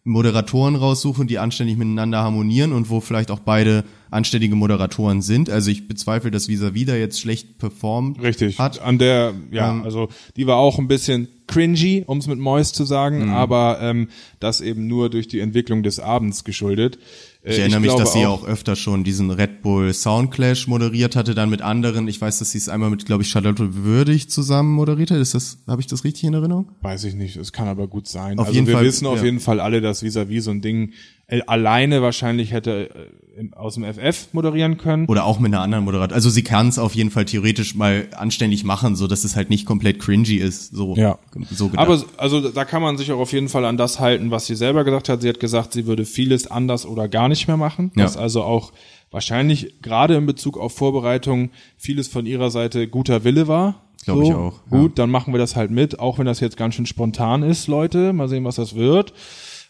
[0.05, 5.49] Moderatoren raussuchen, die anständig miteinander harmonieren und wo vielleicht auch beide anständige Moderatoren sind.
[5.49, 8.59] Also ich bezweifle, dass Vis-a-vis da jetzt schlecht performt Richtig.
[8.59, 8.82] hat.
[8.82, 12.74] An der, ja, Ähm, also die war auch ein bisschen cringy, um es mit Mois
[12.74, 13.34] zu sagen, Mhm.
[13.34, 14.09] aber ähm,
[14.41, 16.99] das eben nur durch die Entwicklung des Abends geschuldet.
[17.43, 21.15] Äh, Ich erinnere mich, glaube dass sie auch öfter schon diesen Red Bull Soundclash moderiert
[21.15, 22.07] hatte, dann mit anderen.
[22.07, 25.17] Ich weiß, dass sie es einmal mit, glaube ich, Charlotte Würdig zusammen moderiert hat.
[25.19, 26.71] Ist das, habe ich das richtig in Erinnerung?
[26.81, 28.39] Weiß ich nicht, es kann aber gut sein.
[28.39, 29.25] Auf also wir Fall, wissen auf ja.
[29.25, 30.93] jeden Fall alle, dass vis-à-vis so ein Ding
[31.41, 32.89] alleine wahrscheinlich hätte
[33.38, 35.05] äh, aus dem FF moderieren können.
[35.07, 36.13] Oder auch mit einer anderen Moderatorin.
[36.13, 39.49] Also sie kann es auf jeden Fall theoretisch mal anständig machen, so dass es halt
[39.49, 40.75] nicht komplett cringy ist.
[40.75, 41.17] So, Ja.
[41.51, 41.88] so gedacht.
[41.88, 44.55] Aber also da kann man sich auch auf jeden Fall an das halten, was sie
[44.55, 45.21] selber gesagt hat.
[45.21, 47.91] Sie hat gesagt, sie würde vieles anders oder gar nicht mehr machen.
[47.95, 48.03] Ja.
[48.05, 48.71] Was also auch
[49.09, 53.81] wahrscheinlich gerade in Bezug auf Vorbereitung vieles von ihrer Seite guter Wille war.
[54.05, 54.77] Glaub ich auch, ja.
[54.77, 57.67] Gut, dann machen wir das halt mit, auch wenn das jetzt ganz schön spontan ist,
[57.67, 58.11] Leute.
[58.11, 59.13] Mal sehen, was das wird.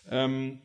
[0.09, 0.57] Ähm,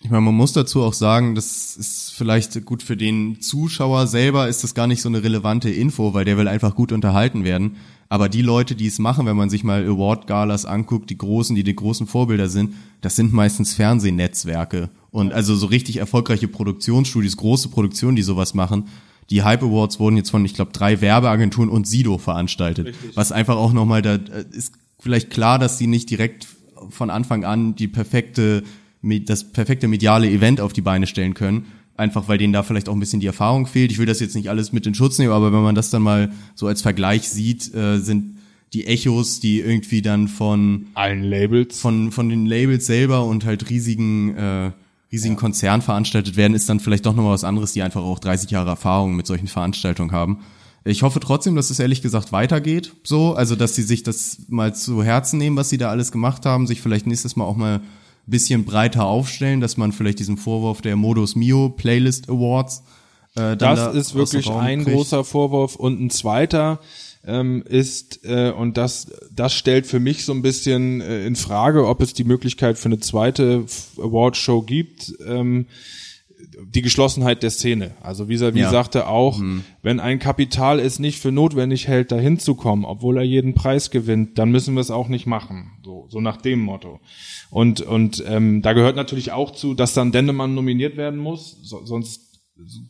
[0.00, 4.48] Ich meine, man muss dazu auch sagen, das ist vielleicht gut für den Zuschauer selber
[4.48, 7.76] ist das gar nicht so eine relevante Info, weil der will einfach gut unterhalten werden.
[8.08, 11.64] Aber die Leute, die es machen, wenn man sich mal Award-Galas anguckt, die großen, die
[11.64, 14.88] die großen Vorbilder sind, das sind meistens Fernsehnetzwerke.
[15.10, 18.88] Und also so richtig erfolgreiche Produktionsstudios, große Produktionen, die sowas machen.
[19.30, 22.94] Die Hype Awards wurden jetzt von, ich glaube, drei Werbeagenturen und Sido veranstaltet.
[23.14, 26.46] Was einfach auch nochmal, da äh, ist vielleicht klar, dass die nicht direkt
[26.88, 28.62] von Anfang an die perfekte,
[29.02, 31.66] das perfekte mediale Event auf die Beine stellen können.
[31.96, 33.90] Einfach weil denen da vielleicht auch ein bisschen die Erfahrung fehlt.
[33.90, 36.02] Ich will das jetzt nicht alles mit in Schutz nehmen, aber wenn man das dann
[36.02, 38.38] mal so als Vergleich sieht, äh, sind
[38.72, 41.80] die Echos, die irgendwie dann von allen Labels.
[41.80, 44.72] von, von den Labels selber und halt riesigen, äh,
[45.10, 48.50] riesigen Konzernen veranstaltet werden, ist dann vielleicht doch nochmal was anderes, die einfach auch 30
[48.50, 50.40] Jahre Erfahrung mit solchen Veranstaltungen haben.
[50.84, 54.74] Ich hoffe trotzdem, dass es ehrlich gesagt weitergeht, so, also dass sie sich das mal
[54.74, 57.80] zu Herzen nehmen, was sie da alles gemacht haben, sich vielleicht nächstes Mal auch mal
[58.30, 62.82] bisschen breiter aufstellen, dass man vielleicht diesen Vorwurf der Modus Mio Playlist Awards
[63.34, 64.96] äh, dann Das da ist wirklich ein kriegt.
[64.96, 66.80] großer Vorwurf und ein zweiter
[67.26, 71.86] ähm, ist äh, und das das stellt für mich so ein bisschen äh, in Frage,
[71.86, 75.12] ob es die Möglichkeit für eine zweite F- Awardshow gibt.
[75.26, 75.66] Ähm,
[76.74, 77.92] die Geschlossenheit der Szene.
[78.00, 78.70] Also vis-à-vis Ja.
[78.70, 79.40] sagte auch,
[79.82, 83.90] wenn ein Kapital es nicht für notwendig hält, dahin zu kommen, obwohl er jeden Preis
[83.90, 85.70] gewinnt, dann müssen wir es auch nicht machen.
[85.84, 87.00] So, so nach dem Motto.
[87.50, 91.84] Und, und ähm, da gehört natürlich auch zu, dass dann Dendemann nominiert werden muss, so,
[91.84, 92.40] sonst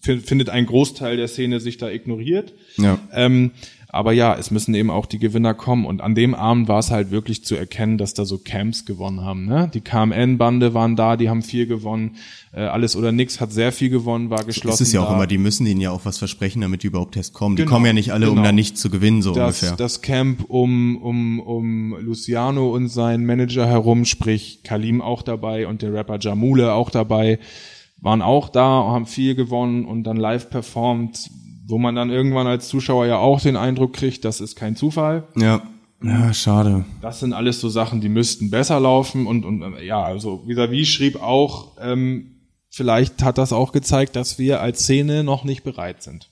[0.03, 2.55] fi- findet ein Großteil der Szene sich da ignoriert.
[2.76, 2.99] Ja.
[3.12, 3.53] Ähm,
[3.99, 5.84] aber ja, es müssen eben auch die Gewinner kommen.
[5.84, 9.22] Und an dem Abend war es halt wirklich zu erkennen, dass da so Camps gewonnen
[9.22, 9.44] haben.
[9.44, 9.68] Ne?
[9.74, 12.14] Die KMN-Bande waren da, die haben viel gewonnen.
[12.53, 14.84] Äh, Alles oder nix hat sehr viel gewonnen, war geschlossen.
[14.84, 15.14] Es ist ja auch da.
[15.16, 17.57] immer, die müssen ihnen ja auch was versprechen, damit die überhaupt erst kommen.
[17.57, 18.46] Die Genau, kommen ja nicht alle, um genau.
[18.46, 19.76] da nicht zu gewinnen, so das, ungefähr.
[19.76, 25.82] das Camp um, um, um Luciano und seinen Manager herum, sprich Kalim auch dabei und
[25.82, 27.40] der Rapper Jamule auch dabei,
[28.01, 31.31] waren auch da, haben viel gewonnen und dann live performt,
[31.69, 35.28] wo man dann irgendwann als Zuschauer ja auch den Eindruck kriegt, das ist kein Zufall.
[35.36, 35.62] ja.
[36.01, 36.85] Ja, schade.
[37.01, 40.86] Das sind alles so Sachen, die müssten besser laufen und, und äh, ja, also vis-à-vis
[40.86, 42.36] schrieb auch, ähm,
[42.70, 46.31] vielleicht hat das auch gezeigt, dass wir als Szene noch nicht bereit sind.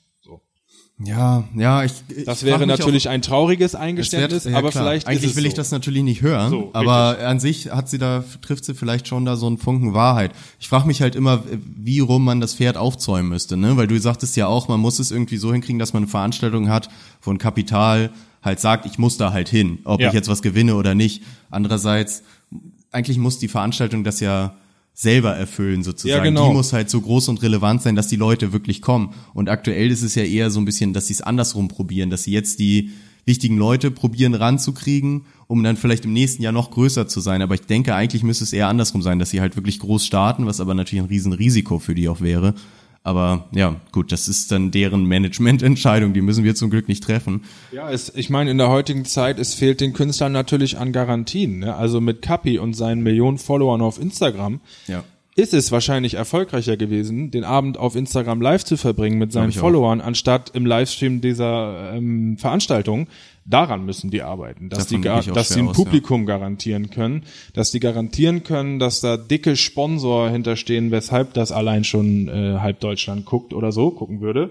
[0.99, 1.93] Ja, ja, ich.
[2.09, 4.85] ich Das wäre natürlich auch, ein trauriges es wär- Eingeständnis, ja, aber klar.
[4.85, 5.49] vielleicht Eigentlich ist es will so.
[5.49, 9.07] ich das natürlich nicht hören, So, aber an sich hat sie da trifft sie vielleicht
[9.07, 10.33] schon da so einen Funken Wahrheit.
[10.59, 11.43] Ich frage mich halt immer,
[11.77, 13.77] wie rum man das Pferd aufzäumen müsste, ne?
[13.77, 16.71] Weil du sagtest ja auch, man muss es irgendwie so hinkriegen, dass man eine Veranstaltung
[16.71, 16.89] hat,
[17.21, 18.11] wo ein Kapital
[18.43, 20.09] halt sagt, ich muss da halt hin, ob Ja.
[20.09, 21.23] ich jetzt was gewinne oder nicht.
[21.51, 22.23] Andererseits,
[22.91, 24.55] eigentlich muss die Veranstaltung das ja
[24.99, 26.25] selber erfüllen sozusagen.
[26.25, 26.49] Ja, genau.
[26.49, 29.13] Die muss halt so groß und relevant sein, dass die Leute wirklich kommen.
[29.35, 32.25] Und aktuell ist es ja eher so ein bisschen, dass sie es andersrum probieren, dass
[32.25, 32.91] sie jetzt die
[33.27, 37.43] wichtigen Leute probieren ranzukriegen, um dann vielleicht im nächsten Jahr noch größer zu sein.
[37.43, 40.47] Aber ich denke, eigentlich müsste es eher andersrum sein, dass sie halt wirklich groß starten,
[40.47, 42.55] was aber natürlich ein Riesenrisiko für die auch wäre.
[43.07, 47.45] Aber ja, gut, das ist dann deren Managemententscheidung, die müssen wir zum Glück nicht treffen.
[47.71, 51.61] Ja, es, ich meine, in der heutigen Zeit, es fehlt den Künstlern natürlich an Garantien.
[51.61, 51.77] Ne?
[51.77, 55.05] Also mit Kapi und seinen Millionen Followern auf Instagram Ja.
[55.37, 59.59] Ist es wahrscheinlich erfolgreicher gewesen, den Abend auf Instagram live zu verbringen mit seinen ich
[59.59, 59.63] auch.
[59.63, 63.07] Followern, anstatt im Livestream dieser ähm, Veranstaltung.
[63.49, 65.85] Daran müssen die arbeiten, dass Davon die, gar- dass sie ein aus, ja.
[65.85, 67.23] Publikum garantieren können,
[67.53, 72.81] dass die garantieren können, dass da dicke Sponsor hinterstehen, weshalb das allein schon äh, halb
[72.81, 74.51] Deutschland guckt oder so gucken würde.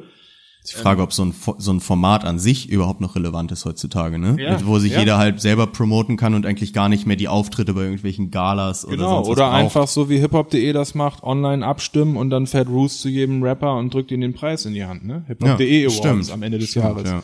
[0.67, 4.17] Ich frage, ob so ein, so ein Format an sich überhaupt noch relevant ist heutzutage,
[4.17, 4.35] ne?
[4.39, 4.99] Ja, Wo sich ja.
[4.99, 8.83] jeder halt selber promoten kann und eigentlich gar nicht mehr die Auftritte bei irgendwelchen Galas
[8.85, 9.55] oder Genau, sonst was oder braucht.
[9.59, 13.75] einfach so wie hiphop.de das macht, online abstimmen und dann fährt Roos zu jedem Rapper
[13.77, 15.23] und drückt ihm den Preis in die Hand, ne?
[15.27, 16.31] Hiphop.de Awards stimmt.
[16.31, 17.09] am Ende des Stimmt, Jahres.
[17.09, 17.23] ja.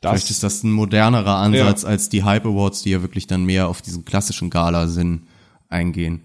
[0.00, 1.88] Das, Vielleicht ist das ein modernerer Ansatz Ja.
[1.90, 5.24] als die Hype Awards, die ja wirklich dann mehr auf diesen klassischen Gala-Sinn
[5.68, 6.22] eingehen.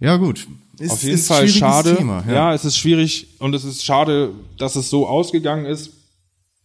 [0.00, 0.48] Ja, gut.
[0.78, 1.96] Ist, auf jeden ist Fall schade.
[1.96, 2.54] Thema, ja.
[2.54, 5.92] es ist schwierig und es ist schade, dass es so ausgegangen ist.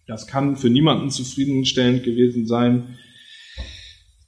[0.07, 2.97] Das kann für niemanden zufriedenstellend gewesen sein.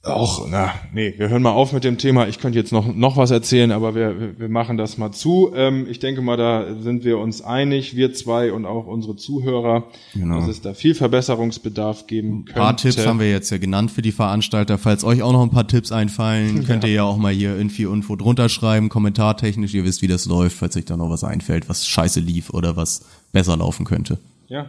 [0.04, 2.26] Auch, na, nee, wir hören mal auf mit dem Thema.
[2.26, 5.52] Ich könnte jetzt noch, noch was erzählen, aber wir, wir- machen das mal zu.
[5.54, 9.84] Ähm, ich denke mal, da sind wir uns einig, wir zwei und auch unsere Zuhörer,
[10.12, 10.40] Genau.
[10.40, 12.60] dass es da viel Verbesserungsbedarf geben könnte.
[12.60, 14.76] Ein paar Tipps haben wir jetzt ja genannt für die Veranstalter.
[14.76, 17.84] Falls euch auch noch ein paar Tipps einfallen, könnt ihr ja auch mal hier irgendwie
[17.84, 19.72] Info drunter schreiben, kommentartechnisch.
[19.72, 22.74] Ihr wisst, wie das läuft, falls euch da noch was einfällt, was scheiße lief oder
[22.76, 24.18] was besser laufen könnte.
[24.48, 24.66] Ja.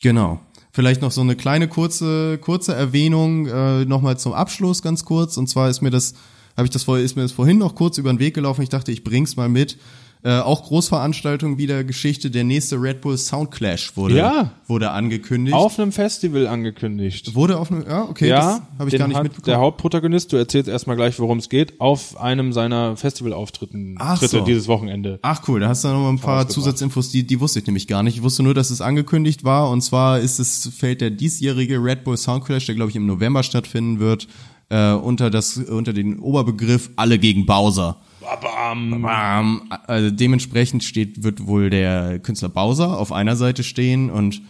[0.00, 0.40] Genau.
[0.72, 5.36] Vielleicht noch so eine kleine kurze kurze Erwähnung äh, nochmal zum Abschluss ganz kurz.
[5.36, 6.14] Und zwar ist mir das
[6.56, 8.62] habe ich das vor, ist mir das vorhin noch kurz über den Weg gelaufen.
[8.62, 9.78] Ich dachte, ich bring's mal mit.
[10.24, 12.30] Äh, auch Großveranstaltung wieder Geschichte.
[12.30, 14.52] Der nächste Red Bull Soundclash wurde Ja.
[14.68, 15.56] wurde angekündigt.
[15.56, 17.34] Auf einem Festival angekündigt.
[17.34, 19.46] wurde auf einem ja okay, ja, das habe ich gar nicht mitbekommen.
[19.46, 24.38] Der Hauptprotagonist, du erzählst erstmal gleich, worum es geht, auf einem seiner Festivalauftritten Ach Tritte
[24.38, 24.44] so.
[24.44, 25.18] dieses Wochenende.
[25.22, 26.48] Ach cool, da hast du noch mal ein paar.
[26.48, 28.16] Zusatzinfos, die, die wusste ich nämlich gar nicht.
[28.16, 32.04] Ich wusste nur, dass es angekündigt war und zwar ist es fällt der diesjährige Red
[32.04, 34.28] Bull Soundclash, der glaube ich im November stattfinden wird,
[34.68, 37.96] äh, unter das unter den Oberbegriff alle gegen Bowser.
[38.40, 39.06] Bam.
[39.08, 44.42] Ähm, also dementsprechend steht wird wohl der Künstler Bowser auf einer Seite stehen und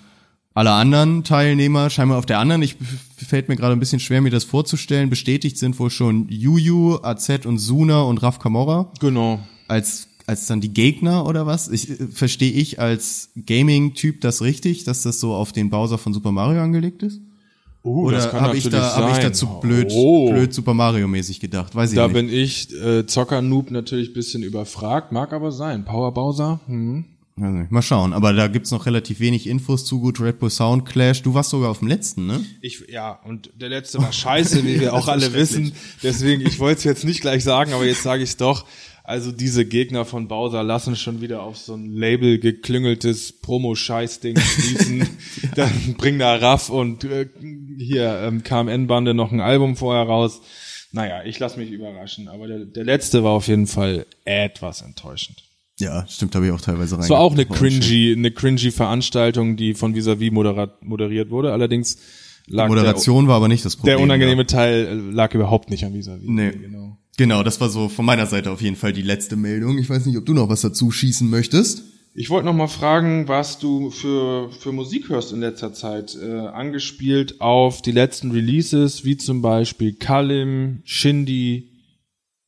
[0.54, 2.62] alle anderen Teilnehmer scheinbar auf der anderen.
[2.62, 2.76] Ich
[3.16, 5.08] fällt mir gerade ein bisschen schwer, mir das vorzustellen.
[5.08, 9.40] Bestätigt sind wohl schon Juju, AZ und Suna und Raf Kamora Genau.
[9.68, 11.68] als als dann die Gegner oder was?
[11.68, 16.12] Ich äh, verstehe ich als Gaming-Typ das richtig, dass das so auf den Bowser von
[16.14, 17.20] Super Mario angelegt ist?
[17.84, 20.30] Uh, Oder habe ich da habe ich dazu blöd oh.
[20.30, 21.74] blöd Super Mario mäßig gedacht?
[21.74, 22.14] Weiß ich Da nicht.
[22.14, 25.84] bin ich äh, Zocker-Noob natürlich ein bisschen überfragt, mag aber sein.
[25.84, 26.60] Power Bowser?
[26.66, 27.06] Hm.
[27.34, 27.72] Nicht.
[27.72, 31.22] Mal schauen, aber da gibt's noch relativ wenig Infos zu gut Red Bull Sound Clash.
[31.22, 32.44] Du warst sogar auf dem letzten, ne?
[32.60, 35.72] Ich, ja, und der letzte war scheiße, wie wir auch alle wissen.
[36.02, 38.66] Deswegen, ich wollte es jetzt nicht gleich sagen, aber jetzt sage ich es doch.
[39.04, 45.08] Also diese Gegner von Bowser lassen schon wieder auf so ein Label geklüngeltes Promo-Scheiß-Ding schließen.
[45.56, 47.28] Dann bringen da Raff und äh,
[47.78, 50.40] hier ähm, KMN-Bande noch ein Album vorher raus.
[50.92, 52.28] Naja, ich lasse mich überraschen.
[52.28, 55.42] Aber der, der letzte war auf jeden Fall etwas enttäuschend.
[55.80, 57.04] Ja, stimmt, habe ich auch teilweise rein.
[57.04, 61.52] Es war auch eine cringy, eine cringy Veranstaltung, die von Visavi moderiert, moderiert wurde.
[61.52, 61.98] Allerdings
[62.46, 63.96] lag Moderation war aber nicht das der, Problem.
[63.96, 64.46] der unangenehme ja.
[64.46, 66.30] Teil äh, lag überhaupt nicht an Visavi.
[66.30, 66.52] Nee.
[66.52, 66.98] Genau.
[67.18, 69.78] Genau, das war so von meiner Seite auf jeden Fall die letzte Meldung.
[69.78, 71.84] Ich weiß nicht, ob du noch was dazu schießen möchtest.
[72.14, 76.40] Ich wollte noch mal fragen, was du für, für Musik hörst in letzter Zeit, äh,
[76.40, 81.70] angespielt auf die letzten Releases, wie zum Beispiel Kalim, Shindy,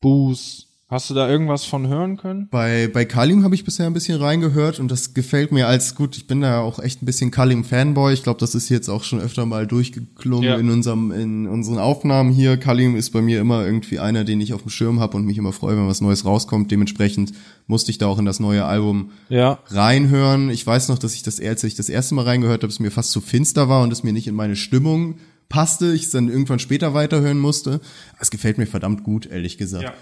[0.01, 0.67] Boos.
[0.95, 2.47] Hast du da irgendwas von hören können?
[2.49, 6.15] Bei, bei Kalim habe ich bisher ein bisschen reingehört und das gefällt mir als gut.
[6.15, 8.13] Ich bin da auch echt ein bisschen Kalim-Fanboy.
[8.13, 10.55] Ich glaube, das ist jetzt auch schon öfter mal durchgeklungen Ja.
[10.55, 12.55] in unserem, in unseren Aufnahmen hier.
[12.55, 15.37] Kalim ist bei mir immer irgendwie einer, den ich auf dem Schirm habe und mich
[15.37, 16.71] immer freue, wenn was Neues rauskommt.
[16.71, 17.33] Dementsprechend
[17.67, 19.59] musste ich da auch in das neue Album Ja.
[19.67, 20.49] reinhören.
[20.49, 22.89] Ich weiß noch, dass ich das, als ich das erste Mal reingehört habe, es mir
[22.91, 25.15] fast zu finster war und es mir nicht in meine Stimmung
[25.49, 25.93] passte.
[25.93, 27.81] Ich es dann irgendwann später weiterhören musste.
[28.17, 29.83] Es gefällt mir verdammt gut, ehrlich gesagt.
[29.83, 29.93] Ja.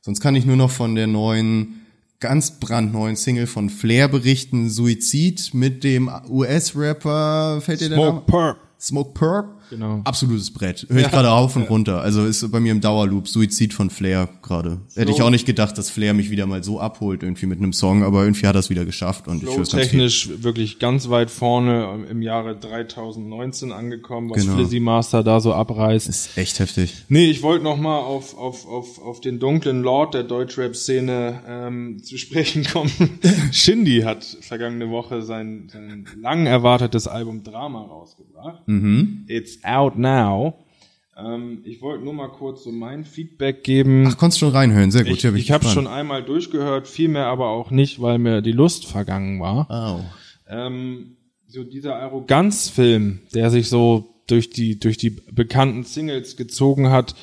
[0.00, 1.86] Sonst kann ich nur noch von der neuen
[2.20, 8.10] ganz brandneuen Single von Flair berichten, Suizid mit dem US-Rapper, fällt dir der Name?
[8.10, 8.58] Smoke Perp.
[8.78, 9.59] Smoke Perp.
[9.70, 10.00] Genau.
[10.04, 10.86] Absolutes Brett.
[10.90, 12.00] Hör ich gerade rauf und runter.
[12.00, 14.78] Also ist bei mir im Dauerloop Suizid von Flair gerade.
[14.94, 17.72] Hätte ich auch nicht gedacht, dass Flair mich wieder mal so abholt irgendwie mit einem
[17.72, 20.78] Song, aber irgendwie hat er es wieder geschafft und ich höre es ganz technisch wirklich
[20.78, 24.56] ganz weit vorne im Jahre 2019 angekommen, was Genau.
[24.56, 26.08] Flizzy Master da so abreißt.
[26.08, 27.04] Ist echt heftig.
[27.08, 32.02] Nee, ich wollte noch mal auf, auf, auf, auf den dunklen Lord der Deutschrap-Szene ähm,
[32.02, 32.90] zu sprechen kommen.
[33.52, 38.62] Shindy hat vergangene Woche sein, sein lang erwartetes Album Drama rausgebracht.
[39.26, 40.54] It's out now.
[41.16, 44.06] Ähm, ich wollte nur mal kurz so mein Feedback geben.
[44.06, 45.16] Ach, konntest schon reinhören, sehr gut.
[45.16, 48.52] ich ja, ich habe schon einmal durchgehört, viel mehr aber auch nicht, weil mir die
[48.52, 49.70] Lust vergangen war.
[49.70, 50.04] Au.
[50.48, 51.16] Ähm,
[51.46, 57.14] so dieser Arroganzfilm, der sich so durch die durch die bekannten Singles gezogen hat,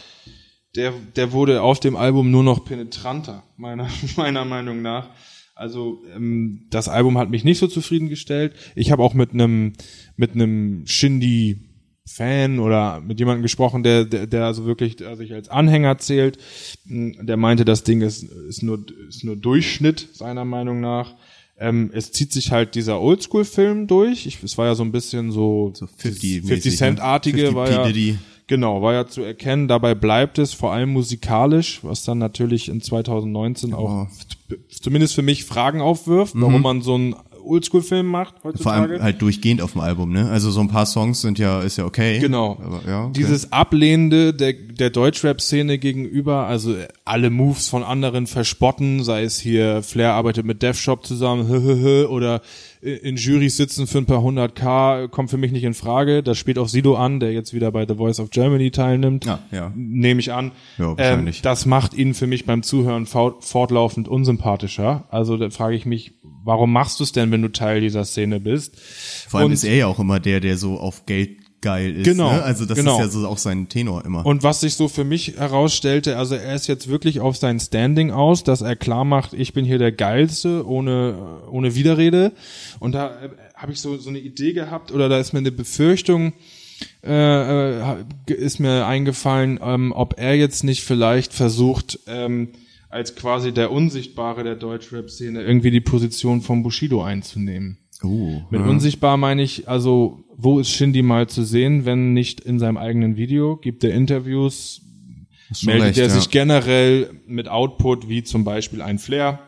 [0.76, 3.88] der der wurde auf dem Album nur noch penetranter meiner
[4.18, 5.10] meiner Meinung nach.
[5.56, 8.54] Also ähm, das Album hat mich nicht so zufriedengestellt.
[8.76, 9.74] Ich habe auch mit einem
[10.16, 11.67] mit einem Shindy
[12.08, 16.38] Fan oder mit jemandem gesprochen, der, der, der also wirklich der sich als Anhänger zählt.
[16.86, 18.80] Der meinte, das Ding ist, ist, nur,
[19.10, 21.16] ist nur Durchschnitt, seiner Meinung nach.
[21.60, 24.26] Ähm, es zieht sich halt dieser Oldschool-Film durch.
[24.26, 27.86] Ich, es war ja so ein bisschen so, So 50 50 Cent-artige, 50 war ja,
[27.88, 28.18] Diddy.
[28.46, 29.68] genau, war ja zu erkennen.
[29.68, 34.08] Dabei bleibt es vor allem musikalisch, was dann natürlich in 2019 auch
[34.70, 37.16] zumindest für mich Fragen aufwirft, warum man so einen
[37.48, 38.94] Oldschool-Film macht Vor heutzutage.
[38.94, 40.30] allem halt durchgehend auf dem Album, ne?
[40.30, 42.20] Also so ein paar Songs sind ja, ist ja okay.
[42.20, 42.58] Genau.
[42.64, 43.14] Aber, ja, okay.
[43.16, 46.76] Dieses Ablehnende der, der Deutschrap-Szene gegenüber, also
[47.06, 52.42] alle Moves von anderen verspotten, sei es hier Flair arbeitet mit Def Shop zusammen, oder
[52.82, 56.22] in Jurys sitzen für ein paar hundert K, kommt für mich nicht in Frage.
[56.24, 59.26] Das spielt auch Sido an, der jetzt wieder bei The Voice of Germany teilnimmt.
[59.26, 59.72] Ja, ja.
[59.76, 60.52] Nehme ich an.
[60.78, 61.38] Ja, wahrscheinlich.
[61.38, 65.06] Ähm, das macht ihn für mich beim Zuhören fort- fortlaufend unsympathischer.
[65.10, 66.14] Also da frage ich mich,
[66.44, 68.76] warum machst du es denn, wenn du Teil dieser Szene bist?
[69.28, 72.06] Vor allem Und- ist er ja auch immer der, der so auf Geld geil ist.
[72.06, 72.44] Genau, Ne?
[72.44, 72.94] Also das genau.
[72.94, 74.26] ist ja so auch sein Tenor immer.
[74.26, 78.12] Und was sich so für mich herausstellte, also er ist jetzt wirklich auf sein Standing
[78.12, 82.34] aus, dass er klar macht, ich bin hier der Geilste, ohne, ohne Widerrede.
[82.80, 85.52] Und da äh, habe ich so, so eine Idee gehabt, oder da ist mir eine
[85.52, 86.34] Befürchtung,
[87.04, 92.50] äh, äh, ist mir eingefallen, ähm, ob er jetzt nicht vielleicht versucht, ähm,
[92.90, 97.80] als quasi der Unsichtbare der Deutschrap-Szene irgendwie die Position von Bushido einzunehmen.
[98.04, 98.68] uh, Mit ja.
[98.68, 103.18] unsichtbar meine ich, also wo ist Shindy mal zu sehen, wenn nicht in seinem eigenen
[103.18, 103.58] Video?
[103.58, 104.82] Gibt er Interviews?
[105.64, 106.10] Meldet recht, er ja.
[106.12, 109.40] sich generell mit Output wie zum Beispiel ein Flair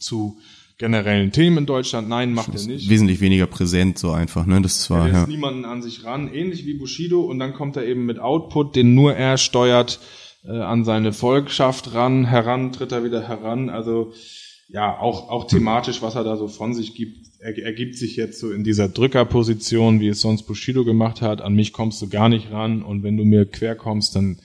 [0.00, 0.38] zu
[0.78, 2.08] generellen Themen in Deutschland?
[2.08, 2.88] Nein, macht er nicht.
[2.88, 4.60] wesentlich weniger präsent so einfach, ne?
[4.60, 5.18] Das war Er ja.
[5.18, 8.74] lässt niemanden an sich ran, ähnlich wie Bushido, und dann kommt er eben mit Output,
[8.74, 10.00] den nur er steuert,
[10.44, 13.68] äh, an seine Volkschaft ran, heran, tritt er wieder heran.
[13.68, 14.12] Also
[14.68, 18.38] ja, auch, auch thematisch, was er da so von sich gibt, er, ergibt sich jetzt
[18.38, 21.40] so in dieser Drückerposition, wie es sonst Bushido gemacht hat.
[21.40, 24.38] An mich kommst du gar nicht ran und wenn du mir quer kommst, dann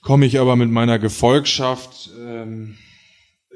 [0.00, 2.10] komme ich aber mit meiner Gefolgschaft.
[2.20, 2.76] Ähm,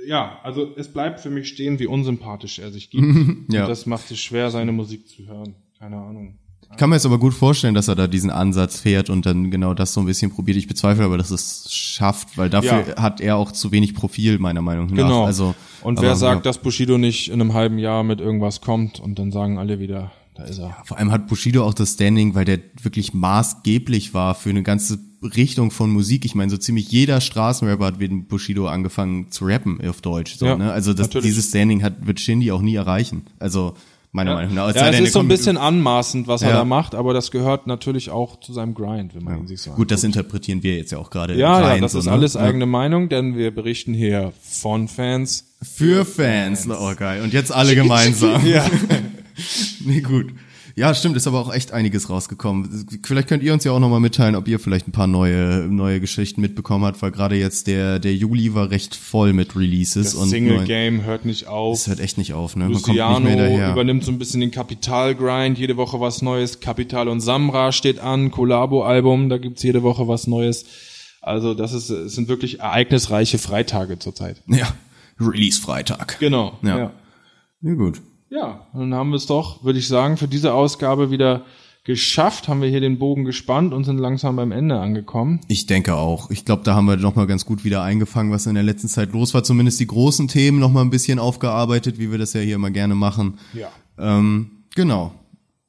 [0.06, 3.06] ja, also es bleibt für mich stehen, wie unsympathisch er sich gibt.
[3.52, 3.62] Ja.
[3.62, 5.54] Und das macht es schwer, seine Musik zu hören.
[5.78, 6.38] Keine Ahnung.
[6.72, 9.50] Ich kann mir jetzt aber gut vorstellen, dass er da diesen Ansatz fährt und dann
[9.50, 10.56] genau das so ein bisschen probiert.
[10.56, 13.02] Ich bezweifle aber, dass es schafft, weil dafür Ja.
[13.02, 14.96] hat er auch zu wenig Profil, meiner Meinung nach.
[14.96, 15.24] Genau.
[15.24, 16.50] Also, und aber, wer sagt, ja.
[16.50, 20.12] dass Bushido nicht in einem halben Jahr mit irgendwas kommt und dann sagen alle wieder,
[20.34, 20.76] da ist er.
[20.84, 24.98] Vor allem hat Bushido auch das Standing, weil der wirklich maßgeblich war für eine ganze
[25.22, 26.24] Richtung von Musik.
[26.24, 30.36] Ich meine, so ziemlich jeder Straßenrapper hat mit Bushido angefangen zu rappen auf Deutsch.
[30.36, 30.72] So, Ja, ne?
[30.72, 33.26] Also das, dieses Standing hat, wird Shindy auch nie erreichen.
[33.38, 33.74] Also
[34.12, 34.74] meiner Meinung nach.
[34.74, 36.56] Ja, es ist so er ein bisschen anmaßend, was er Ja.
[36.56, 39.70] da macht, aber das gehört natürlich auch zu seinem Grind, wenn man ihn sich so
[39.72, 40.16] Gut, das anguckt.
[40.16, 41.76] interpretieren wir jetzt ja auch gerade ja, rein.
[41.76, 42.12] ja, das so, ist ne?
[42.12, 42.40] alles Ja.
[42.40, 45.46] eigene Meinung, denn wir berichten hier von Fans.
[45.62, 46.66] Für Fans.
[46.68, 47.22] Oh, geil.
[47.22, 48.44] Und jetzt alle gemeinsam.
[48.46, 48.64] Ja.
[49.84, 50.26] Nee, gut.
[50.80, 52.86] Ja, stimmt, ist aber auch echt einiges rausgekommen.
[53.04, 56.00] Vielleicht könnt ihr uns ja auch nochmal mitteilen, ob ihr vielleicht ein paar neue, neue
[56.00, 60.14] Geschichten mitbekommen habt, weil gerade jetzt der, der Juli war recht voll mit Releases Das
[60.14, 61.76] und Single Game hört nicht auf.
[61.76, 62.64] Es hört echt nicht auf, ne?
[62.64, 66.60] Man kommt Luciano nicht mehr übernimmt so ein bisschen den Kapital-Grind, jede Woche was Neues.
[66.60, 70.64] Kapital und Samra steht an, Collabo-Album, da gibt's jede Woche was Neues.
[71.20, 74.42] Also das ist, es sind wirklich ereignisreiche Freitage zurzeit.
[74.46, 74.72] Ja,
[75.20, 76.18] Release-Freitag.
[76.20, 76.58] Genau.
[76.62, 76.78] Ja.
[76.78, 76.92] ja.
[77.60, 78.00] Ja, gut.
[78.30, 81.44] Ja, dann haben wir es doch, würde ich sagen, für diese Ausgabe wieder
[81.82, 85.40] geschafft, haben wir hier den Bogen gespannt und sind langsam beim Ende angekommen.
[85.48, 86.30] Ich denke auch.
[86.30, 88.86] Ich glaube, da haben wir noch mal ganz gut wieder eingefangen, was in der letzten
[88.86, 89.42] Zeit los war.
[89.42, 92.70] Zumindest die großen Themen noch mal ein bisschen aufgearbeitet, wie wir das ja hier immer
[92.70, 93.38] gerne machen.
[93.52, 93.68] Ja.
[93.98, 95.12] Ähm, genau.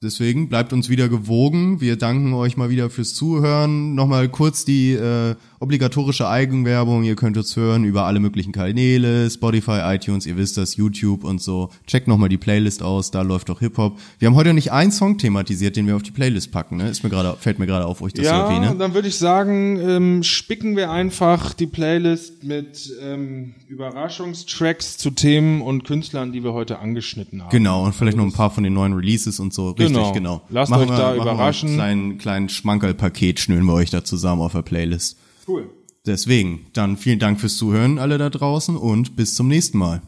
[0.04, 1.82] Deswegen bleibt uns wieder gewogen.
[1.82, 3.96] Wir danken euch mal wieder fürs Zuhören.
[3.96, 7.04] Nochmal kurz die äh, obligatorische Eigenwerbung.
[7.04, 11.42] Ihr könnt uns hören über alle möglichen Kanäle, Spotify, iTunes, ihr wisst das, YouTube und
[11.42, 11.70] so.
[11.88, 13.98] Checkt nochmal die Playlist aus, da läuft auch Hip-Hop.
[14.20, 16.78] Wir haben heute nicht einen Song thematisiert, den wir auf die Playlist packen.
[16.78, 16.90] Ne?
[16.90, 18.76] Ist mir gerade, fällt mir gerade auf, euch das Ja, so erwähne.
[18.78, 25.62] dann würde ich sagen, ähm, spicken wir einfach die Playlist mit ähm, Überraschungstracks zu Themen
[25.62, 27.50] und Künstlern, die wir heute angeschnitten haben.
[27.52, 29.70] Genau, und vielleicht noch ein paar von den neuen Releases und so.
[29.70, 30.12] Richtig, Genau.
[30.12, 30.42] genau.
[30.50, 31.70] Lasst euch da machen wir überraschen.
[31.70, 35.18] Einen kleinen, kleinen Schmankerl-Paket schnüren wir euch da zusammen auf der Playlist.
[35.48, 35.70] Cool.
[36.06, 40.02] Deswegen, dann vielen Dank fürs Zuhören, alle da draußen, und bis zum nächsten Mal.